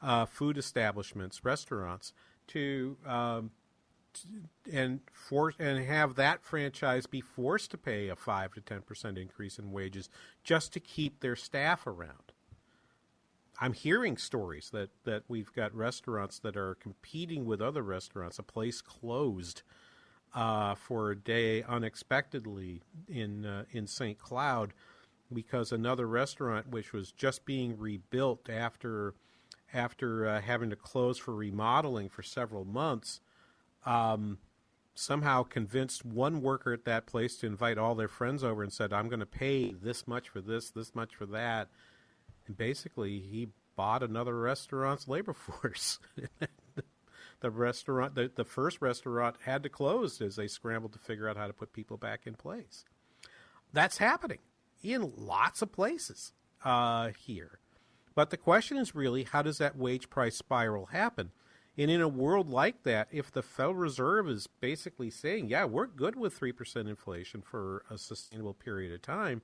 uh 0.00 0.26
food 0.26 0.56
establishments, 0.56 1.44
restaurants, 1.44 2.12
to, 2.48 2.96
um, 3.06 3.50
and 4.72 5.00
for 5.12 5.52
and 5.58 5.84
have 5.84 6.14
that 6.14 6.42
franchise 6.42 7.06
be 7.06 7.20
forced 7.20 7.70
to 7.72 7.78
pay 7.78 8.08
a 8.08 8.16
five 8.16 8.52
to 8.54 8.60
ten 8.60 8.82
percent 8.82 9.18
increase 9.18 9.58
in 9.58 9.72
wages 9.72 10.08
just 10.42 10.72
to 10.72 10.80
keep 10.80 11.20
their 11.20 11.36
staff 11.36 11.86
around? 11.86 12.32
I'm 13.60 13.72
hearing 13.72 14.16
stories 14.16 14.70
that, 14.70 14.90
that 15.04 15.22
we've 15.28 15.52
got 15.52 15.74
restaurants 15.74 16.40
that 16.40 16.56
are 16.56 16.74
competing 16.74 17.46
with 17.46 17.62
other 17.62 17.82
restaurants. 17.82 18.38
A 18.38 18.42
place 18.42 18.80
closed 18.80 19.62
uh, 20.34 20.74
for 20.74 21.12
a 21.12 21.16
day 21.16 21.62
unexpectedly 21.62 22.82
in 23.08 23.46
uh, 23.46 23.64
in 23.70 23.86
St. 23.86 24.18
Cloud 24.18 24.72
because 25.32 25.72
another 25.72 26.06
restaurant, 26.06 26.68
which 26.68 26.92
was 26.92 27.12
just 27.12 27.44
being 27.44 27.78
rebuilt 27.78 28.48
after 28.50 29.14
after 29.72 30.26
uh, 30.26 30.40
having 30.40 30.70
to 30.70 30.76
close 30.76 31.18
for 31.18 31.34
remodeling 31.34 32.08
for 32.08 32.22
several 32.22 32.64
months, 32.64 33.20
um, 33.84 34.38
somehow 34.94 35.42
convinced 35.42 36.04
one 36.04 36.40
worker 36.42 36.72
at 36.72 36.84
that 36.84 37.06
place 37.06 37.36
to 37.38 37.46
invite 37.46 37.78
all 37.78 37.94
their 37.94 38.08
friends 38.08 38.44
over 38.44 38.62
and 38.62 38.72
said, 38.72 38.92
"I'm 38.92 39.08
going 39.08 39.20
to 39.20 39.26
pay 39.26 39.72
this 39.72 40.06
much 40.06 40.28
for 40.28 40.40
this, 40.40 40.70
this 40.70 40.94
much 40.94 41.14
for 41.14 41.26
that." 41.26 41.68
and 42.46 42.56
basically 42.56 43.20
he 43.20 43.48
bought 43.76 44.02
another 44.02 44.38
restaurant's 44.38 45.08
labor 45.08 45.32
force. 45.34 45.98
the 47.40 47.50
restaurant, 47.50 48.14
the, 48.14 48.30
the 48.34 48.44
first 48.44 48.80
restaurant 48.80 49.36
had 49.44 49.62
to 49.62 49.68
close 49.68 50.20
as 50.20 50.36
they 50.36 50.48
scrambled 50.48 50.92
to 50.92 50.98
figure 50.98 51.28
out 51.28 51.36
how 51.36 51.46
to 51.46 51.52
put 51.52 51.72
people 51.72 51.96
back 51.96 52.26
in 52.26 52.34
place. 52.34 52.84
That's 53.72 53.98
happening 53.98 54.38
in 54.82 55.12
lots 55.16 55.62
of 55.62 55.72
places 55.72 56.32
uh, 56.64 57.10
here. 57.18 57.58
But 58.14 58.30
the 58.30 58.36
question 58.36 58.76
is 58.76 58.94
really 58.94 59.24
how 59.24 59.42
does 59.42 59.58
that 59.58 59.76
wage 59.76 60.08
price 60.08 60.36
spiral 60.36 60.86
happen? 60.86 61.32
And 61.76 61.90
in 61.90 62.00
a 62.00 62.08
world 62.08 62.50
like 62.50 62.84
that, 62.84 63.08
if 63.10 63.32
the 63.32 63.42
Federal 63.42 63.74
Reserve 63.74 64.28
is 64.28 64.46
basically 64.46 65.10
saying, 65.10 65.48
yeah, 65.48 65.64
we're 65.64 65.86
good 65.86 66.14
with 66.14 66.38
3% 66.38 66.88
inflation 66.88 67.42
for 67.42 67.84
a 67.90 67.98
sustainable 67.98 68.54
period 68.54 68.92
of 68.92 69.02
time, 69.02 69.42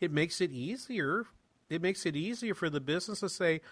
it 0.00 0.12
makes 0.12 0.40
it 0.40 0.52
easier 0.52 1.26
it 1.72 1.80
makes 1.80 2.04
it 2.04 2.14
easier 2.14 2.54
for 2.54 2.68
the 2.68 2.80
business 2.80 3.20
to 3.20 3.30
say, 3.30 3.62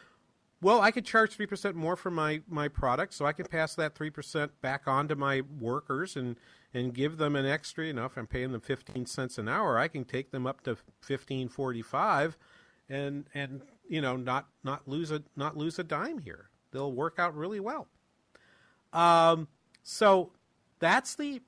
well, 0.62 0.80
I 0.80 0.90
could 0.90 1.04
charge 1.04 1.36
3% 1.36 1.74
more 1.74 1.96
for 1.96 2.10
my, 2.10 2.40
my 2.48 2.66
product, 2.66 3.12
so 3.12 3.26
I 3.26 3.32
can 3.32 3.44
pass 3.46 3.74
that 3.74 3.94
3% 3.94 4.48
back 4.62 4.86
on 4.86 5.06
to 5.08 5.16
my 5.16 5.42
workers 5.58 6.16
and, 6.16 6.36
and 6.72 6.94
give 6.94 7.18
them 7.18 7.36
an 7.36 7.44
extra, 7.44 7.86
you 7.86 7.92
know, 7.92 8.06
if 8.06 8.16
I'm 8.16 8.26
paying 8.26 8.52
them 8.52 8.60
15 8.62 9.04
cents 9.06 9.36
an 9.36 9.48
hour, 9.48 9.78
I 9.78 9.88
can 9.88 10.04
take 10.04 10.30
them 10.30 10.46
up 10.46 10.62
to 10.62 10.76
15.45 11.06 12.34
and 12.88 13.26
and 13.34 13.62
you 13.88 14.00
know, 14.00 14.16
not 14.16 14.48
not 14.64 14.86
lose 14.88 15.10
a 15.10 15.22
not 15.36 15.56
lose 15.56 15.78
a 15.78 15.84
dime 15.84 16.18
here. 16.18 16.50
They'll 16.72 16.92
work 16.92 17.18
out 17.18 17.36
really 17.36 17.60
well. 17.60 17.86
Um 18.92 19.48
so 19.82 20.32
that's 20.78 21.14
the 21.14 21.42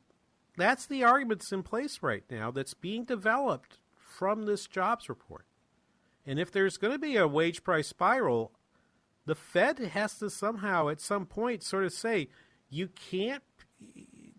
that's 0.57 0.87
the 0.87 1.03
arguments 1.03 1.53
in 1.53 1.63
place 1.63 2.01
right 2.03 2.25
now 2.31 2.51
that's 2.51 2.75
being 2.75 3.05
developed 3.05 3.79
from 3.95 4.45
this 4.45 4.67
jobs 4.67 5.09
report. 5.09 5.47
And 6.27 6.39
if 6.39 6.53
there's 6.53 6.77
going 6.77 6.93
to 6.93 6.99
be 6.99 7.17
a 7.17 7.27
wage 7.27 7.65
price 7.65 7.89
spiral, 7.89 8.53
the 9.27 9.35
Fed 9.35 9.79
has 9.79 10.19
to 10.19 10.31
somehow, 10.31 10.89
at 10.89 11.01
some 11.01 11.27
point, 11.27 11.63
sort 11.63 11.85
of 11.85 11.93
say, 11.93 12.29
you 12.69 12.89
can't. 12.89 13.43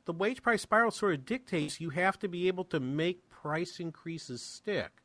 The 0.06 0.14
wage 0.14 0.42
price 0.42 0.62
spiral 0.62 0.92
sort 0.92 1.14
of 1.14 1.26
dictates 1.26 1.82
you 1.82 1.90
have 1.92 2.20
to 2.20 2.28
be 2.28 2.48
able 2.48 2.66
to 2.66 2.80
make 2.80 3.30
price 3.30 3.80
increases 3.80 4.42
stick. 4.42 5.02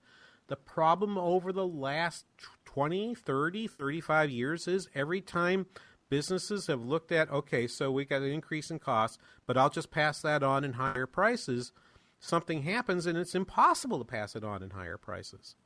The 0.48 0.56
problem 0.56 1.18
over 1.18 1.52
the 1.52 1.66
last 1.66 2.24
20, 2.64 3.14
30, 3.14 3.66
35 3.66 4.30
years 4.30 4.68
is 4.68 4.88
every 4.94 5.20
time 5.20 5.66
businesses 6.08 6.66
have 6.66 6.84
looked 6.84 7.12
at, 7.12 7.30
okay, 7.30 7.66
so 7.66 7.90
we 7.90 8.04
got 8.04 8.22
an 8.22 8.30
increase 8.30 8.70
in 8.70 8.78
costs, 8.78 9.18
but 9.46 9.56
I'll 9.56 9.70
just 9.70 9.90
pass 9.90 10.20
that 10.22 10.42
on 10.42 10.64
in 10.64 10.74
higher 10.74 11.06
prices, 11.06 11.72
something 12.18 12.62
happens 12.62 13.06
and 13.06 13.16
it's 13.16 13.34
impossible 13.34 13.98
to 13.98 14.04
pass 14.04 14.34
it 14.34 14.44
on 14.44 14.62
in 14.62 14.70
higher 14.70 14.98
prices. 14.98 15.56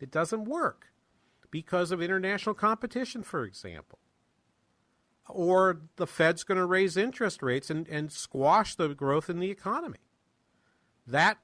It 0.00 0.10
doesn't 0.10 0.44
work 0.44 0.88
because 1.50 1.90
of 1.90 2.02
international 2.02 2.54
competition, 2.54 3.22
for 3.22 3.44
example. 3.44 3.98
Or 5.28 5.82
the 5.96 6.06
Fed's 6.06 6.44
going 6.44 6.58
to 6.58 6.66
raise 6.66 6.96
interest 6.96 7.42
rates 7.42 7.70
and, 7.70 7.88
and 7.88 8.12
squash 8.12 8.74
the 8.74 8.88
growth 8.88 9.30
in 9.30 9.38
the 9.38 9.50
economy. 9.50 10.00
That 11.06 11.38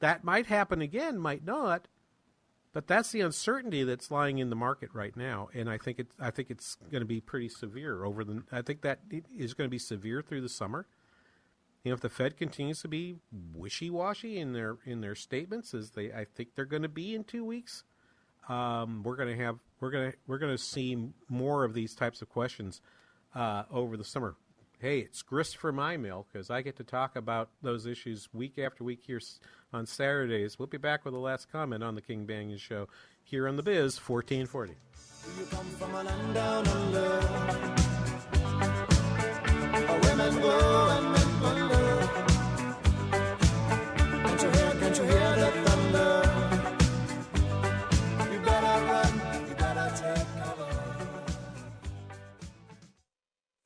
that 0.00 0.24
might 0.24 0.46
happen 0.46 0.80
again, 0.80 1.18
might 1.18 1.44
not, 1.44 1.88
but 2.72 2.86
that's 2.86 3.10
the 3.10 3.20
uncertainty 3.20 3.82
that's 3.82 4.10
lying 4.10 4.38
in 4.38 4.50
the 4.50 4.56
market 4.56 4.90
right 4.92 5.16
now, 5.16 5.48
and 5.54 5.70
I 5.70 5.78
think 5.78 5.98
it 5.98 6.08
I 6.20 6.30
think 6.30 6.50
it's 6.50 6.76
going 6.90 7.00
to 7.00 7.06
be 7.06 7.20
pretty 7.20 7.48
severe 7.48 8.04
over 8.04 8.24
the. 8.24 8.42
I 8.52 8.62
think 8.62 8.82
that 8.82 9.00
is 9.36 9.54
going 9.54 9.66
to 9.66 9.70
be 9.70 9.78
severe 9.78 10.22
through 10.22 10.42
the 10.42 10.48
summer. 10.48 10.86
You 11.84 11.90
know, 11.90 11.94
if 11.94 12.00
the 12.00 12.10
Fed 12.10 12.36
continues 12.36 12.82
to 12.82 12.88
be 12.88 13.16
wishy-washy 13.54 14.38
in 14.38 14.52
their 14.52 14.76
in 14.84 15.00
their 15.00 15.14
statements, 15.14 15.72
as 15.72 15.90
they 15.90 16.12
I 16.12 16.24
think 16.24 16.54
they're 16.54 16.66
going 16.66 16.82
to 16.82 16.88
be 16.88 17.14
in 17.14 17.24
two 17.24 17.44
weeks, 17.44 17.84
um, 18.48 19.02
we're 19.02 19.16
going 19.16 19.34
to 19.36 19.44
have 19.44 19.58
we're 19.80 19.90
going 19.90 20.12
to 20.12 20.18
we're 20.26 20.38
going 20.38 20.56
to 20.56 20.62
see 20.62 21.10
more 21.28 21.64
of 21.64 21.72
these 21.74 21.94
types 21.94 22.20
of 22.20 22.28
questions 22.28 22.82
uh, 23.34 23.62
over 23.70 23.96
the 23.96 24.04
summer. 24.04 24.36
Hey, 24.80 25.00
it's 25.00 25.22
grist 25.22 25.56
for 25.56 25.72
my 25.72 25.96
mill 25.96 26.24
because 26.30 26.50
I 26.50 26.62
get 26.62 26.76
to 26.76 26.84
talk 26.84 27.16
about 27.16 27.50
those 27.62 27.84
issues 27.84 28.28
week 28.32 28.58
after 28.58 28.84
week 28.84 29.00
here 29.04 29.20
on 29.72 29.86
Saturdays. 29.86 30.56
We'll 30.56 30.68
be 30.68 30.78
back 30.78 31.04
with 31.04 31.14
the 31.14 31.18
last 31.18 31.50
comment 31.50 31.82
on 31.82 31.96
the 31.96 32.00
King 32.00 32.24
Banaian 32.28 32.60
Show 32.60 32.86
here 33.24 33.48
on 33.48 33.56
the 33.56 33.64
Biz 33.64 33.98
1440. 33.98 34.74
Women 40.06 40.40
go 40.40 40.88
and 40.90 41.17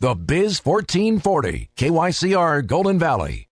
The 0.03 0.17
Biz 0.17 0.59
1440, 0.59 1.69
KYCR 1.77 2.67
Golden 2.67 2.99
Valley. 2.99 3.52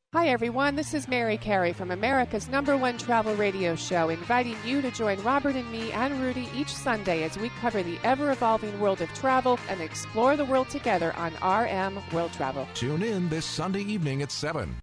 Hi, 0.13 0.27
everyone. 0.27 0.75
This 0.75 0.93
is 0.93 1.07
Mary 1.07 1.37
Carey 1.37 1.71
from 1.71 1.89
America's 1.89 2.49
number 2.49 2.75
one 2.75 2.97
travel 2.97 3.33
radio 3.33 3.77
show, 3.77 4.09
inviting 4.09 4.57
you 4.65 4.81
to 4.81 4.91
join 4.91 5.23
Robert 5.23 5.55
and 5.55 5.71
me 5.71 5.93
and 5.93 6.19
Rudy 6.19 6.49
each 6.53 6.67
Sunday 6.67 7.23
as 7.23 7.37
we 7.37 7.47
cover 7.61 7.81
the 7.81 7.97
ever 8.03 8.29
evolving 8.31 8.77
world 8.81 8.99
of 8.99 9.07
travel 9.13 9.57
and 9.69 9.79
explore 9.79 10.35
the 10.35 10.43
world 10.43 10.67
together 10.67 11.15
on 11.15 11.31
RM 11.35 12.03
World 12.11 12.33
Travel. 12.33 12.67
Tune 12.73 13.03
in 13.03 13.29
this 13.29 13.45
Sunday 13.45 13.83
evening 13.83 14.21
at 14.21 14.33
7. 14.33 14.75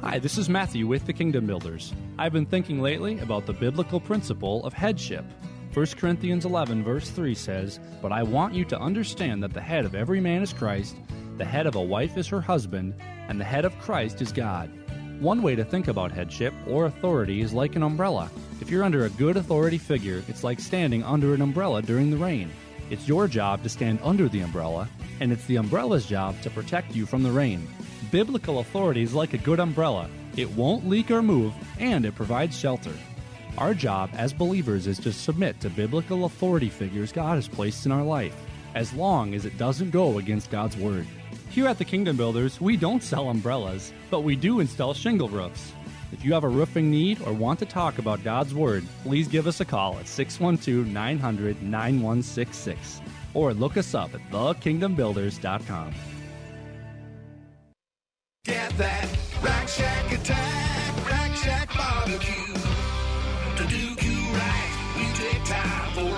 Hi, 0.00 0.18
this 0.18 0.38
is 0.38 0.48
Matthew 0.48 0.86
with 0.86 1.04
the 1.04 1.12
Kingdom 1.12 1.46
Builders. 1.46 1.92
I've 2.18 2.32
been 2.32 2.46
thinking 2.46 2.80
lately 2.80 3.18
about 3.18 3.44
the 3.44 3.52
biblical 3.52 4.00
principle 4.00 4.64
of 4.64 4.72
headship. 4.72 5.26
1 5.74 5.86
Corinthians 5.98 6.46
11, 6.46 6.82
verse 6.82 7.10
3 7.10 7.34
says, 7.34 7.78
But 8.00 8.10
I 8.10 8.22
want 8.22 8.54
you 8.54 8.64
to 8.64 8.80
understand 8.80 9.42
that 9.42 9.52
the 9.52 9.60
head 9.60 9.84
of 9.84 9.94
every 9.94 10.22
man 10.22 10.40
is 10.40 10.54
Christ, 10.54 10.96
the 11.36 11.44
head 11.44 11.66
of 11.66 11.74
a 11.74 11.82
wife 11.82 12.16
is 12.16 12.26
her 12.28 12.40
husband, 12.40 12.94
and 13.28 13.40
the 13.40 13.44
head 13.44 13.64
of 13.64 13.78
Christ 13.78 14.20
is 14.20 14.32
God. 14.32 14.70
One 15.20 15.42
way 15.42 15.54
to 15.54 15.64
think 15.64 15.88
about 15.88 16.10
headship 16.10 16.52
or 16.66 16.86
authority 16.86 17.42
is 17.42 17.52
like 17.52 17.76
an 17.76 17.82
umbrella. 17.82 18.30
If 18.60 18.70
you're 18.70 18.82
under 18.82 19.04
a 19.04 19.10
good 19.10 19.36
authority 19.36 19.78
figure, 19.78 20.22
it's 20.28 20.42
like 20.42 20.58
standing 20.58 21.04
under 21.04 21.34
an 21.34 21.42
umbrella 21.42 21.82
during 21.82 22.10
the 22.10 22.16
rain. 22.16 22.50
It's 22.90 23.06
your 23.06 23.28
job 23.28 23.62
to 23.62 23.68
stand 23.68 24.00
under 24.02 24.28
the 24.28 24.40
umbrella, 24.40 24.88
and 25.20 25.32
it's 25.32 25.44
the 25.46 25.58
umbrella's 25.58 26.06
job 26.06 26.40
to 26.42 26.50
protect 26.50 26.94
you 26.94 27.06
from 27.06 27.22
the 27.22 27.30
rain. 27.30 27.66
Biblical 28.10 28.58
authority 28.58 29.02
is 29.02 29.14
like 29.14 29.32
a 29.32 29.38
good 29.38 29.60
umbrella. 29.60 30.10
It 30.36 30.50
won't 30.50 30.88
leak 30.88 31.10
or 31.10 31.22
move, 31.22 31.54
and 31.78 32.04
it 32.04 32.14
provides 32.14 32.58
shelter. 32.58 32.92
Our 33.58 33.74
job 33.74 34.10
as 34.14 34.32
believers 34.32 34.86
is 34.86 34.98
to 35.00 35.12
submit 35.12 35.60
to 35.60 35.70
biblical 35.70 36.24
authority 36.24 36.68
figures 36.68 37.12
God 37.12 37.36
has 37.36 37.48
placed 37.48 37.86
in 37.86 37.92
our 37.92 38.02
life, 38.02 38.34
as 38.74 38.92
long 38.92 39.34
as 39.34 39.44
it 39.44 39.58
doesn't 39.58 39.90
go 39.90 40.18
against 40.18 40.50
God's 40.50 40.76
Word. 40.76 41.06
Here 41.52 41.68
at 41.68 41.76
the 41.76 41.84
Kingdom 41.84 42.16
Builders, 42.16 42.58
we 42.62 42.78
don't 42.78 43.02
sell 43.02 43.28
umbrellas, 43.28 43.92
but 44.10 44.20
we 44.20 44.36
do 44.36 44.60
install 44.60 44.94
shingle 44.94 45.28
roofs. 45.28 45.74
If 46.10 46.24
you 46.24 46.32
have 46.32 46.44
a 46.44 46.48
roofing 46.48 46.90
need 46.90 47.20
or 47.26 47.34
want 47.34 47.58
to 47.58 47.66
talk 47.66 47.98
about 47.98 48.24
God's 48.24 48.54
Word, 48.54 48.86
please 49.02 49.28
give 49.28 49.46
us 49.46 49.60
a 49.60 49.64
call 49.66 49.98
at 49.98 50.08
612 50.08 50.86
900 50.86 51.62
9166 51.62 53.02
or 53.34 53.52
look 53.52 53.76
us 53.76 53.94
up 53.94 54.14
at 54.14 54.22
thekingdombuilders.com. 54.30 55.92
Get 58.46 58.70
that 58.78 59.08
Rack 59.42 59.68
Shack 59.68 60.10
attack, 60.10 61.06
Rack 61.06 61.36
Shack 61.36 61.76
barbecue. 61.76 62.54
To 63.56 63.66
do 63.68 64.06
you 64.06 64.32
right, 64.32 64.94
we 64.96 65.04
take 65.12 65.44
time 65.44 65.92
for 65.92 66.11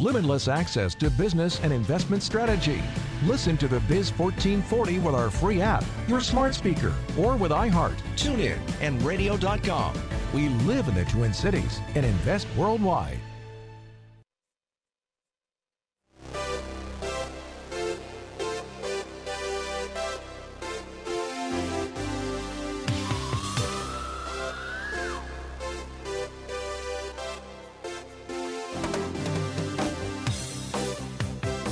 Limitless 0.00 0.48
access 0.48 0.94
to 0.94 1.10
business 1.10 1.60
and 1.60 1.74
investment 1.74 2.22
strategy. 2.22 2.80
Listen 3.24 3.58
to 3.58 3.68
the 3.68 3.80
Biz 3.80 4.16
1440 4.18 4.98
with 5.00 5.14
our 5.14 5.30
free 5.30 5.60
app, 5.60 5.84
your 6.08 6.22
smart 6.22 6.54
speaker, 6.54 6.94
or 7.18 7.36
with 7.36 7.52
iHeart, 7.52 7.98
TuneIn, 8.16 8.58
and 8.80 9.02
radio.com. 9.02 9.92
We 10.32 10.48
live 10.64 10.88
in 10.88 10.94
the 10.94 11.04
Twin 11.04 11.34
Cities 11.34 11.82
and 11.94 12.06
invest 12.06 12.46
worldwide. 12.56 13.20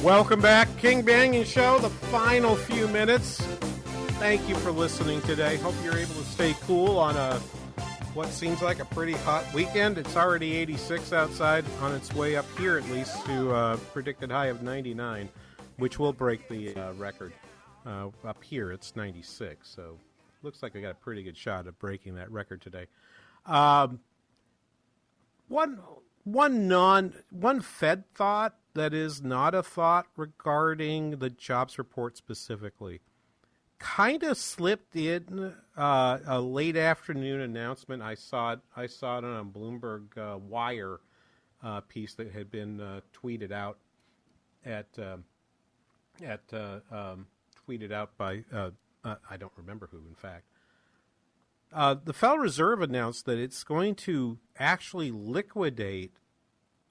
Welcome 0.05 0.41
back, 0.41 0.69
King 0.79 1.03
Banaian 1.03 1.45
Show, 1.45 1.81
the 1.81 1.91
final 1.91 2.55
few 2.55 2.87
minutes. 2.87 3.41
Thank 4.21 4.49
you 4.49 4.55
for 4.55 4.71
listening 4.71 5.21
today. 5.23 5.57
Hope 5.57 5.75
you're 5.83 5.99
able 5.99 6.15
to 6.15 6.25
stay 6.25 6.55
cool 6.63 6.99
on 6.99 7.17
a 7.17 7.41
what 8.15 8.29
seems 8.29 8.63
like 8.63 8.79
a 8.79 8.85
pretty 8.85 9.15
hot 9.15 9.45
weekend. 9.53 9.99
It's 9.99 10.17
already 10.17 10.55
86 10.55 11.13
outside, 11.13 11.65
on 11.81 11.97
its 11.97 12.15
way 12.15 12.37
up 12.37 12.47
here 12.57 12.79
at 12.79 12.89
least 12.91 13.27
to 13.27 13.53
a 13.53 13.77
predicted 13.93 14.31
high 14.31 14.47
of 14.47 14.63
99, 14.63 15.29
which 15.79 15.99
will 15.99 16.13
break 16.13 16.49
the 16.49 16.77
uh, 16.77 16.93
record. 16.93 17.33
Uh, 17.85 18.11
up 18.25 18.43
here, 18.45 18.71
it's 18.71 18.95
96, 18.95 19.69
so 19.69 19.99
looks 20.45 20.63
like 20.63 20.77
I 20.77 20.81
got 20.81 20.93
a 20.93 20.95
pretty 20.95 21.25
good 21.25 21.37
shot 21.37 21.67
at 21.67 21.77
breaking 21.81 22.15
that 22.15 22.31
record 22.31 22.63
today. 22.63 22.87
Um, 23.47 23.99
one 25.49 25.81
one 26.25 26.69
non 26.69 27.15
one 27.31 27.61
Fed 27.61 28.05
thought 28.15 28.57
that 28.75 28.95
is 28.95 29.23
not 29.23 29.55
a 29.55 29.63
thought 29.63 30.07
regarding 30.17 31.19
the 31.19 31.31
jobs 31.31 31.79
report 31.79 32.17
specifically. 32.17 33.01
Kind 33.79 34.23
of 34.25 34.37
slipped 34.37 34.97
in 34.97 35.55
uh, 35.77 36.19
a 36.27 36.41
late 36.41 36.77
afternoon 36.77 37.41
announcement. 37.41 38.03
I 38.03 38.15
saw 38.15 38.55
it. 38.55 38.61
I 38.77 38.87
saw 38.87 39.19
it 39.19 39.25
on 39.25 39.37
a 39.37 39.45
Bloomberg 39.45 40.17
uh, 40.17 40.39
Wire 40.39 40.99
uh, 41.63 41.81
piece 41.83 42.15
that 42.15 42.33
had 42.33 42.51
been 42.51 42.81
uh, 42.81 43.01
tweeted 43.13 43.53
out 43.53 43.79
at 44.65 44.87
um 44.99 45.25
at 46.25 46.43
uh, 46.53 46.81
um, 46.91 47.27
tweeted 47.69 47.93
out 47.93 48.17
by 48.17 48.43
uh, 48.53 48.71
I 49.05 49.37
don't 49.37 49.53
remember 49.57 49.89
who, 49.91 49.99
in 50.09 50.15
fact. 50.15 50.45
Uh, 51.73 51.95
the 52.03 52.13
Federal 52.13 52.39
Reserve 52.39 52.81
announced 52.81 53.27
that 53.27 53.39
it's 53.39 53.63
going 53.63 53.95
to 53.95 54.39
actually 54.59 55.11
liquidate 55.11 56.13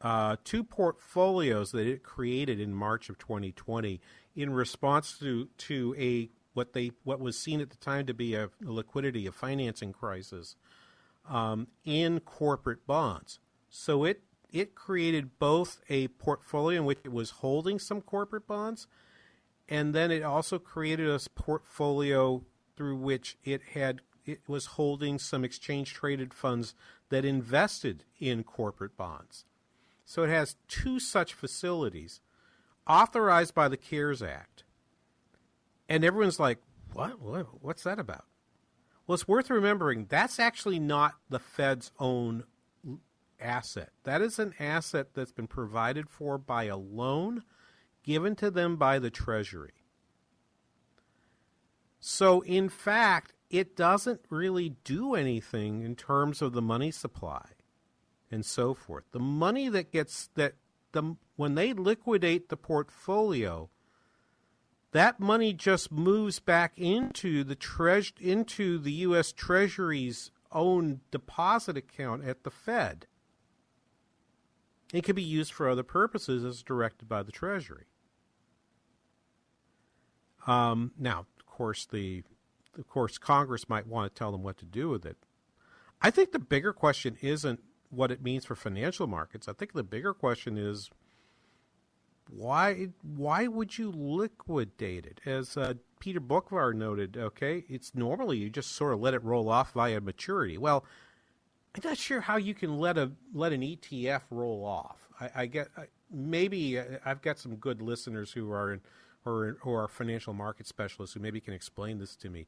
uh, 0.01 0.35
two 0.43 0.63
portfolios 0.63 1.71
that 1.71 1.87
it 1.87 2.03
created 2.03 2.59
in 2.59 2.73
March 2.73 3.09
of 3.09 3.17
2020 3.17 3.99
in 4.35 4.51
response 4.51 5.17
to 5.17 5.49
to 5.57 5.95
a 5.97 6.29
what 6.53 6.73
they 6.73 6.91
what 7.03 7.19
was 7.19 7.37
seen 7.37 7.59
at 7.59 7.71
the 7.71 7.77
time 7.77 8.05
to 8.05 8.13
be 8.13 8.35
a, 8.35 8.49
liquidity, 8.61 9.25
a 9.25 9.31
financing 9.31 9.91
crisis 9.91 10.55
um, 11.27 11.67
in 11.83 12.19
corporate 12.19 12.85
bonds. 12.85 13.39
So 13.69 14.03
it 14.03 14.21
it 14.51 14.75
created 14.75 15.39
both 15.39 15.81
a 15.89 16.07
portfolio 16.09 16.79
in 16.79 16.85
which 16.85 16.99
it 17.03 17.11
was 17.11 17.31
holding 17.31 17.79
some 17.79 18.01
corporate 18.01 18.47
bonds, 18.47 18.87
and 19.67 19.95
then 19.95 20.11
it 20.11 20.21
also 20.21 20.59
created 20.59 21.09
a 21.09 21.19
portfolio 21.35 22.43
through 22.75 22.95
which 22.95 23.37
it 23.43 23.61
had 23.73 24.01
it 24.27 24.41
was 24.47 24.65
holding 24.65 25.17
some 25.17 25.43
exchange 25.43 25.93
traded 25.93 26.33
funds 26.33 26.75
that 27.09 27.25
invested 27.25 28.03
in 28.19 28.43
corporate 28.43 28.97
bonds. 28.97 29.45
So 30.05 30.23
it 30.23 30.29
has 30.29 30.57
two 30.67 30.99
such 30.99 31.33
facilities 31.33 32.21
authorized 32.87 33.53
by 33.53 33.67
the 33.67 33.77
CARES 33.77 34.21
Act. 34.21 34.63
And 35.89 36.03
everyone's 36.03 36.39
like, 36.39 36.59
what? 36.93 37.21
what? 37.21 37.47
What's 37.61 37.83
that 37.83 37.99
about? 37.99 38.25
Well, 39.05 39.15
it's 39.15 39.27
worth 39.27 39.49
remembering 39.49 40.05
that's 40.09 40.39
actually 40.39 40.79
not 40.79 41.15
the 41.29 41.39
Fed's 41.39 41.91
own 41.99 42.43
asset. 43.39 43.91
That 44.03 44.21
is 44.21 44.39
an 44.39 44.53
asset 44.59 45.13
that's 45.13 45.31
been 45.31 45.47
provided 45.47 46.09
for 46.09 46.37
by 46.37 46.65
a 46.65 46.77
loan 46.77 47.43
given 48.03 48.35
to 48.37 48.51
them 48.51 48.75
by 48.75 48.99
the 48.99 49.09
Treasury. 49.09 49.73
So, 51.99 52.41
in 52.41 52.69
fact, 52.69 53.33
it 53.49 53.75
doesn't 53.75 54.21
really 54.29 54.75
do 54.83 55.15
anything 55.15 55.81
in 55.81 55.95
terms 55.95 56.41
of 56.41 56.53
the 56.53 56.61
money 56.61 56.91
supply 56.91 57.45
and 58.29 58.45
so 58.45 58.73
forth. 58.73 59.05
The 59.11 59.19
money 59.19 59.69
that 59.69 59.91
gets 59.91 60.29
that 60.35 60.55
the 60.91 61.15
when 61.35 61.55
they 61.55 61.73
liquidate 61.73 62.49
the 62.49 62.57
portfolio, 62.57 63.69
that 64.91 65.19
money 65.19 65.53
just 65.53 65.91
moves 65.91 66.39
back 66.39 66.73
into 66.77 67.43
the 67.43 67.55
treas- 67.55 68.13
into 68.19 68.77
the 68.77 68.91
US 68.91 69.31
Treasury's 69.31 70.31
own 70.51 71.01
deposit 71.11 71.77
account 71.77 72.23
at 72.25 72.43
the 72.43 72.51
Fed. 72.51 73.07
It 74.93 75.03
can 75.03 75.15
be 75.15 75.23
used 75.23 75.51
for 75.51 75.69
other 75.69 75.83
purposes 75.83 76.45
as 76.45 76.63
directed 76.63 77.09
by 77.09 77.23
the 77.23 77.31
Treasury. 77.31 77.85
Um, 80.45 80.93
now, 80.97 81.25
of 81.37 81.45
course, 81.45 81.85
the 81.85 82.23
of 82.77 82.87
course 82.87 83.17
Congress 83.17 83.69
might 83.69 83.87
want 83.87 84.13
to 84.13 84.17
tell 84.17 84.31
them 84.31 84.43
what 84.43 84.57
to 84.57 84.65
do 84.65 84.89
with 84.89 85.05
it. 85.05 85.17
I 86.01 86.11
think 86.11 86.31
the 86.31 86.39
bigger 86.39 86.73
question 86.73 87.17
isn't 87.21 87.61
what 87.89 88.11
it 88.11 88.21
means 88.21 88.45
for 88.45 88.55
financial 88.55 89.07
markets. 89.07 89.47
I 89.47 89.53
think 89.53 89.73
the 89.73 89.83
bigger 89.83 90.13
question 90.13 90.57
is 90.57 90.89
why 92.29 92.89
why 93.01 93.47
would 93.47 93.77
you 93.77 93.91
liquidate 93.91 95.05
it? 95.05 95.21
As 95.25 95.57
uh, 95.57 95.75
Peter 95.99 96.19
Boockvar 96.19 96.73
noted, 96.73 97.17
okay, 97.17 97.63
it's 97.69 97.95
normally 97.95 98.37
you 98.37 98.49
just 98.49 98.73
sort 98.73 98.93
of 98.93 98.99
let 98.99 99.13
it 99.13 99.23
roll 99.23 99.49
off 99.49 99.71
via 99.73 100.01
maturity. 100.01 100.57
Well, 100.57 100.83
I'm 101.75 101.81
not 101.83 101.97
sure 101.97 102.21
how 102.21 102.37
you 102.37 102.53
can 102.53 102.77
let 102.77 102.97
a 102.97 103.11
let 103.33 103.53
an 103.53 103.61
ETF 103.61 104.21
roll 104.29 104.65
off. 104.65 104.97
I, 105.19 105.29
I 105.35 105.45
get 105.45 105.69
maybe 106.11 106.79
uh, 106.79 106.83
I've 107.05 107.21
got 107.21 107.39
some 107.39 107.55
good 107.55 107.81
listeners 107.81 108.31
who 108.31 108.51
are 108.51 108.73
in, 108.73 108.81
or 109.27 109.57
who 109.61 109.71
are 109.71 109.87
financial 109.87 110.33
market 110.33 110.67
specialists 110.67 111.13
who 111.13 111.19
maybe 111.19 111.39
can 111.39 111.53
explain 111.53 111.99
this 111.99 112.15
to 112.15 112.29
me. 112.29 112.47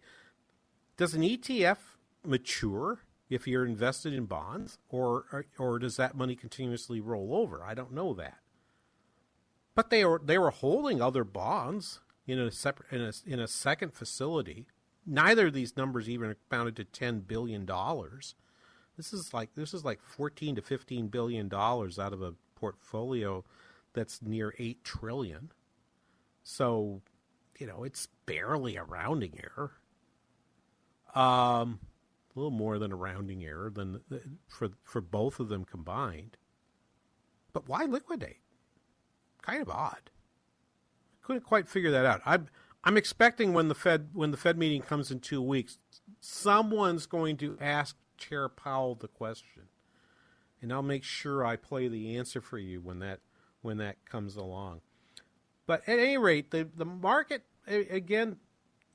Does 0.97 1.13
an 1.13 1.21
ETF 1.21 1.77
mature 2.25 2.99
if 3.29 3.47
you're 3.47 3.65
invested 3.65 4.13
in 4.13 4.25
bonds, 4.25 4.79
or, 4.89 5.25
or 5.31 5.45
or 5.57 5.79
does 5.79 5.97
that 5.97 6.15
money 6.15 6.35
continuously 6.35 6.99
roll 6.99 7.35
over? 7.35 7.63
I 7.63 7.73
don't 7.73 7.93
know 7.93 8.13
that. 8.15 8.39
But 9.75 9.89
they 9.89 10.03
were 10.03 10.21
they 10.23 10.37
were 10.37 10.49
holding 10.49 11.01
other 11.01 11.23
bonds 11.23 12.01
in 12.25 12.39
a 12.39 12.51
separate 12.51 12.91
in 12.91 13.01
a 13.01 13.13
in 13.25 13.39
a 13.39 13.47
second 13.47 13.93
facility. 13.93 14.65
Neither 15.05 15.47
of 15.47 15.53
these 15.53 15.77
numbers 15.77 16.09
even 16.09 16.35
amounted 16.51 16.75
to 16.77 16.83
ten 16.83 17.19
billion 17.21 17.65
dollars. 17.65 18.35
This 18.97 19.13
is 19.13 19.33
like 19.33 19.55
this 19.55 19.73
is 19.73 19.85
like 19.85 20.01
fourteen 20.01 20.55
to 20.55 20.61
fifteen 20.61 21.07
billion 21.07 21.47
dollars 21.47 21.99
out 21.99 22.13
of 22.13 22.21
a 22.21 22.33
portfolio 22.55 23.45
that's 23.93 24.21
near 24.21 24.53
eight 24.57 24.83
trillion. 24.83 25.51
So, 26.43 27.01
you 27.59 27.67
know, 27.67 27.83
it's 27.83 28.07
barely 28.25 28.75
a 28.75 28.83
rounding 28.83 29.39
error. 29.43 29.71
Um, 31.15 31.79
a 32.35 32.39
little 32.39 32.51
more 32.51 32.77
than 32.79 32.91
a 32.91 32.95
rounding 32.95 33.43
error 33.43 33.69
than 33.69 34.01
for 34.47 34.69
for 34.83 35.01
both 35.01 35.39
of 35.39 35.49
them 35.49 35.65
combined. 35.65 36.37
But 37.51 37.67
why 37.67 37.85
liquidate? 37.85 38.41
Kind 39.41 39.61
of 39.61 39.69
odd. 39.69 40.11
Couldn't 41.21 41.43
quite 41.43 41.67
figure 41.67 41.91
that 41.91 42.05
out. 42.05 42.21
I'm 42.25 42.47
I'm 42.83 42.97
expecting 42.97 43.53
when 43.53 43.67
the 43.67 43.75
Fed 43.75 44.09
when 44.13 44.31
the 44.31 44.37
Fed 44.37 44.57
meeting 44.57 44.81
comes 44.81 45.11
in 45.11 45.19
two 45.19 45.41
weeks, 45.41 45.77
someone's 46.19 47.05
going 47.05 47.37
to 47.37 47.57
ask 47.59 47.95
Chair 48.17 48.47
Powell 48.47 48.95
the 48.95 49.07
question, 49.07 49.63
and 50.61 50.71
I'll 50.71 50.81
make 50.81 51.03
sure 51.03 51.45
I 51.45 51.55
play 51.55 51.87
the 51.87 52.17
answer 52.17 52.41
for 52.41 52.57
you 52.57 52.81
when 52.81 52.99
that 52.99 53.19
when 53.61 53.77
that 53.77 54.05
comes 54.05 54.35
along. 54.35 54.81
But 55.69 55.87
at 55.87 55.99
any 55.99 56.17
rate, 56.17 56.49
the 56.49 56.67
the 56.75 56.83
market 56.83 57.43
again, 57.67 58.37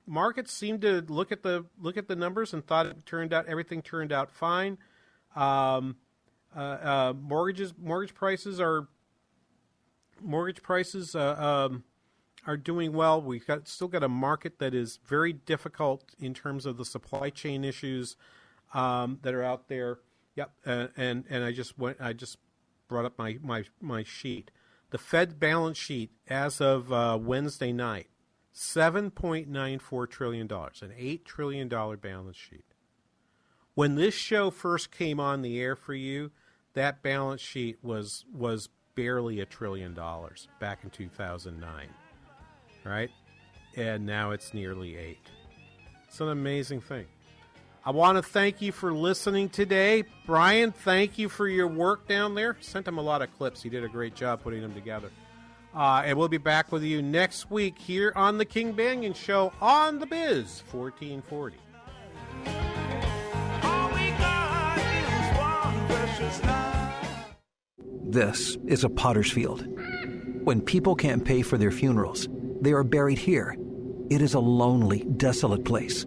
markets 0.08 0.52
seem 0.52 0.80
to 0.80 1.02
look 1.02 1.30
at 1.30 1.44
the 1.44 1.66
look 1.80 1.96
at 1.96 2.08
the 2.08 2.16
numbers 2.16 2.52
and 2.52 2.66
thought 2.66 2.86
it 2.86 3.06
turned 3.06 3.32
out 3.32 3.46
everything 3.46 3.80
turned 3.80 4.10
out 4.10 4.28
fine. 4.28 4.78
Um, 5.36 5.98
uh, 6.56 6.58
uh, 6.58 7.12
mortgages 7.16 7.74
mortgage 7.80 8.12
prices 8.12 8.60
are 8.60 8.88
mortgage 10.20 10.64
prices 10.64 11.14
uh, 11.14 11.68
um, 11.70 11.84
are 12.44 12.56
doing 12.56 12.92
well. 12.92 13.22
We've 13.22 13.46
got 13.46 13.68
still 13.68 13.86
got 13.86 14.02
a 14.02 14.08
market 14.08 14.58
that 14.58 14.74
is 14.74 14.98
very 15.06 15.32
difficult 15.32 16.16
in 16.18 16.34
terms 16.34 16.66
of 16.66 16.76
the 16.76 16.84
supply 16.84 17.30
chain 17.30 17.62
issues 17.62 18.16
um, 18.72 19.20
that 19.22 19.32
are 19.32 19.44
out 19.44 19.68
there. 19.68 20.00
Yep, 20.34 20.50
and 20.96 21.24
and 21.30 21.44
I 21.44 21.52
just 21.52 21.78
went. 21.78 21.98
I 22.00 22.14
just 22.14 22.36
brought 22.88 23.04
up 23.04 23.16
my 23.16 23.38
my 23.40 23.62
my 23.80 24.02
sheet. 24.02 24.50
The 24.94 24.98
Fed 24.98 25.40
balance 25.40 25.76
sheet 25.76 26.12
as 26.28 26.60
of 26.60 26.92
uh, 26.92 27.18
Wednesday 27.20 27.72
night, 27.72 28.06
seven 28.52 29.10
point 29.10 29.48
nine 29.48 29.80
four 29.80 30.06
trillion 30.06 30.46
dollars, 30.46 30.82
an 30.82 30.92
eight 30.96 31.24
trillion 31.24 31.68
dollar 31.68 31.96
balance 31.96 32.36
sheet. 32.36 32.64
When 33.74 33.96
this 33.96 34.14
show 34.14 34.52
first 34.52 34.92
came 34.92 35.18
on 35.18 35.42
the 35.42 35.60
air 35.60 35.74
for 35.74 35.94
you, 35.94 36.30
that 36.74 37.02
balance 37.02 37.40
sheet 37.40 37.78
was 37.82 38.24
was 38.32 38.68
barely 38.94 39.40
a 39.40 39.46
trillion 39.46 39.94
dollars 39.94 40.46
back 40.60 40.84
in 40.84 40.90
2009, 40.90 41.88
right? 42.84 43.10
And 43.74 44.06
now 44.06 44.30
it's 44.30 44.54
nearly 44.54 44.96
eight. 44.96 45.28
It's 46.06 46.20
an 46.20 46.28
amazing 46.28 46.82
thing. 46.82 47.06
I 47.86 47.90
want 47.90 48.16
to 48.16 48.22
thank 48.22 48.62
you 48.62 48.72
for 48.72 48.94
listening 48.94 49.50
today. 49.50 50.04
Brian, 50.24 50.72
thank 50.72 51.18
you 51.18 51.28
for 51.28 51.46
your 51.46 51.68
work 51.68 52.08
down 52.08 52.34
there. 52.34 52.56
Sent 52.60 52.88
him 52.88 52.96
a 52.96 53.02
lot 53.02 53.20
of 53.20 53.30
clips. 53.36 53.62
He 53.62 53.68
did 53.68 53.84
a 53.84 53.88
great 53.88 54.14
job 54.14 54.42
putting 54.42 54.62
them 54.62 54.72
together. 54.72 55.10
Uh, 55.74 56.02
and 56.04 56.16
we'll 56.16 56.28
be 56.28 56.38
back 56.38 56.72
with 56.72 56.82
you 56.82 57.02
next 57.02 57.50
week 57.50 57.76
here 57.78 58.12
on 58.16 58.38
The 58.38 58.44
King 58.46 58.72
Banaian 58.72 59.14
Show 59.14 59.52
on 59.60 59.98
The 59.98 60.06
Biz 60.06 60.62
1440. 60.70 61.56
This 68.04 68.56
is 68.66 68.84
a 68.84 68.88
potter's 68.88 69.30
field. 69.30 69.66
When 70.44 70.62
people 70.62 70.94
can't 70.94 71.24
pay 71.24 71.42
for 71.42 71.58
their 71.58 71.72
funerals, 71.72 72.28
they 72.62 72.72
are 72.72 72.84
buried 72.84 73.18
here. 73.18 73.58
It 74.08 74.22
is 74.22 74.32
a 74.32 74.40
lonely, 74.40 75.04
desolate 75.16 75.64
place, 75.64 76.06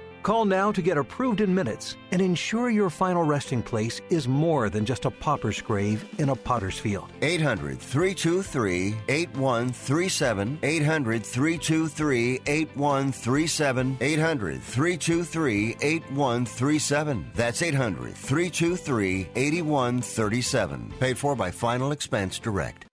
Call 0.23 0.45
now 0.45 0.71
to 0.71 0.81
get 0.83 0.97
approved 0.97 1.41
in 1.41 1.53
minutes 1.53 1.97
and 2.11 2.21
ensure 2.21 2.69
your 2.69 2.91
final 2.91 3.23
resting 3.23 3.63
place 3.63 4.01
is 4.11 4.27
more 4.27 4.69
than 4.69 4.85
just 4.85 5.05
a 5.05 5.11
pauper's 5.11 5.61
grave 5.61 6.05
in 6.19 6.29
a 6.29 6.35
potter's 6.35 6.77
field. 6.77 7.09
800 7.23 7.79
323 7.79 8.95
8137. 9.09 10.59
800 10.61 11.25
323 11.25 12.41
8137. 12.45 13.97
800 13.99 14.61
323 14.61 15.77
8137. 15.81 17.31
That's 17.33 17.61
800 17.63 18.13
323 18.13 19.29
8137. 19.35 20.93
Paid 20.99 21.17
for 21.17 21.35
by 21.35 21.49
Final 21.49 21.91
Expense 21.91 22.37
Direct. 22.37 22.90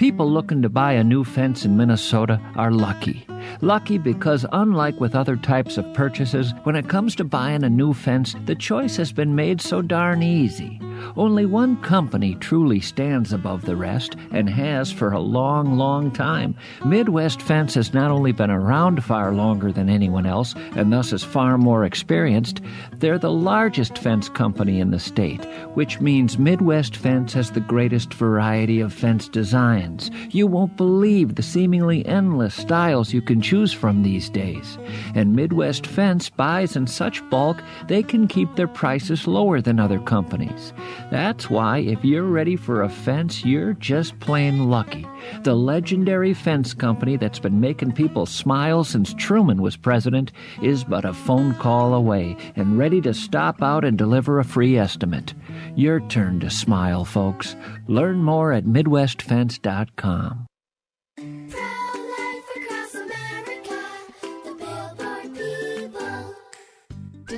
People 0.00 0.32
looking 0.32 0.62
to 0.62 0.70
buy 0.70 0.94
a 0.94 1.04
new 1.04 1.24
fence 1.24 1.66
in 1.66 1.76
Minnesota 1.76 2.40
are 2.56 2.70
lucky. 2.70 3.26
Lucky 3.60 3.98
because, 3.98 4.46
unlike 4.50 4.98
with 4.98 5.14
other 5.14 5.36
types 5.36 5.76
of 5.76 5.92
purchases, 5.92 6.54
when 6.62 6.74
it 6.74 6.88
comes 6.88 7.14
to 7.16 7.24
buying 7.24 7.64
a 7.64 7.68
new 7.68 7.92
fence, 7.92 8.34
the 8.46 8.54
choice 8.54 8.96
has 8.96 9.12
been 9.12 9.34
made 9.34 9.60
so 9.60 9.82
darn 9.82 10.22
easy. 10.22 10.80
Only 11.16 11.46
one 11.46 11.76
company 11.82 12.34
truly 12.36 12.80
stands 12.80 13.32
above 13.32 13.64
the 13.64 13.76
rest 13.76 14.16
and 14.30 14.48
has 14.48 14.92
for 14.92 15.12
a 15.12 15.20
long, 15.20 15.76
long 15.76 16.10
time. 16.10 16.54
Midwest 16.84 17.42
Fence 17.42 17.74
has 17.74 17.92
not 17.92 18.10
only 18.10 18.32
been 18.32 18.50
around 18.50 19.02
far 19.04 19.32
longer 19.32 19.72
than 19.72 19.88
anyone 19.88 20.26
else 20.26 20.54
and 20.76 20.92
thus 20.92 21.12
is 21.12 21.24
far 21.24 21.58
more 21.58 21.84
experienced, 21.84 22.60
they're 22.98 23.18
the 23.18 23.30
largest 23.30 23.98
fence 23.98 24.28
company 24.28 24.80
in 24.80 24.90
the 24.90 25.00
state, 25.00 25.44
which 25.74 26.00
means 26.00 26.38
Midwest 26.38 26.96
Fence 26.96 27.32
has 27.34 27.50
the 27.50 27.60
greatest 27.60 28.14
variety 28.14 28.80
of 28.80 28.92
fence 28.92 29.28
designs. 29.28 30.10
You 30.30 30.46
won't 30.46 30.76
believe 30.76 31.34
the 31.34 31.42
seemingly 31.42 32.04
endless 32.06 32.54
styles 32.54 33.12
you 33.12 33.22
can 33.22 33.40
choose 33.40 33.72
from 33.72 34.02
these 34.02 34.28
days. 34.28 34.78
And 35.14 35.34
Midwest 35.34 35.86
Fence 35.86 36.30
buys 36.30 36.76
in 36.76 36.86
such 36.86 37.28
bulk 37.30 37.62
they 37.88 38.02
can 38.02 38.28
keep 38.28 38.54
their 38.56 38.68
prices 38.68 39.26
lower 39.26 39.60
than 39.60 39.80
other 39.80 39.98
companies. 39.98 40.72
That's 41.10 41.50
why, 41.50 41.78
if 41.78 42.04
you're 42.04 42.24
ready 42.24 42.56
for 42.56 42.82
a 42.82 42.88
fence, 42.88 43.44
you're 43.44 43.74
just 43.74 44.18
plain 44.20 44.70
lucky. 44.70 45.06
The 45.42 45.54
legendary 45.54 46.34
fence 46.34 46.74
company 46.74 47.16
that's 47.16 47.38
been 47.38 47.60
making 47.60 47.92
people 47.92 48.26
smile 48.26 48.84
since 48.84 49.14
Truman 49.14 49.60
was 49.62 49.76
president 49.76 50.32
is 50.62 50.84
but 50.84 51.04
a 51.04 51.12
phone 51.12 51.54
call 51.54 51.94
away 51.94 52.36
and 52.56 52.78
ready 52.78 53.00
to 53.02 53.14
stop 53.14 53.62
out 53.62 53.84
and 53.84 53.96
deliver 53.98 54.38
a 54.38 54.44
free 54.44 54.78
estimate. 54.78 55.34
Your 55.76 56.00
turn 56.00 56.40
to 56.40 56.50
smile, 56.50 57.04
folks. 57.04 57.56
Learn 57.88 58.22
more 58.22 58.52
at 58.52 58.64
MidwestFence.com. 58.64 60.46